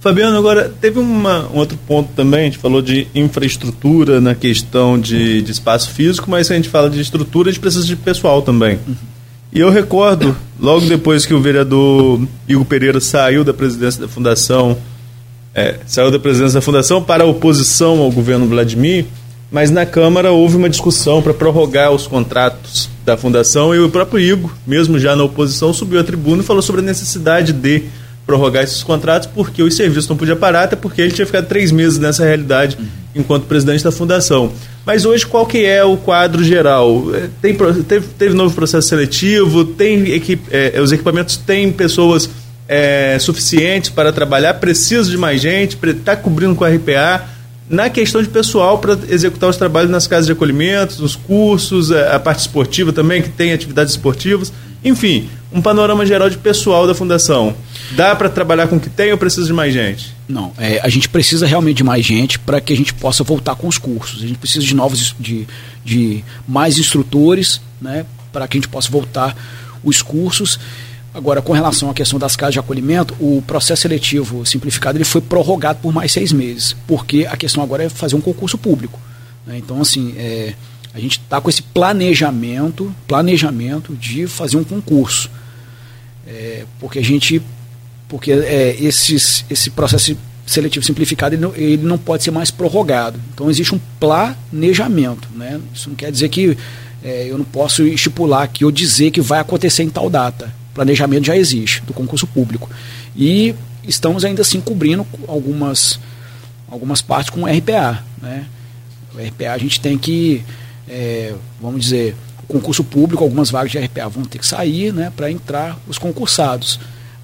Fabiano, 0.00 0.36
agora 0.36 0.68
teve 0.80 0.98
uma, 0.98 1.48
um 1.48 1.58
outro 1.58 1.78
ponto 1.86 2.12
também, 2.14 2.40
a 2.40 2.44
gente 2.44 2.58
falou 2.58 2.82
de 2.82 3.06
infraestrutura 3.14 4.20
na 4.20 4.34
questão 4.34 4.98
de, 4.98 5.42
de 5.42 5.52
espaço 5.52 5.90
físico, 5.90 6.30
mas 6.30 6.50
a 6.50 6.54
gente 6.54 6.68
fala 6.68 6.90
de 6.90 7.00
estrutura, 7.00 7.50
a 7.50 7.52
gente 7.52 7.60
precisa 7.60 7.86
de 7.86 7.94
pessoal 7.94 8.42
também. 8.42 8.78
Uhum. 8.86 8.96
E 9.52 9.60
eu 9.60 9.70
recordo, 9.70 10.36
logo 10.58 10.86
depois 10.86 11.26
que 11.26 11.34
o 11.34 11.40
vereador 11.40 12.26
Igor 12.48 12.64
Pereira 12.64 13.00
saiu 13.00 13.44
da 13.44 13.52
presidência 13.52 14.00
da 14.00 14.08
fundação 14.08 14.78
é, 15.54 15.76
saiu 15.86 16.10
da 16.10 16.18
presidência 16.18 16.54
da 16.54 16.62
fundação 16.62 17.02
para 17.02 17.24
a 17.24 17.26
oposição 17.26 17.98
ao 18.00 18.10
governo 18.10 18.46
Vladimir, 18.46 19.06
mas 19.50 19.70
na 19.70 19.84
Câmara 19.84 20.32
houve 20.32 20.56
uma 20.56 20.70
discussão 20.70 21.20
para 21.20 21.34
prorrogar 21.34 21.92
os 21.92 22.06
contratos 22.06 22.88
da 23.04 23.16
fundação 23.16 23.74
e 23.74 23.78
o 23.78 23.90
próprio 23.90 24.18
Igor, 24.18 24.50
mesmo 24.66 24.98
já 24.98 25.14
na 25.14 25.24
oposição, 25.24 25.74
subiu 25.74 26.00
à 26.00 26.04
tribuna 26.04 26.42
e 26.42 26.46
falou 26.46 26.62
sobre 26.62 26.80
a 26.80 26.84
necessidade 26.84 27.52
de 27.52 27.82
prorrogar 28.26 28.62
esses 28.62 28.82
contratos 28.82 29.28
porque 29.34 29.62
os 29.62 29.76
serviços 29.76 30.08
não 30.08 30.16
podiam 30.16 30.36
parar, 30.36 30.64
até 30.64 30.76
porque 30.76 31.02
ele 31.02 31.12
tinha 31.12 31.26
ficado 31.26 31.46
três 31.46 31.70
meses 31.70 31.98
nessa 31.98 32.24
realidade 32.24 32.78
uhum. 32.78 32.86
enquanto 33.16 33.44
presidente 33.44 33.84
da 33.84 33.92
fundação. 33.92 34.52
Mas 34.86 35.04
hoje 35.04 35.26
qual 35.26 35.44
que 35.44 35.64
é 35.64 35.84
o 35.84 35.96
quadro 35.96 36.42
geral? 36.42 37.14
É, 37.14 37.28
tem, 37.42 37.54
teve, 37.86 38.06
teve 38.18 38.34
novo 38.34 38.54
processo 38.54 38.88
seletivo, 38.88 39.64
tem 39.64 40.12
equipe, 40.12 40.44
é, 40.50 40.80
os 40.80 40.92
equipamentos 40.92 41.36
têm 41.36 41.70
pessoas 41.70 42.30
é, 42.72 43.18
suficientes 43.18 43.90
para 43.90 44.10
trabalhar, 44.10 44.54
precisa 44.54 45.10
de 45.10 45.18
mais 45.18 45.42
gente, 45.42 45.76
está 45.84 46.16
cobrindo 46.16 46.54
com 46.54 46.64
a 46.64 46.70
RPA. 46.70 47.22
Na 47.68 47.90
questão 47.90 48.22
de 48.22 48.28
pessoal 48.28 48.78
para 48.78 48.98
executar 49.08 49.50
os 49.50 49.56
trabalhos 49.58 49.90
nas 49.90 50.06
casas 50.06 50.26
de 50.26 50.32
acolhimento, 50.32 51.04
os 51.04 51.14
cursos, 51.14 51.92
a 51.92 52.18
parte 52.18 52.40
esportiva 52.40 52.92
também, 52.92 53.20
que 53.20 53.28
tem 53.28 53.52
atividades 53.52 53.92
esportivas. 53.92 54.52
Enfim, 54.82 55.28
um 55.52 55.60
panorama 55.60 56.04
geral 56.06 56.30
de 56.30 56.38
pessoal 56.38 56.86
da 56.86 56.94
fundação. 56.94 57.54
Dá 57.92 58.16
para 58.16 58.28
trabalhar 58.28 58.66
com 58.68 58.76
o 58.76 58.80
que 58.80 58.90
tem 58.90 59.12
ou 59.12 59.18
precisa 59.18 59.46
de 59.46 59.52
mais 59.52 59.72
gente? 59.72 60.14
Não, 60.26 60.52
é, 60.58 60.80
a 60.82 60.88
gente 60.88 61.08
precisa 61.08 61.46
realmente 61.46 61.76
de 61.78 61.84
mais 61.84 62.04
gente 62.04 62.38
para 62.38 62.60
que 62.60 62.72
a 62.72 62.76
gente 62.76 62.94
possa 62.94 63.22
voltar 63.22 63.54
com 63.54 63.68
os 63.68 63.76
cursos. 63.76 64.22
A 64.22 64.26
gente 64.26 64.38
precisa 64.38 64.64
de 64.64 64.74
novos, 64.74 65.14
de, 65.20 65.46
de 65.84 66.24
mais 66.48 66.78
instrutores, 66.78 67.60
né, 67.80 68.06
para 68.32 68.48
que 68.48 68.56
a 68.56 68.60
gente 68.60 68.68
possa 68.68 68.90
voltar 68.90 69.36
os 69.84 70.02
cursos. 70.02 70.58
Agora, 71.14 71.42
com 71.42 71.52
relação 71.52 71.90
à 71.90 71.94
questão 71.94 72.18
das 72.18 72.34
casas 72.34 72.54
de 72.54 72.58
acolhimento, 72.58 73.14
o 73.20 73.42
processo 73.46 73.82
seletivo 73.82 74.46
simplificado 74.46 74.96
ele 74.96 75.04
foi 75.04 75.20
prorrogado 75.20 75.78
por 75.82 75.92
mais 75.92 76.10
seis 76.10 76.32
meses, 76.32 76.74
porque 76.86 77.26
a 77.28 77.36
questão 77.36 77.62
agora 77.62 77.84
é 77.84 77.88
fazer 77.90 78.16
um 78.16 78.20
concurso 78.20 78.56
público. 78.56 78.98
Né? 79.46 79.58
Então, 79.58 79.80
assim, 79.80 80.14
é, 80.16 80.54
a 80.94 80.98
gente 80.98 81.20
está 81.20 81.38
com 81.38 81.50
esse 81.50 81.62
planejamento, 81.62 82.94
planejamento 83.06 83.94
de 83.94 84.26
fazer 84.26 84.56
um 84.56 84.64
concurso, 84.64 85.30
é, 86.26 86.64
porque 86.80 86.98
a 86.98 87.04
gente, 87.04 87.42
porque 88.08 88.32
é, 88.32 88.74
esses, 88.80 89.44
esse 89.50 89.68
processo 89.68 90.16
seletivo 90.46 90.84
simplificado 90.84 91.34
ele 91.34 91.42
não, 91.42 91.54
ele 91.54 91.82
não, 91.82 91.98
pode 91.98 92.24
ser 92.24 92.30
mais 92.30 92.50
prorrogado. 92.50 93.20
Então 93.34 93.50
existe 93.50 93.74
um 93.74 93.80
planejamento, 94.00 95.28
né? 95.34 95.60
Isso 95.74 95.90
não 95.90 95.96
quer 95.96 96.10
dizer 96.10 96.30
que 96.30 96.56
é, 97.04 97.26
eu 97.28 97.36
não 97.36 97.44
posso 97.44 97.82
estipular 97.82 98.44
aqui 98.44 98.64
ou 98.64 98.70
dizer 98.70 99.10
que 99.10 99.20
vai 99.20 99.40
acontecer 99.40 99.82
em 99.82 99.90
tal 99.90 100.08
data 100.08 100.61
planejamento 100.74 101.26
já 101.26 101.36
existe 101.36 101.82
do 101.82 101.92
concurso 101.92 102.26
público. 102.26 102.68
E 103.16 103.54
estamos 103.84 104.24
ainda 104.24 104.42
assim 104.42 104.60
cobrindo 104.60 105.06
algumas, 105.28 105.98
algumas 106.68 107.02
partes 107.02 107.30
com 107.30 107.42
o 107.42 107.46
RPA. 107.46 108.02
Né? 108.20 108.46
O 109.14 109.18
RPA 109.18 109.52
a 109.52 109.58
gente 109.58 109.80
tem 109.80 109.98
que, 109.98 110.44
é, 110.88 111.34
vamos 111.60 111.82
dizer, 111.82 112.16
o 112.44 112.46
concurso 112.46 112.82
público, 112.82 113.22
algumas 113.22 113.50
vagas 113.50 113.72
de 113.72 113.78
RPA 113.78 114.08
vão 114.08 114.24
ter 114.24 114.38
que 114.38 114.46
sair 114.46 114.92
né, 114.92 115.12
para 115.14 115.30
entrar 115.30 115.78
os 115.86 115.98
concursados. 115.98 116.78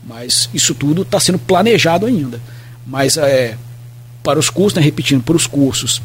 Mas 0.07 0.49
isso 0.55 0.75
tudo 0.75 1.03
está 1.03 1.21
sendo 1.21 1.39
planejado 1.39 2.07
ainda. 2.07 2.41
Mas 2.87 3.17
é, 3.17 3.57
para 4.23 4.39
os 4.39 4.51
cursos, 4.51 4.75
né, 4.75 4.83
repetindo, 4.83 5.23
para 5.23 5.37
os 5.37 5.47
cursos, 5.47 6.01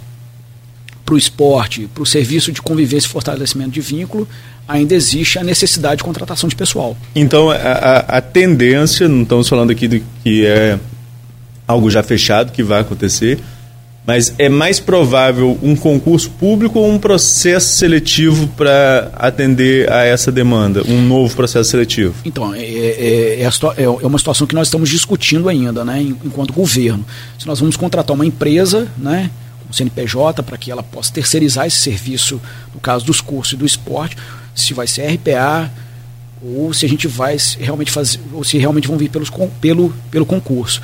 para 1.06 1.16
o 1.16 1.18
esporte, 1.18 1.90
para 1.94 2.04
o 2.04 2.06
serviço 2.06 2.52
de 2.52 2.62
convivência 2.62 3.08
e 3.08 3.10
fortalecimento 3.10 3.72
de 3.72 3.82
vínculo, 3.82 4.28
ainda 4.68 4.96
existe 4.96 5.38
a 5.38 5.44
necessidade 5.44 5.98
de 5.98 6.04
contratação 6.04 6.48
de 6.48 6.56
pessoal. 6.56 6.96
Então, 7.16 7.50
a, 7.50 7.56
a, 7.56 7.98
a 8.18 8.22
tendência, 8.22 9.08
não 9.08 9.24
estamos 9.24 9.50
falando 9.50 9.72
aqui 9.72 9.88
do 9.88 10.02
que 10.24 10.46
é 10.46 10.80
algo 11.68 11.90
já 11.90 12.02
fechado, 12.04 12.52
que 12.52 12.64
vai 12.64 12.82
acontecer, 12.82 13.40
mas 14.06 14.34
é 14.38 14.50
mais 14.50 14.80
provável 14.80 15.58
um 15.62 15.76
concurso 15.76 16.30
público 16.32 16.78
ou 16.80 16.90
um 16.90 17.00
processo 17.00 17.76
seletivo 17.76 18.48
para 18.50 19.12
atender 19.16 19.90
a 19.90 20.04
essa 20.04 20.32
demanda, 20.32 20.84
um 20.86 21.02
novo 21.02 21.34
processo 21.34 21.72
seletivo? 21.72 22.14
Então, 22.26 22.54
é, 22.54 22.62
é, 22.62 23.42
é, 23.42 23.84
é, 23.84 23.88
uma 23.88 24.18
situação 24.18 24.46
que 24.46 24.56
nós 24.56 24.68
estamos 24.68 24.90
discutindo 24.90 25.48
ainda, 25.48 25.86
né, 25.86 26.02
enquanto 26.02 26.54
governo. 26.54 27.06
Se 27.40 27.48
nós 27.48 27.60
vamos 27.60 27.78
contratar 27.78 28.14
uma 28.14 28.26
empresa, 28.26 28.88
né, 28.98 29.30
um 29.74 29.76
CNPJ, 29.76 30.44
para 30.44 30.58
que 30.58 30.72
ela 30.72 30.84
possa 30.84 31.12
terceirizar 31.12 31.66
esse 31.66 31.78
serviço, 31.78 32.40
no 32.74 32.80
caso 32.80 33.04
dos 33.04 33.20
cursos 33.20 33.54
e 33.54 33.58
do 33.58 33.66
esporte, 33.66 34.16
se 34.56 34.74
vai 34.74 34.86
ser 34.86 35.08
RPA 35.16 35.72
ou 36.44 36.74
se 36.74 36.86
a 36.86 36.90
gente 36.90 37.08
vai 37.08 37.38
realmente 37.58 37.90
fazer, 37.90 38.20
ou 38.34 38.44
se 38.44 38.58
realmente 38.58 38.88
vão 38.88 38.98
vir 38.98 39.10
pelos, 39.10 39.32
pelo, 39.62 39.94
pelo 40.12 40.26
concurso. 40.26 40.82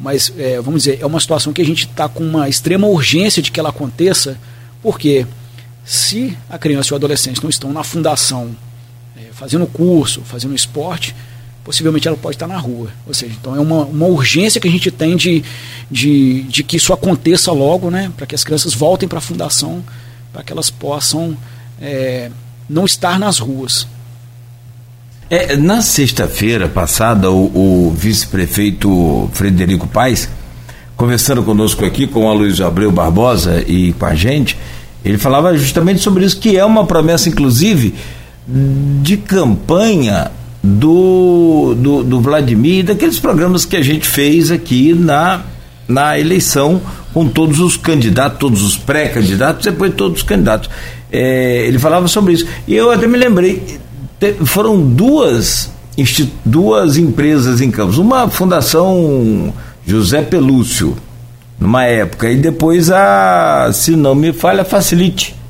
Mas, 0.00 0.32
é, 0.38 0.60
vamos 0.60 0.82
dizer, 0.84 0.98
é 1.00 1.06
uma 1.06 1.20
situação 1.20 1.52
que 1.52 1.60
a 1.60 1.64
gente 1.64 1.86
está 1.86 2.08
com 2.08 2.24
uma 2.24 2.48
extrema 2.48 2.86
urgência 2.86 3.42
de 3.42 3.52
que 3.52 3.60
ela 3.60 3.68
aconteça, 3.68 4.38
porque 4.82 5.26
se 5.84 6.36
a 6.48 6.58
criança 6.58 6.90
e 6.90 6.92
o 6.92 6.96
adolescente 6.96 7.42
não 7.42 7.50
estão 7.50 7.72
na 7.72 7.84
fundação 7.84 8.56
é, 9.16 9.32
fazendo 9.32 9.66
curso, 9.66 10.22
fazendo 10.22 10.54
esporte, 10.54 11.14
possivelmente 11.64 12.08
ela 12.08 12.16
pode 12.16 12.36
estar 12.36 12.46
na 12.46 12.58
rua. 12.58 12.88
Ou 13.06 13.14
seja, 13.14 13.34
então 13.40 13.54
é 13.56 13.60
uma, 13.60 13.84
uma 13.84 14.06
urgência 14.06 14.60
que 14.60 14.68
a 14.68 14.70
gente 14.70 14.90
tem 14.90 15.16
de, 15.16 15.42
de, 15.90 16.42
de 16.44 16.62
que 16.62 16.76
isso 16.76 16.92
aconteça 16.92 17.52
logo, 17.52 17.90
né, 17.90 18.10
para 18.16 18.26
que 18.26 18.34
as 18.34 18.44
crianças 18.44 18.74
voltem 18.74 19.08
para 19.08 19.18
a 19.18 19.22
fundação, 19.22 19.82
para 20.32 20.42
que 20.42 20.52
elas 20.52 20.70
possam 20.70 21.36
é, 21.80 22.30
não 22.68 22.84
estar 22.84 23.18
nas 23.18 23.38
ruas. 23.38 23.86
É, 25.30 25.56
na 25.56 25.80
sexta-feira 25.80 26.68
passada, 26.68 27.30
o, 27.30 27.88
o 27.88 27.90
vice-prefeito 27.96 29.30
Frederico 29.32 29.86
Paes, 29.86 30.28
conversando 30.96 31.42
conosco 31.42 31.84
aqui 31.84 32.06
com 32.06 32.28
a 32.28 32.34
Luiz 32.34 32.60
Abreu 32.60 32.92
Barbosa 32.92 33.64
e 33.66 33.94
com 33.94 34.04
a 34.04 34.14
gente, 34.14 34.58
ele 35.04 35.18
falava 35.18 35.56
justamente 35.56 36.00
sobre 36.00 36.24
isso, 36.24 36.38
que 36.38 36.56
é 36.56 36.64
uma 36.64 36.86
promessa, 36.86 37.28
inclusive, 37.28 37.94
de 39.02 39.16
campanha 39.16 40.30
do, 40.62 41.74
do, 41.76 42.04
do 42.04 42.20
Vladimir 42.20 42.84
daqueles 42.84 43.18
programas 43.18 43.64
que 43.64 43.76
a 43.76 43.82
gente 43.82 44.06
fez 44.06 44.50
aqui 44.50 44.94
na, 44.94 45.42
na 45.88 46.18
eleição 46.18 46.80
com 47.12 47.28
todos 47.28 47.60
os 47.60 47.76
candidatos, 47.76 48.38
todos 48.38 48.62
os 48.62 48.76
pré-candidatos, 48.76 49.64
depois 49.64 49.92
todos 49.94 50.18
os 50.18 50.22
candidatos. 50.22 50.70
É, 51.10 51.66
ele 51.66 51.78
falava 51.78 52.08
sobre 52.08 52.32
isso. 52.34 52.46
E 52.66 52.74
eu 52.74 52.90
até 52.90 53.06
me 53.06 53.18
lembrei, 53.18 53.78
te, 54.18 54.32
foram 54.46 54.80
duas, 54.80 55.70
duas 56.44 56.96
empresas 56.96 57.60
em 57.60 57.70
Campos. 57.70 57.98
Uma 57.98 58.28
fundação 58.30 59.52
José 59.86 60.22
Pelúcio, 60.22 60.96
numa 61.58 61.84
época, 61.84 62.30
e 62.30 62.36
depois 62.36 62.90
a, 62.90 63.70
se 63.72 63.94
não 63.94 64.14
me 64.14 64.32
falha, 64.32 64.64
Facilite. 64.64 65.41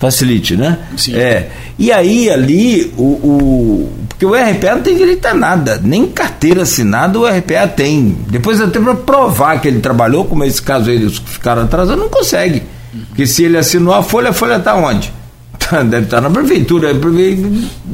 Facilite, 0.00 0.56
né? 0.56 0.78
Sim. 0.96 1.14
É. 1.14 1.50
E 1.78 1.92
aí 1.92 2.30
ali, 2.30 2.90
o, 2.96 3.02
o, 3.02 3.92
Porque 4.08 4.24
o 4.24 4.32
RPA 4.32 4.76
não 4.76 4.82
tem 4.82 4.96
direito 4.96 5.26
a 5.26 5.34
nada, 5.34 5.78
nem 5.84 6.06
carteira 6.06 6.62
assinada 6.62 7.18
o 7.18 7.26
RPA 7.26 7.68
tem. 7.68 8.16
Depois 8.28 8.62
até 8.62 8.80
para 8.80 8.94
provar 8.94 9.60
que 9.60 9.68
ele 9.68 9.78
trabalhou, 9.80 10.24
como 10.24 10.42
esse 10.42 10.62
caso 10.62 10.90
eles 10.90 11.18
ficaram 11.18 11.64
atrasados, 11.64 12.02
não 12.02 12.08
consegue. 12.08 12.62
Porque 13.08 13.26
se 13.26 13.44
ele 13.44 13.58
assinou 13.58 13.92
a 13.92 14.02
folha, 14.02 14.30
a 14.30 14.32
folha 14.32 14.56
está 14.56 14.74
onde? 14.74 15.12
Deve 15.70 16.04
estar 16.04 16.22
tá 16.22 16.22
na 16.22 16.30
prefeitura, 16.30 16.88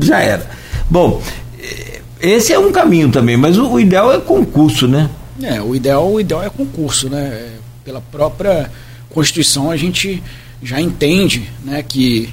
já 0.01 0.21
era. 0.21 0.49
Bom, 0.89 1.21
esse 2.21 2.53
é 2.53 2.59
um 2.59 2.71
caminho 2.71 3.11
também, 3.11 3.37
mas 3.37 3.59
o, 3.59 3.69
o 3.69 3.81
ideal 3.81 4.13
é 4.13 4.21
concurso, 4.21 4.87
né? 4.87 5.11
É, 5.43 5.61
o 5.61 5.75
ideal, 5.75 6.09
o 6.09 6.21
ideal 6.21 6.45
é 6.45 6.49
concurso, 6.49 7.11
né? 7.11 7.49
Pela 7.85 8.01
própria 8.01 8.71
Constituição 9.11 9.71
a 9.71 9.77
gente 9.77 10.23
já 10.63 10.81
entende 10.81 11.51
né, 11.65 11.83
que 11.83 12.29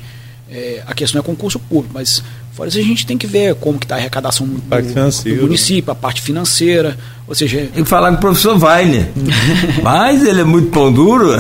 é, 0.49 0.83
a 0.85 0.93
questão 0.93 1.19
é 1.19 1.23
concurso 1.23 1.59
público, 1.59 1.93
mas 1.93 2.23
Fora 2.53 2.69
isso, 2.69 2.77
a 2.77 2.83
gente 2.83 3.07
tem 3.07 3.17
que 3.17 3.25
ver 3.25 3.55
como 3.55 3.79
que 3.79 3.85
está 3.85 3.95
a 3.95 3.97
arrecadação 3.97 4.45
do, 4.45 4.61
do, 4.61 5.41
município, 5.41 5.91
a 5.91 5.95
parte 5.95 6.21
financeira, 6.21 6.95
ou 7.27 7.33
seja... 7.33 7.67
Tem 7.73 7.83
que 7.83 7.89
falar 7.89 8.11
com 8.11 8.17
o 8.17 8.19
professor 8.19 8.63
Weiner, 8.63 9.07
mas 9.81 10.23
ele 10.23 10.41
é 10.41 10.43
muito 10.43 10.69
pão 10.69 10.93
duro. 10.93 11.31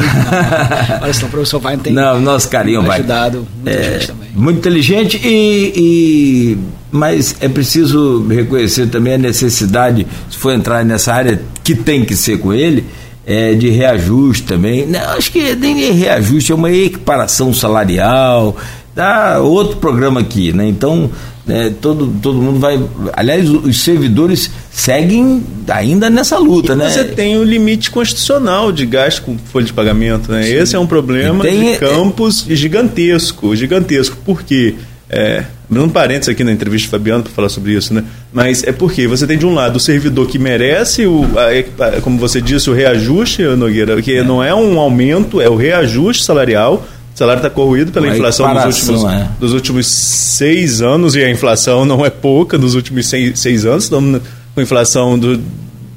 Olha 1.01 1.13
só, 1.13 1.27
o 1.27 1.29
professor 1.29 1.63
Weiner 1.63 1.83
tem 1.83 1.93
Não, 1.93 2.19
nosso 2.19 2.49
carinho 2.49 2.81
vai 2.81 2.97
ajudado 2.97 3.47
muita 3.55 3.79
é, 3.79 3.93
gente 3.93 4.07
também. 4.07 4.29
Muito 4.33 4.57
inteligente, 4.57 5.21
e, 5.23 5.73
e, 5.75 6.57
mas 6.91 7.35
é 7.39 7.47
preciso 7.47 8.25
reconhecer 8.27 8.87
também 8.87 9.13
a 9.13 9.17
necessidade, 9.19 10.07
se 10.31 10.37
for 10.39 10.51
entrar 10.51 10.83
nessa 10.83 11.13
área, 11.13 11.39
que 11.63 11.75
tem 11.75 12.03
que 12.03 12.15
ser 12.15 12.39
com 12.39 12.51
ele, 12.51 12.83
é, 13.25 13.53
de 13.53 13.69
reajuste 13.69 14.43
também. 14.43 14.85
Não, 14.85 14.99
acho 15.11 15.31
que 15.31 15.55
nem 15.55 15.91
reajuste, 15.91 16.51
é 16.51 16.55
uma 16.55 16.71
equiparação 16.71 17.53
salarial, 17.53 18.55
dá 18.95 19.39
outro 19.39 19.77
programa 19.77 20.21
aqui, 20.21 20.53
né? 20.53 20.67
Então, 20.67 21.09
é, 21.47 21.69
todo, 21.69 22.07
todo 22.21 22.41
mundo 22.41 22.59
vai. 22.59 22.81
Aliás, 23.13 23.49
os 23.49 23.81
servidores 23.81 24.49
seguem 24.71 25.43
ainda 25.67 26.09
nessa 26.09 26.37
luta, 26.37 26.73
e 26.73 26.75
né? 26.75 26.89
Você 26.89 27.03
tem 27.03 27.37
o 27.37 27.43
limite 27.43 27.91
constitucional 27.91 28.71
de 28.71 28.85
gasto 28.85 29.23
com 29.23 29.37
folha 29.37 29.65
de 29.65 29.73
pagamento, 29.73 30.31
né? 30.31 30.43
Sim. 30.43 30.53
Esse 30.53 30.75
é 30.75 30.79
um 30.79 30.87
problema 30.87 31.43
tem, 31.43 31.59
de 31.59 31.67
é, 31.69 31.77
campos 31.77 32.45
é... 32.49 32.55
gigantesco, 32.55 33.55
gigantesco. 33.55 34.17
Por 34.23 34.43
quê? 34.43 34.75
É, 35.13 35.45
um 35.71 35.89
parênteses 35.89 36.29
aqui 36.29 36.43
na 36.43 36.51
entrevista 36.51 36.87
do 36.87 36.91
Fabiano 36.91 37.23
para 37.23 37.31
falar 37.31 37.49
sobre 37.49 37.73
isso, 37.73 37.93
né? 37.93 38.03
Mas 38.31 38.63
é 38.63 38.71
porque 38.71 39.07
você 39.07 39.25
tem 39.25 39.37
de 39.37 39.45
um 39.45 39.53
lado 39.53 39.77
o 39.77 39.79
servidor 39.79 40.27
que 40.27 40.37
merece, 40.39 41.05
o, 41.05 41.25
a, 41.37 42.01
como 42.01 42.17
você 42.17 42.41
disse, 42.41 42.69
o 42.69 42.73
reajuste, 42.73 43.43
Nogueira, 43.43 44.01
que 44.01 44.17
é. 44.17 44.23
não 44.23 44.43
é 44.43 44.53
um 44.53 44.79
aumento, 44.79 45.41
é 45.41 45.49
o 45.49 45.55
reajuste 45.55 46.23
salarial 46.23 46.85
o 47.13 47.17
salário 47.17 47.39
está 47.39 47.49
corroído 47.49 47.91
pela 47.91 48.07
Uma 48.07 48.15
inflação 48.15 48.51
dos 48.51 48.65
últimos, 48.65 49.03
é. 49.05 49.27
dos 49.39 49.53
últimos 49.53 49.87
seis 49.87 50.81
anos, 50.81 51.15
e 51.15 51.23
a 51.23 51.29
inflação 51.29 51.85
não 51.85 52.03
é 52.03 52.09
pouca 52.09 52.57
dos 52.57 52.73
últimos 52.73 53.05
seis, 53.05 53.39
seis 53.39 53.65
anos, 53.65 53.83
estamos 53.83 54.19
com 54.55 54.61
inflação 54.61 55.17
do, 55.17 55.39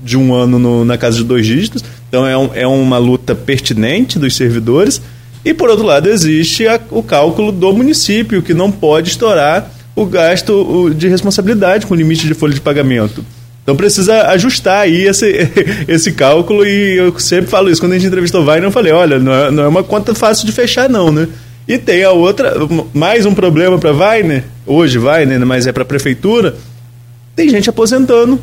de 0.04 0.16
um 0.16 0.34
ano 0.34 0.58
no, 0.58 0.84
na 0.84 0.98
casa 0.98 1.16
de 1.16 1.24
dois 1.24 1.46
dígitos. 1.46 1.82
Então 2.08 2.26
é, 2.26 2.36
um, 2.36 2.50
é 2.54 2.66
uma 2.66 2.98
luta 2.98 3.34
pertinente 3.34 4.18
dos 4.18 4.36
servidores. 4.36 5.00
E 5.46 5.54
por 5.54 5.70
outro 5.70 5.86
lado, 5.86 6.08
existe 6.08 6.66
a, 6.66 6.80
o 6.90 7.04
cálculo 7.04 7.52
do 7.52 7.72
município, 7.72 8.42
que 8.42 8.52
não 8.52 8.68
pode 8.68 9.10
estourar 9.10 9.70
o 9.94 10.04
gasto 10.04 10.50
o, 10.50 10.92
de 10.92 11.06
responsabilidade 11.06 11.86
com 11.86 11.94
limite 11.94 12.26
de 12.26 12.34
folha 12.34 12.52
de 12.52 12.60
pagamento. 12.60 13.24
Então 13.62 13.76
precisa 13.76 14.26
ajustar 14.30 14.80
aí 14.80 15.04
esse, 15.04 15.48
esse 15.86 16.10
cálculo 16.10 16.66
e 16.66 16.96
eu 16.96 17.16
sempre 17.20 17.48
falo 17.48 17.70
isso. 17.70 17.80
Quando 17.80 17.92
a 17.92 17.94
gente 17.94 18.08
entrevistou 18.08 18.42
o 18.42 18.44
Wagner, 18.44 18.66
eu 18.66 18.72
falei, 18.72 18.92
olha, 18.92 19.20
não 19.20 19.32
é, 19.32 19.50
não 19.52 19.62
é 19.62 19.68
uma 19.68 19.84
conta 19.84 20.16
fácil 20.16 20.46
de 20.46 20.50
fechar 20.50 20.90
não, 20.90 21.12
né? 21.12 21.28
E 21.68 21.78
tem 21.78 22.02
a 22.02 22.10
outra, 22.10 22.54
mais 22.92 23.24
um 23.24 23.32
problema 23.32 23.78
para 23.78 23.92
Wagner, 23.92 24.42
hoje 24.66 24.98
Wagner, 24.98 25.46
mas 25.46 25.64
é 25.68 25.70
para 25.70 25.84
a 25.84 25.86
prefeitura, 25.86 26.56
tem 27.36 27.48
gente 27.48 27.70
aposentando. 27.70 28.40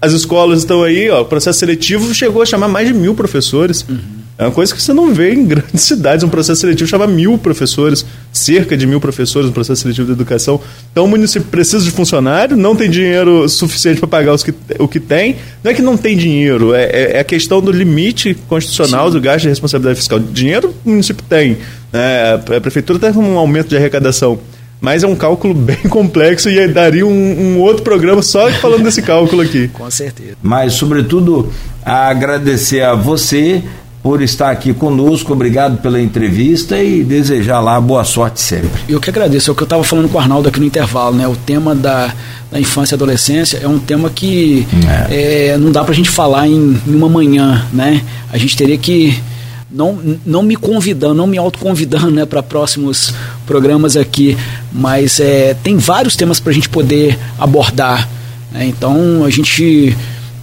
As 0.00 0.12
escolas 0.12 0.60
estão 0.60 0.82
aí, 0.82 1.10
ó, 1.10 1.22
o 1.22 1.24
processo 1.24 1.58
seletivo 1.58 2.14
chegou 2.14 2.40
a 2.40 2.46
chamar 2.46 2.68
mais 2.68 2.86
de 2.86 2.94
mil 2.94 3.14
professores. 3.14 3.84
Uhum. 3.88 3.98
É 4.38 4.44
uma 4.44 4.52
coisa 4.52 4.72
que 4.72 4.80
você 4.80 4.92
não 4.92 5.12
vê 5.12 5.34
em 5.34 5.44
grandes 5.44 5.82
cidades. 5.82 6.22
Um 6.22 6.28
processo 6.28 6.60
seletivo 6.60 6.88
chama 6.88 7.08
mil 7.08 7.36
professores, 7.36 8.06
cerca 8.32 8.76
de 8.76 8.86
mil 8.86 9.00
professores 9.00 9.48
no 9.48 9.52
processo 9.52 9.82
seletivo 9.82 10.06
de 10.06 10.12
educação. 10.12 10.60
Então 10.92 11.04
o 11.04 11.08
município 11.08 11.48
precisa 11.50 11.84
de 11.84 11.90
funcionário, 11.90 12.56
não 12.56 12.76
tem 12.76 12.88
dinheiro 12.88 13.48
suficiente 13.48 13.98
para 13.98 14.06
pagar 14.06 14.34
os 14.34 14.44
que, 14.44 14.54
o 14.78 14.86
que 14.86 15.00
tem. 15.00 15.34
Não 15.64 15.72
é 15.72 15.74
que 15.74 15.82
não 15.82 15.96
tem 15.96 16.16
dinheiro, 16.16 16.72
é, 16.72 16.84
é, 16.84 17.16
é 17.16 17.18
a 17.18 17.24
questão 17.24 17.60
do 17.60 17.72
limite 17.72 18.36
constitucional 18.46 19.08
Sim. 19.08 19.14
do 19.14 19.20
gasto 19.20 19.42
de 19.42 19.48
responsabilidade 19.48 19.98
fiscal. 19.98 20.20
Dinheiro 20.20 20.72
o 20.84 20.90
município 20.90 21.24
tem. 21.28 21.58
Né? 21.92 22.34
A 22.34 22.60
prefeitura 22.60 23.00
tem 23.00 23.10
um 23.20 23.36
aumento 23.36 23.68
de 23.68 23.76
arrecadação 23.76 24.38
mas 24.80 25.02
é 25.02 25.06
um 25.06 25.16
cálculo 25.16 25.52
bem 25.54 25.76
complexo 25.88 26.48
e 26.48 26.68
daria 26.68 27.06
um, 27.06 27.10
um, 27.10 27.58
outro 27.60 27.82
programa 27.82 28.22
só 28.22 28.50
falando 28.52 28.84
desse 28.84 29.02
cálculo 29.02 29.42
aqui. 29.42 29.68
Com 29.74 29.90
certeza. 29.90 30.36
Mas, 30.42 30.74
sobretudo, 30.74 31.52
agradecer 31.84 32.82
a 32.82 32.94
você 32.94 33.62
por 34.02 34.22
estar 34.22 34.50
aqui 34.50 34.72
conosco, 34.72 35.32
obrigado 35.32 35.82
pela 35.82 36.00
entrevista 36.00 36.80
e 36.82 37.02
desejar 37.02 37.60
lá 37.60 37.80
boa 37.80 38.04
sorte 38.04 38.40
sempre. 38.40 38.70
Eu 38.88 39.00
que 39.00 39.10
agradeço, 39.10 39.50
é 39.50 39.52
o 39.52 39.56
que 39.56 39.62
eu 39.62 39.66
estava 39.66 39.82
falando 39.82 40.08
com 40.08 40.16
o 40.16 40.20
Arnaldo 40.20 40.48
aqui 40.48 40.60
no 40.60 40.66
intervalo, 40.66 41.16
né? 41.16 41.26
O 41.26 41.34
tema 41.34 41.74
da, 41.74 42.14
da 42.50 42.60
infância 42.60 42.94
e 42.94 42.96
adolescência 42.96 43.58
é 43.58 43.66
um 43.66 43.78
tema 43.78 44.08
que 44.08 44.66
é. 45.10 45.48
É, 45.50 45.58
não 45.58 45.72
dá 45.72 45.82
para 45.82 45.92
a 45.92 45.96
gente 45.96 46.10
falar 46.10 46.46
em, 46.46 46.80
em, 46.86 46.94
uma 46.94 47.08
manhã, 47.08 47.66
né? 47.72 48.02
A 48.32 48.38
gente 48.38 48.56
teria 48.56 48.78
que 48.78 49.20
não, 49.70 50.18
não 50.24 50.42
me 50.42 50.56
convidando, 50.56 51.14
não 51.14 51.26
me 51.26 51.36
autoconvidando 51.36 52.10
né, 52.10 52.24
para 52.24 52.42
próximos 52.42 53.12
programas 53.46 53.96
aqui, 53.96 54.36
mas 54.72 55.20
é, 55.20 55.54
tem 55.62 55.76
vários 55.76 56.16
temas 56.16 56.40
para 56.40 56.50
a 56.50 56.54
gente 56.54 56.68
poder 56.68 57.18
abordar. 57.38 58.08
Né? 58.50 58.66
Então 58.66 59.24
a 59.24 59.30
gente 59.30 59.96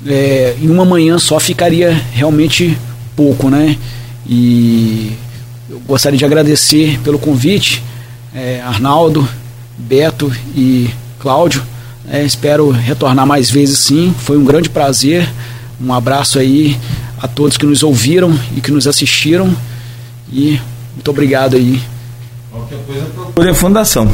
é, 0.06 0.56
em 0.62 0.70
uma 0.70 0.86
manhã 0.86 1.18
só 1.18 1.40
ficaria 1.40 1.92
realmente 2.14 2.78
pouco, 3.16 3.50
né? 3.50 3.78
E 4.28 5.14
eu 5.70 5.80
gostaria 5.88 6.18
de 6.18 6.26
agradecer 6.26 7.00
pelo 7.04 7.18
convite, 7.18 7.84
é, 8.34 8.62
Arnaldo, 8.62 9.28
Beto 9.78 10.32
e 10.56 10.90
Cláudio. 11.20 11.64
É, 12.10 12.24
espero 12.24 12.70
retornar 12.70 13.26
mais 13.26 13.50
vezes 13.50 13.80
sim. 13.80 14.14
Foi 14.20 14.38
um 14.38 14.46
grande 14.46 14.70
prazer. 14.70 15.28
Um 15.82 15.94
abraço 15.94 16.40
aí 16.40 16.78
a 17.26 17.28
todos 17.28 17.58
que 17.58 17.66
nos 17.66 17.84
ouviram 17.84 18.38
e 18.56 18.62
que 18.62 18.72
nos 18.72 18.88
assistiram. 18.88 19.54
E 20.32 20.60
muito 20.94 21.12
obrigado 21.12 21.56
aí. 21.56 21.82
Qualquer 22.52 22.80
coisa 22.86 23.06
procure 23.14 23.50
a 23.50 23.54
fundação. 23.54 24.10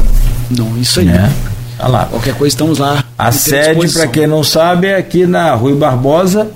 Não, 0.50 0.76
isso 0.78 1.00
aí. 1.00 1.08
É. 1.08 1.30
Tá 1.78 1.88
lá. 1.88 2.06
Qualquer 2.06 2.34
coisa 2.34 2.52
estamos 2.52 2.78
lá. 2.78 3.04
A 3.16 3.30
sede, 3.30 3.92
para 3.92 4.06
quem 4.06 4.26
não 4.26 4.42
sabe, 4.42 4.88
é 4.88 4.96
aqui 4.96 5.26
na 5.26 5.54
Rui 5.54 5.74
Barbosa, 5.74 6.50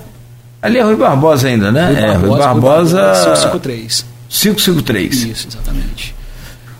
Ali 0.61 0.79
é 0.79 0.81
Rui 0.81 0.95
Barbosa 0.95 1.47
ainda, 1.47 1.71
né? 1.71 1.85
Rui 1.85 1.97
é, 1.97 2.07
Barbosa, 2.07 2.27
Rui 2.27 2.39
Barbosa. 2.39 3.11
553. 3.13 4.05
553. 4.29 5.23
Isso, 5.23 5.47
exatamente. 5.47 6.15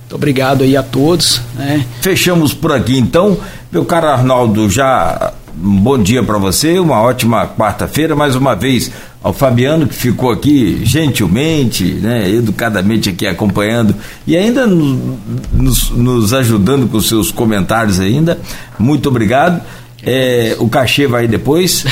Muito 0.02 0.16
obrigado 0.16 0.64
aí 0.64 0.76
a 0.76 0.84
todos. 0.84 1.42
Né? 1.56 1.86
Fechamos 2.02 2.54
por 2.54 2.72
aqui 2.72 2.98
então. 2.98 3.38
Meu 3.72 3.86
caro 3.86 4.08
Arnaldo, 4.08 4.70
já 4.70 5.32
bom 5.60 5.98
dia 5.98 6.22
para 6.22 6.38
você, 6.38 6.78
uma 6.78 7.02
ótima 7.02 7.48
quarta-feira, 7.48 8.16
mais 8.16 8.36
uma 8.36 8.56
vez 8.56 8.92
ao 9.24 9.34
Fabiano 9.34 9.88
que 9.88 9.96
ficou 9.96 10.32
aqui 10.32 10.82
gentilmente, 10.84 11.84
né, 11.84 12.30
educadamente 12.30 13.10
aqui 13.10 13.26
acompanhando 13.26 13.96
e 14.28 14.38
ainda 14.38 14.68
nos, 14.68 15.90
nos 15.90 16.34
ajudando 16.34 16.88
com 16.88 17.02
seus 17.02 17.32
comentários 17.32 18.00
ainda. 18.00 18.40
Muito 18.78 19.10
obrigado. 19.10 19.62
É, 20.04 20.56
o 20.60 20.70
cachê 20.70 21.08
vai 21.08 21.28
depois. 21.28 21.84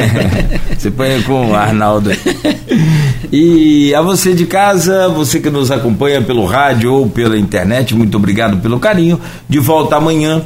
você 0.76 0.90
põe 0.90 1.20
com 1.22 1.50
o 1.50 1.54
Arnaldo. 1.54 2.10
E 3.30 3.94
a 3.94 4.00
você 4.00 4.32
de 4.32 4.46
casa, 4.46 5.08
você 5.08 5.38
que 5.38 5.50
nos 5.50 5.70
acompanha 5.70 6.22
pelo 6.22 6.46
rádio 6.46 6.92
ou 6.92 7.08
pela 7.08 7.38
internet, 7.38 7.94
muito 7.94 8.16
obrigado 8.16 8.56
pelo 8.56 8.80
carinho. 8.80 9.20
De 9.48 9.58
volta 9.58 9.96
amanhã 9.96 10.42